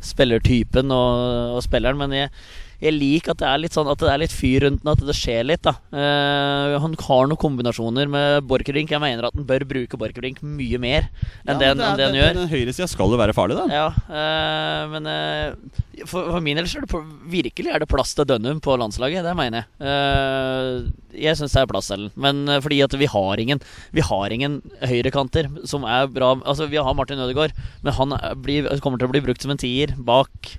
spillertypen 0.00 0.92
og, 0.94 1.56
og 1.58 1.64
spilleren. 1.66 2.00
Men 2.00 2.16
jeg, 2.16 2.32
jeg 2.80 2.94
liker 2.96 3.34
at 3.34 3.40
det 3.42 3.48
er 3.50 3.58
litt 3.60 3.74
sånn 3.76 3.88
At 3.92 4.00
det 4.00 4.08
er 4.08 4.20
litt 4.22 4.32
fyr 4.32 4.64
rundt 4.64 4.80
den, 4.82 4.90
at 4.92 5.02
det 5.04 5.16
skjer 5.18 5.44
litt. 5.44 5.62
da 5.66 5.74
Eh, 5.92 6.78
Han 6.80 6.94
har 6.96 7.26
noen 7.28 7.36
kombinasjoner 7.40 8.08
med 8.08 8.46
Borchgrevink. 8.48 8.90
Jeg 8.94 9.02
mener 9.02 9.26
at 9.28 9.34
han 9.36 9.44
bør 9.48 9.64
bruke 9.68 9.98
Borchgrevink 10.00 10.40
mye 10.42 10.78
mer 10.80 11.08
enn 11.46 11.58
det, 11.60 11.66
Ja, 11.68 11.74
enn 11.74 11.98
det 11.98 12.06
han 12.08 12.16
gjør. 12.18 12.40
Høyresida 12.50 12.88
skal 12.88 13.12
jo 13.12 13.20
være 13.20 13.34
farlig, 13.36 13.58
da. 13.58 13.66
Ja, 13.68 13.86
eh, 14.08 14.88
men 14.94 15.06
eh, 15.10 16.06
for, 16.06 16.30
for 16.32 16.40
min 16.44 16.56
del 16.56 16.68
så 16.70 16.80
er 16.80 16.86
det 16.86 16.92
på, 16.92 17.02
virkelig 17.30 17.74
er 17.74 17.82
det 17.84 17.90
plass 17.90 18.14
til 18.16 18.28
Dønnum 18.30 18.62
på 18.64 18.76
landslaget. 18.80 19.26
Det 19.26 19.36
mener 19.36 19.62
jeg. 19.62 19.68
Eh, 19.90 21.20
jeg 21.26 21.36
syns 21.36 21.52
det 21.56 21.62
er 21.64 21.70
plass 21.70 21.90
til 21.90 22.06
den. 22.06 22.12
Men 22.16 22.42
eh, 22.48 22.60
fordi 22.64 22.80
at 22.86 22.96
vi 22.96 23.08
har 23.10 23.40
ingen 23.42 23.60
Vi 23.92 24.02
har 24.06 24.32
ingen 24.32 24.60
høyrekanter 24.86 25.50
som 25.68 25.84
er 25.84 26.06
bra 26.10 26.32
Altså, 26.40 26.68
vi 26.70 26.78
har 26.80 26.94
Martin 26.96 27.20
Ødegaard, 27.20 27.52
men 27.84 27.96
han 27.96 28.14
blir, 28.40 28.68
kommer 28.80 29.00
til 29.00 29.08
å 29.10 29.14
bli 29.14 29.22
brukt 29.24 29.42
som 29.42 29.52
en 29.52 29.60
tier 29.60 29.92
bak 29.98 30.54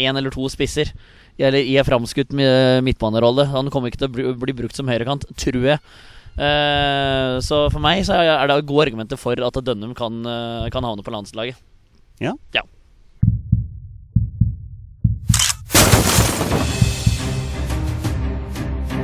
én 0.00 0.16
eller 0.16 0.30
to 0.32 0.46
spisser. 0.48 0.92
Eller 1.38 1.62
i 1.62 1.76
en 1.80 1.86
framskutt 1.86 2.32
midtbanerolle. 2.34 3.46
Han 3.52 3.70
kommer 3.70 3.92
ikke 3.92 4.02
til 4.02 4.10
å 4.10 4.14
bli, 4.14 4.26
bli 4.46 4.56
brukt 4.64 4.76
som 4.76 4.90
høyrekant, 4.90 5.28
tror 5.40 5.70
jeg. 5.74 5.78
Eh, 6.40 7.38
så 7.44 7.64
for 7.72 7.82
meg 7.82 8.04
så 8.06 8.16
er 8.16 8.48
det 8.48 8.62
gode 8.68 8.86
argumenter 8.86 9.18
for 9.20 9.36
at 9.44 9.64
Dønnum 9.66 9.94
kan, 9.98 10.20
eh, 10.24 10.68
kan 10.72 10.84
havne 10.86 11.04
på 11.04 11.12
landslaget. 11.12 11.58
Ja. 12.20 12.34
Ja. 12.54 12.62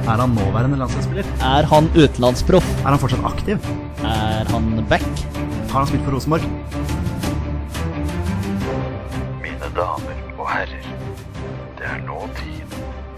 Er 0.07 0.21
han 0.23 0.37
nåværende 0.39 0.79
landslagsspiller? 0.79 1.27
Er 1.43 1.67
han 1.67 1.89
utenlandsproff? 1.97 2.69
Er 2.85 2.95
han 2.95 2.99
fortsatt 3.03 3.25
aktiv? 3.27 3.59
Er 4.07 4.47
han 4.53 4.87
back? 4.89 5.03
Har 5.73 5.83
han 5.83 5.89
spilt 5.91 6.05
for 6.05 6.15
Rosenborg? 6.15 6.47
Mine 9.43 9.73
damer 9.75 10.15
og 10.39 10.47
herrer, 10.47 10.87
det 11.87 11.92
er 11.94 12.01
nå 12.03 12.22
tid 12.35 12.72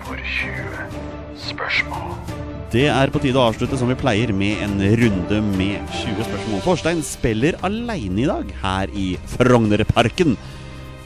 for 0.05 0.19
20 0.21 1.37
spørsmål. 1.41 2.11
Det 2.69 2.85
er 2.93 3.09
på 3.09 3.21
tide 3.23 3.41
å 3.41 3.47
avslutte 3.49 3.79
som 3.81 3.89
vi 3.89 3.97
pleier, 3.97 4.29
med 4.37 4.61
en 4.61 4.75
runde 5.01 5.39
med 5.55 5.95
20 6.03 6.27
spørsmål. 6.27 6.61
Torstein 6.67 7.01
spiller 7.07 7.57
aleine 7.65 8.27
i 8.27 8.27
dag 8.29 8.51
her 8.61 8.93
i 8.93 9.07
Frognerparken. 9.39 10.37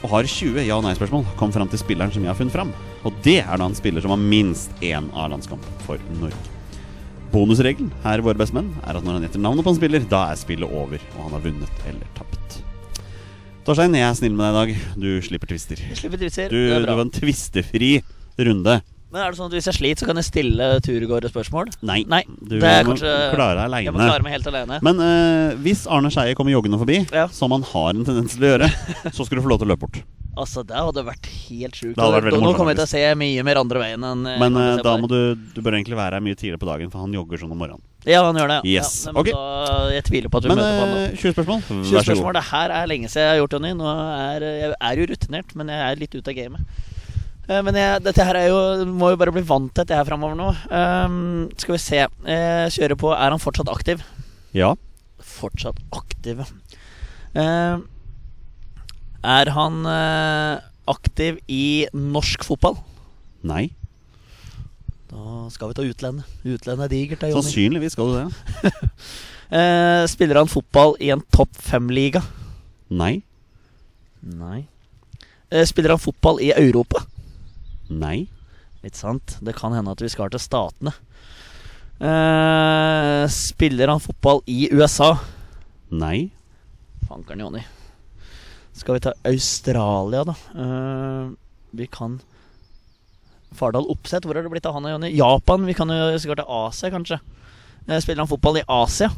Og 0.03 0.11
har 0.11 0.27
20 0.27 0.67
ja- 0.67 0.75
og 0.75 0.83
nei-spørsmål. 0.83 1.23
Kom 1.39 1.55
fram 1.55 1.71
til 1.71 1.79
spilleren 1.79 2.11
som 2.11 2.25
jeg 2.25 2.33
har 2.33 2.35
funnet 2.41 2.57
fram. 2.57 2.75
Og 3.07 3.15
det 3.23 3.39
er 3.45 3.55
da 3.55 3.69
en 3.69 3.79
spiller 3.79 4.03
som 4.03 4.11
har 4.11 4.19
minst 4.19 4.75
én 4.83 5.07
A-landskamp 5.15 5.63
for 5.87 6.03
Norge. 6.19 6.35
Bonusregelen 7.31 7.95
her 8.03 8.19
i 8.19 8.27
Våre 8.27 8.43
bestemenn 8.43 8.75
er 8.83 8.99
at 8.99 9.07
når 9.07 9.21
han 9.21 9.29
gjetter 9.29 9.39
navnet 9.47 9.63
på 9.63 9.71
en 9.71 9.79
spiller, 9.79 10.03
da 10.11 10.25
er 10.33 10.43
spillet 10.43 10.67
over, 10.67 10.99
og 11.15 11.23
han 11.29 11.39
har 11.39 11.47
vunnet 11.47 11.87
eller 11.87 12.11
tapt. 12.19 12.59
Torstein, 13.63 13.93
jeg 13.95 14.03
er 14.03 14.15
snill 14.17 14.33
med 14.35 14.49
deg 14.57 14.71
i 14.73 14.73
dag. 14.75 14.95
Du 14.99 15.09
slipper 15.23 15.47
twister. 15.53 15.79
Slipper 15.95 16.19
tvister. 16.19 16.49
Du, 16.51 16.57
det 16.57 16.73
er 16.81 16.83
bra. 16.83 16.97
var 16.99 17.05
en 17.05 17.13
twistefri 17.15 17.93
runde. 18.43 18.81
Men 19.13 19.21
er 19.21 19.29
det 19.31 19.37
sånn 19.37 19.47
at 19.51 19.53
hvis 19.55 19.67
jeg 19.69 19.77
sliter, 19.77 20.01
så 20.01 20.07
kan 20.09 20.17
jeg 20.19 20.25
stille 20.25 20.67
Turgård 20.83 21.27
et 21.27 21.31
spørsmål? 21.31 21.69
Nei, 21.85 21.99
Nei, 22.09 22.23
du 22.41 22.57
det 22.57 22.65
er 22.65 22.83
må 22.83 22.95
kanskje- 22.95 23.13
klare 23.35 23.67
deg 23.69 23.85
Jeg 23.85 23.93
må 23.93 23.99
aleine. 24.01 24.09
klare 24.09 24.25
meg 24.25 24.33
helt 24.33 24.47
alene. 24.49 24.79
Men 24.81 24.99
eh, 25.05 25.55
hvis 25.63 25.85
Arne 25.87 26.09
Skeie 26.11 26.33
kommer 26.35 26.51
joggende 26.55 26.79
forbi, 26.81 26.97
Ja. 27.13 27.27
som 27.29 27.51
han 27.53 27.61
har 27.61 27.89
en 27.93 28.03
tendens 28.03 28.33
til 28.35 28.43
å 28.47 28.51
gjøre, 28.57 28.69
så 29.15 29.23
skal 29.27 29.37
du 29.37 29.43
få 29.45 29.53
lov 29.53 29.59
til 29.61 29.69
å 29.69 29.71
løpe 29.75 29.85
bort. 29.85 30.01
Altså, 30.33 30.63
det 30.65 30.73
hadde 30.73 31.03
vært 31.05 31.27
helt 31.29 31.75
sjukt. 31.77 31.97
Nå 31.99 32.53
kommer 32.57 32.73
jeg 32.73 32.79
til 32.79 32.87
å 32.87 32.89
se 32.89 33.01
mye 33.21 33.43
mer 33.45 33.59
andre 33.61 33.81
veien 33.83 34.05
enn 34.07 34.23
eh, 34.25 34.39
Men 34.41 34.55
eh, 34.57 34.79
da 34.81 34.95
må 34.97 35.05
du 35.11 35.35
Du 35.53 35.59
bør 35.61 35.75
egentlig 35.77 35.97
være 35.99 36.17
her 36.17 36.23
mye 36.25 36.37
tidligere 36.39 36.61
på 36.63 36.69
dagen, 36.71 36.89
for 36.93 37.03
han 37.05 37.13
jogger 37.13 37.43
sånn 37.43 37.53
om 37.53 37.59
morgenen. 37.61 37.83
Ja, 38.09 38.23
han 38.25 38.39
gjør 38.39 38.49
det. 38.49 38.57
Yes, 38.67 39.05
Ja, 39.05 39.13
men 39.13 39.21
okay. 39.21 39.35
da, 39.37 39.75
jeg 39.93 40.05
tviler 40.09 40.33
på 40.33 40.41
at 40.41 40.47
vi 40.47 40.49
Men 40.51 40.59
møter 40.59 40.73
på 40.73 40.87
han 40.87 40.95
eh, 41.03 41.13
20 41.21 41.35
spørsmål. 41.37 41.61
20 41.67 41.77
Vær 41.83 41.85
så 41.91 42.03
spørsmål. 42.07 42.25
god. 42.31 42.39
Det 42.39 42.45
her 42.49 42.73
er 42.79 42.89
lenge 42.91 43.11
siden 43.13 43.27
jeg 43.27 43.31
har 43.35 43.39
gjort, 43.43 43.55
Jonny. 43.59 43.71
Nå 43.77 43.93
er 43.93 44.47
jeg 44.49 44.73
er 44.89 45.03
jo 45.03 45.07
rutinert, 45.13 45.55
men 45.61 45.71
jeg 45.75 45.85
er 45.91 46.01
litt 46.01 46.17
ute 46.17 46.33
av 46.33 46.39
gamet. 46.41 46.81
Eh, 47.43 47.61
Men 47.69 47.77
jeg, 47.77 48.03
dette 48.09 48.25
her 48.25 48.39
er 48.39 48.49
jo 48.49 48.59
må 48.89 49.13
jo 49.13 49.21
bare 49.21 49.35
bli 49.35 49.45
vant 49.45 49.69
til 49.69 49.83
dette 49.83 50.01
her 50.01 50.09
framover 50.09 50.35
nå. 50.39 50.49
Um, 50.73 51.21
skal 51.59 51.77
vi 51.77 51.81
se. 51.85 52.03
Jeg 52.07 52.75
kjører 52.79 52.97
på 53.05 53.13
Er 53.13 53.29
han 53.35 53.41
fortsatt 53.43 53.69
aktiv? 53.71 54.01
Ja. 54.57 54.73
Fortsatt 55.21 55.77
aktiv, 55.93 56.41
ja. 56.41 57.77
Er 59.23 59.49
han 59.55 59.85
eh, 59.87 60.59
aktiv 60.91 61.37
i 61.47 61.87
norsk 61.95 62.43
fotball? 62.43 62.75
Nei. 63.47 63.69
Da 65.07 65.47
skal 65.53 65.71
vi 65.71 65.77
ta 65.77 65.85
utlandet. 65.87 66.27
Utlandet 66.43 66.89
er 66.89 66.91
digert. 66.91 67.23
Sannsynligvis 67.37 67.95
skal 67.95 68.11
du 68.11 68.19
det. 68.19 68.73
Eh, 69.53 70.07
spiller 70.09 70.39
han 70.39 70.47
fotball 70.49 70.95
i 71.03 71.11
en 71.13 71.19
topp 71.35 71.51
fem-liga? 71.61 72.23
Nei. 72.89 73.19
Nei. 74.25 74.63
Eh, 75.51 75.61
spiller 75.69 75.93
han 75.93 76.01
fotball 76.01 76.39
i 76.41 76.47
Europa? 76.55 77.03
Nei. 77.93 78.23
Litt 78.81 78.97
sant. 78.97 79.35
Det 79.45 79.53
kan 79.53 79.75
hende 79.77 79.93
at 79.93 80.01
vi 80.01 80.09
skal 80.09 80.33
til 80.33 80.41
Statene. 80.41 80.95
Spiller 83.29 83.93
han 83.93 84.01
fotball 84.01 84.41
i 84.49 84.71
USA? 84.73 85.11
Nei. 86.01 86.31
Fankeren, 87.05 87.45
Jonny. 87.45 87.61
Skal 88.73 88.97
vi 88.97 89.03
ta 89.05 89.13
Australia, 89.29 90.23
da? 90.25 90.35
Eh, 90.57 91.29
vi 91.77 91.87
kan 91.87 92.17
Fardal 93.53 93.85
Opseth, 93.93 94.25
hvor 94.25 94.35
har 94.35 94.45
det 94.45 94.49
blitt 94.49 94.65
av 94.65 94.73
han 94.73 94.87
og 94.89 94.95
Jonny? 94.95 95.11
Japan? 95.13 95.67
Vi 95.69 95.75
kan 95.77 95.93
jo 95.93 96.17
sikkert 96.17 96.41
til 96.41 96.49
Asia, 96.57 96.89
kanskje. 96.89 97.19
Eh, 97.85 97.99
spiller 98.01 98.23
han 98.23 98.31
fotball 98.31 98.57
i 98.63 98.65
Asia? 98.65 99.11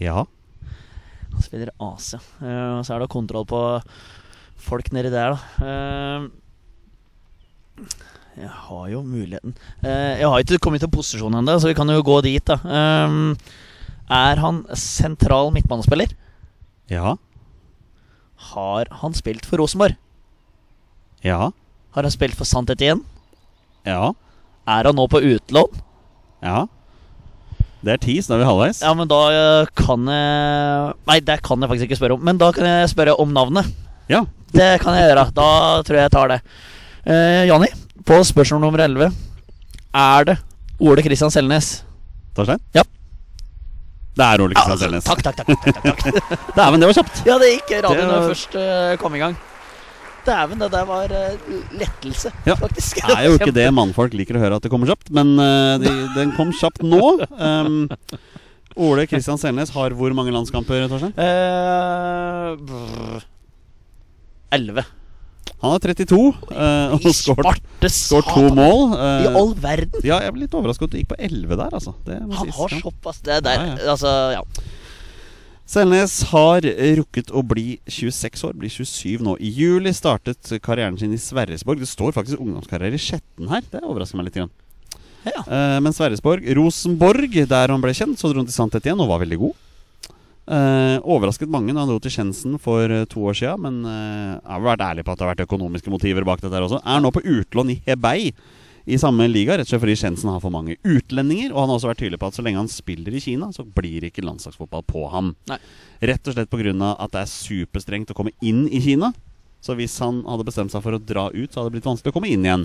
Ja. 0.00 0.24
Han 1.34 1.44
spiller 1.44 1.74
Asia. 1.76 2.20
Uh, 2.40 2.80
så 2.80 2.94
er 2.94 3.02
det 3.02 3.10
kontroll 3.12 3.44
på 3.48 3.60
folk 4.68 4.88
nedi 4.96 5.12
der, 5.12 5.36
da. 5.36 6.28
Jeg 8.38 8.48
har 8.54 8.86
jo 8.90 9.00
muligheten 9.02 9.52
Jeg 9.82 10.26
har 10.26 10.40
ikke 10.42 10.58
kommet 10.62 10.82
til 10.82 10.90
posisjon 10.90 11.34
ennå, 11.34 11.58
så 11.58 11.70
vi 11.70 11.76
kan 11.78 11.90
jo 11.90 12.02
gå 12.06 12.20
dit, 12.26 12.42
da. 12.46 12.56
Er 14.08 14.40
han 14.40 14.62
sentral 14.78 15.52
midtbanespiller? 15.54 16.14
Ja. 16.90 17.16
Har 18.38 18.88
han 19.02 19.14
spilt 19.18 19.46
for 19.46 19.60
Rosenborg? 19.60 19.96
Ja. 21.26 21.50
Har 21.96 22.06
han 22.06 22.14
spilt 22.14 22.36
for 22.38 22.46
Sant 22.48 22.70
igjen? 22.76 23.02
Ja. 23.86 24.12
Er 24.68 24.88
han 24.88 24.98
nå 24.98 25.06
på 25.10 25.20
utlån? 25.24 25.80
Ja. 26.44 26.66
Det 27.82 27.94
er 27.94 28.00
ti, 28.02 28.16
så 28.22 28.32
da 28.32 28.38
er 28.38 28.42
vi 28.42 28.48
halvveis. 28.48 28.80
Ja, 28.82 28.90
men 28.98 29.10
da 29.10 29.18
eh, 29.30 29.70
kan 29.78 30.08
jeg 30.10 30.94
Nei, 31.08 31.18
det 31.22 31.38
kan 31.46 31.62
jeg 31.62 31.70
faktisk 31.70 31.86
ikke 31.88 31.98
spørre 32.00 32.16
om. 32.18 32.24
Men 32.26 32.40
da 32.40 32.50
kan 32.54 32.66
jeg 32.66 32.90
spørre 32.90 33.14
om 33.22 33.30
navnet. 33.34 33.70
Ja. 34.10 34.24
Det 34.54 34.70
kan 34.82 34.96
jeg 34.98 35.10
gjøre. 35.10 35.28
Da 35.36 35.48
tror 35.86 35.98
jeg 35.98 36.06
jeg 36.08 36.14
tar 36.14 36.32
det. 36.32 36.38
Eh, 37.08 37.44
Janni, 37.48 37.70
på 38.08 38.18
spørsmål 38.26 38.60
nummer 38.66 38.82
11 38.84 39.12
Er 39.96 40.26
det 40.28 40.34
Ole 40.82 41.04
Kristian 41.06 41.32
Selnes? 41.32 41.78
Torstein? 42.36 42.60
Ja. 42.76 42.82
Det 44.18 44.26
er 44.26 44.42
Ole 44.42 44.54
Kristian 44.58 44.78
Selnes. 44.80 45.04
Takk, 45.06 45.20
takk, 45.22 45.36
takk. 45.38 45.48
takk, 45.62 45.78
takk. 45.84 46.00
Dæven, 46.58 46.80
det 46.82 46.88
var 46.90 46.96
kjapt! 46.98 47.20
Ja, 47.28 47.36
det 47.38 47.52
gikk 47.54 47.70
radioen 47.86 48.10
var- 48.10 48.26
først 48.32 48.56
eh, 48.58 48.96
kom 48.98 49.14
i 49.14 49.20
gang. 49.22 49.36
Dæven, 50.26 50.58
det 50.60 50.68
der 50.74 50.84
var 50.88 51.12
eh, 51.14 51.36
lettelse, 51.78 52.32
Ja. 52.44 52.56
faktisk. 52.58 52.98
Det 53.06 53.14
er 53.14 53.28
jo 53.28 53.36
ikke 53.38 53.54
det 53.54 53.68
mannfolk 53.72 54.12
liker 54.18 54.36
å 54.36 54.42
høre 54.42 54.58
at 54.58 54.66
det 54.66 54.72
kommer 54.74 54.90
kjapt, 54.90 55.08
men 55.14 55.30
eh, 55.40 55.74
de, 55.84 55.92
den 56.18 56.34
kom 56.36 56.50
kjapt 56.52 56.82
nå. 56.84 57.00
Um, 57.38 57.78
Ole 58.78 59.06
Kristian 59.10 59.38
Selnes 59.40 59.70
har 59.74 59.94
hvor 59.96 60.12
mange 60.14 60.34
landskamper, 60.34 60.84
Torstein? 60.90 61.14
Eh. 61.16 62.58
Elleve. 64.58 64.84
Han 65.62 65.74
er 65.74 65.84
32 65.84 66.18
uh, 66.18 66.94
og 66.94 67.06
I 67.06 67.12
skåret 67.14 67.62
to 68.28 68.42
mål. 68.48 68.58
mål. 68.58 68.82
I 68.94 69.28
eh, 69.28 69.38
all 69.40 69.54
verden. 69.58 70.04
ja, 70.06 70.20
jeg 70.24 70.34
ble 70.34 70.44
litt 70.44 70.56
overrasket 70.58 70.88
at 70.88 70.94
du 70.94 70.98
gikk 71.00 71.10
på 71.12 71.18
11 71.18 71.56
der, 71.56 71.72
altså. 71.80 71.94
Han 72.08 72.34
sies. 72.40 72.54
har 72.58 72.76
såpass 72.82 73.22
Det 73.26 73.40
der, 73.46 73.64
Ja, 73.64 73.94
altså 73.94 74.12
Ja. 74.36 74.44
Selnes 75.68 76.22
har 76.30 76.64
rukket 76.96 77.28
å 77.28 77.42
bli 77.44 77.74
26 77.92 78.46
år, 78.48 78.54
blir 78.56 78.72
27 78.72 79.20
nå. 79.26 79.34
I 79.36 79.50
juli 79.52 79.92
startet 79.92 80.48
karrieren 80.64 80.96
sin 80.96 81.12
i 81.12 81.20
Sverresborg. 81.20 81.82
Det 81.82 81.90
står 81.90 82.14
faktisk 82.16 82.40
ungdomskarriere 82.40 82.96
i 82.96 83.02
Skjetten 83.02 83.50
her. 83.52 83.66
Det 83.68 83.82
overrasker 83.84 84.16
meg 84.16 84.30
litt. 84.30 84.38
Grann. 84.38 84.54
Ja. 85.28 85.42
Uh, 85.44 85.76
men 85.84 85.92
Sverresborg 85.92 86.46
Rosenborg, 86.56 87.36
der 87.50 87.74
han 87.74 87.84
ble 87.84 87.92
kjent, 87.92 88.16
så 88.16 88.30
dro 88.30 88.40
han 88.40 88.48
til 88.48 88.56
Sandtet 88.56 88.88
igjen 88.88 89.04
og 89.04 89.10
var 89.12 89.20
veldig 89.26 89.40
god. 89.42 89.58
Eh, 90.48 90.96
overrasket 91.04 91.50
mange 91.52 91.74
da 91.74 91.82
han 91.82 91.90
dro 91.90 91.98
til 92.00 92.14
Kjensen 92.14 92.54
for 92.62 92.88
eh, 92.88 93.04
to 93.10 93.20
år 93.28 93.36
siden, 93.36 93.60
men 93.66 93.82
eh, 93.84 94.38
jeg 94.38 94.54
har 94.54 94.62
vært 94.64 94.84
ærlig 94.86 95.04
på 95.04 95.12
at 95.12 95.20
det 95.20 95.26
har 95.26 95.34
vært 95.34 95.44
økonomiske 95.44 95.92
motiver 95.92 96.24
bak 96.24 96.40
dette 96.40 96.56
her 96.56 96.64
også. 96.64 96.80
Er 96.88 97.02
nå 97.04 97.10
på 97.12 97.20
utlån 97.20 97.74
i 97.74 97.76
Hebei 97.84 98.32
i 98.88 98.96
samme 98.96 99.26
liga, 99.28 99.58
rett 99.58 99.68
og 99.68 99.74
slett 99.74 99.82
fordi 99.82 99.96
Kjensen 100.00 100.30
har 100.32 100.40
for 100.40 100.54
mange 100.54 100.78
utlendinger. 100.80 101.52
Og 101.52 101.60
han 101.60 101.68
har 101.68 101.76
også 101.76 101.90
vært 101.90 102.00
tydelig 102.00 102.20
på 102.22 102.30
at 102.30 102.38
så 102.38 102.44
lenge 102.46 102.62
han 102.62 102.70
spiller 102.72 103.12
i 103.12 103.20
Kina, 103.20 103.50
så 103.52 103.66
blir 103.66 104.00
det 104.00 104.14
ikke 104.14 104.24
landslagsfotball 104.24 104.86
på 104.88 105.02
ham. 105.12 105.34
Nei. 105.50 105.58
Rett 106.08 106.30
og 106.30 106.38
slett 106.38 106.48
pga. 106.48 106.94
at 106.96 107.12
det 107.12 107.20
er 107.20 107.34
superstrengt 107.34 108.14
å 108.14 108.16
komme 108.16 108.32
inn 108.40 108.64
i 108.72 108.80
Kina. 108.80 109.12
Så 109.60 109.76
hvis 109.76 109.98
han 110.00 110.22
hadde 110.24 110.46
bestemt 110.48 110.72
seg 110.72 110.80
for 110.80 110.96
å 110.96 111.02
dra 111.02 111.26
ut, 111.28 111.50
så 111.52 111.60
hadde 111.60 111.68
det 111.68 111.76
blitt 111.76 111.90
vanskelig 111.90 112.14
å 112.14 112.16
komme 112.16 112.30
inn 112.32 112.46
igjen. 112.46 112.64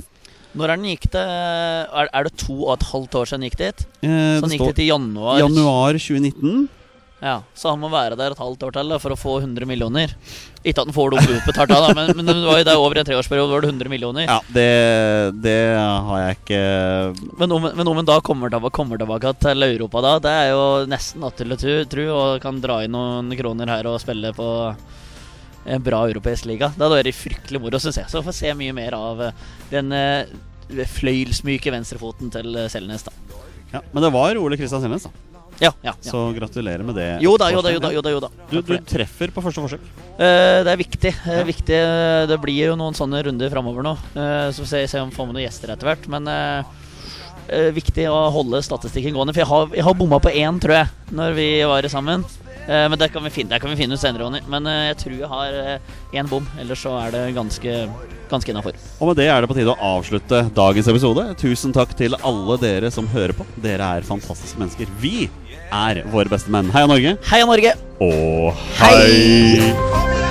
Når 0.54 0.70
er 0.70 0.78
den 0.78 0.92
gikk 0.92 1.08
det 1.16 1.24
Er, 1.26 2.24
det 2.28 2.36
to 2.38 2.54
og 2.54 2.76
et 2.76 2.86
halvt 2.92 3.16
år 3.18 3.26
siden 3.26 3.42
han 3.42 3.50
gikk 3.50 3.58
dit? 3.58 3.86
Eh, 4.06 4.38
Så 4.38 4.46
han 4.46 4.54
gikk 4.54 4.68
dit 4.70 4.84
i 4.86 4.90
januar. 4.92 5.40
januar 5.42 5.98
2019. 5.98 6.70
Ja, 7.24 7.38
Så 7.56 7.72
han 7.72 7.80
må 7.80 7.88
være 7.88 8.18
der 8.20 8.34
et 8.34 8.40
halvt 8.42 8.64
år 8.68 8.74
til 8.76 8.90
da, 8.92 8.98
for 9.00 9.14
å 9.16 9.18
få 9.20 9.34
100 9.40 9.64
millioner. 9.70 10.12
Ikke 10.60 10.84
at 10.84 10.90
han 10.90 10.96
får 10.96 11.14
det 11.14 11.22
utbetalt 11.38 11.72
da, 11.72 11.94
men, 11.96 12.12
men 12.18 12.28
det 12.28 12.36
var 12.44 12.60
jo 12.60 12.66
det 12.68 12.74
over 12.76 13.00
en 13.00 13.08
treårsperiode 13.08 13.54
var 13.54 13.64
det 13.64 13.70
100 13.72 13.92
millioner. 13.94 14.26
Ja, 14.28 14.36
det, 14.52 14.66
det 15.44 15.56
har 15.80 16.20
jeg 16.20 16.36
ikke 16.42 16.60
Men 17.40 17.56
om, 17.56 17.70
men 17.80 17.92
om 17.94 18.02
han 18.02 18.10
da 18.10 18.18
kommer 18.24 18.52
tilbake, 18.52 18.76
kommer 18.76 19.00
tilbake 19.00 19.32
til 19.40 19.68
Europa 19.70 20.04
da, 20.04 20.14
det 20.26 20.36
er 20.42 20.52
jo 20.52 20.66
nesten 20.92 21.24
naturlig 21.24 21.56
å 21.56 21.88
tro- 21.96 22.10
og 22.18 22.44
kan 22.44 22.60
dra 22.64 22.82
inn 22.84 22.92
noen 22.96 23.32
kroner 23.40 23.72
her 23.72 23.88
og 23.94 24.02
spille 24.04 24.36
på 24.36 24.50
en 25.64 25.84
bra 25.84 26.04
europeisk 26.12 26.50
liga. 26.52 26.74
Det 26.76 26.84
hadde 26.84 27.00
vært 27.00 27.16
fryktelig 27.24 27.62
moro, 27.64 27.80
syns 27.80 28.02
jeg. 28.02 28.12
Så 28.12 28.20
får 28.26 28.36
se 28.36 28.52
mye 28.60 28.76
mer 28.76 29.00
av 29.00 29.22
eh, 29.30 29.46
den 29.72 29.96
eh, 29.96 30.28
fløyelsmyke 31.00 31.72
venstrefoten 31.72 32.32
til 32.36 32.66
Selnes, 32.72 33.08
da. 33.08 33.16
ja, 33.78 33.84
Men 33.94 34.04
det 34.04 34.12
var 34.12 34.40
Ole 34.44 34.60
Kristian 34.60 34.84
Selnes, 34.84 35.08
da. 35.08 35.33
Ja, 35.60 35.72
ja, 35.84 35.94
ja. 35.94 35.94
Så 36.02 36.20
gratulerer 36.36 36.84
med 36.86 36.98
det. 36.98 37.08
Jo 37.24 37.36
da, 37.40 37.50
jo 37.54 37.62
da, 37.64 37.72
jo 37.74 37.82
da. 37.82 37.92
Jo 37.94 38.02
da, 38.04 38.14
jo 38.16 38.22
da. 38.24 38.30
Du, 38.50 38.58
du 38.66 38.74
treffer 38.90 39.34
på 39.34 39.44
første 39.46 39.64
forsøk. 39.64 39.84
Uh, 40.18 40.62
det 40.66 40.72
er 40.74 40.80
viktig. 40.80 41.14
Er 41.30 41.48
viktig. 41.48 41.82
det 42.30 42.40
blir 42.42 42.72
jo 42.72 42.78
noen 42.80 42.98
sånne 42.98 43.22
runder 43.28 43.54
framover 43.54 43.86
nå. 43.86 43.98
Uh, 44.16 44.50
så 44.54 44.64
får 44.64 44.74
vi 44.76 44.86
se 44.92 45.04
om 45.04 45.12
vi 45.12 45.18
får 45.18 45.30
med 45.30 45.38
noen 45.38 45.46
gjester 45.48 45.76
etter 45.76 45.92
hvert. 45.92 46.10
Men 46.12 46.32
viktig 47.76 48.06
å 48.08 48.30
holde 48.32 48.62
statistikken 48.64 49.14
gående. 49.18 49.34
For 49.36 49.44
jeg 49.44 49.50
har, 49.50 49.74
jeg 49.76 49.84
har 49.84 49.98
bomma 50.00 50.18
på 50.24 50.32
én, 50.32 50.62
tror 50.64 50.78
jeg, 50.78 51.12
når 51.12 51.36
vi 51.36 51.48
var 51.68 51.88
sammen. 51.92 52.24
Eh, 52.64 52.86
men 52.88 52.96
det 52.96 53.10
kan 53.12 53.26
vi 53.26 53.34
finne, 53.36 53.52
det 53.52 53.60
kan 53.60 53.74
vi 53.74 53.76
finne 53.82 53.98
ut 53.98 54.02
senere, 54.02 54.24
Ronny. 54.24 54.40
Men 54.50 54.70
jeg 54.88 54.96
tror 55.02 55.18
jeg 55.20 55.32
har 55.34 55.58
én 56.16 56.30
bom. 56.32 56.48
Ellers 56.62 56.86
så 56.86 56.96
er 57.02 57.12
det 57.12 57.24
ganske, 57.36 57.76
ganske 58.32 58.54
innafor. 58.54 58.80
Og 59.00 59.12
med 59.12 59.20
det 59.20 59.28
er 59.28 59.44
det 59.44 59.52
på 59.52 59.58
tide 59.58 59.76
å 59.76 59.92
avslutte 59.98 60.46
dagens 60.56 60.90
episode. 60.94 61.28
Tusen 61.42 61.76
takk 61.76 61.92
til 62.00 62.16
alle 62.22 62.58
dere 62.64 62.92
som 62.96 63.10
hører 63.12 63.36
på. 63.38 63.48
Dere 63.64 63.92
er 63.98 64.08
fantastiske 64.08 64.62
mennesker. 64.62 64.96
Vi 65.04 65.28
er 65.72 66.04
våre 66.12 66.30
beste 66.32 66.52
menn. 66.54 66.72
Heia 66.74 66.90
Norge. 66.90 67.16
Heia 67.30 67.46
Norge! 67.50 67.76
Og 68.04 68.54
Hei! 68.82 69.60
hei! 69.62 70.23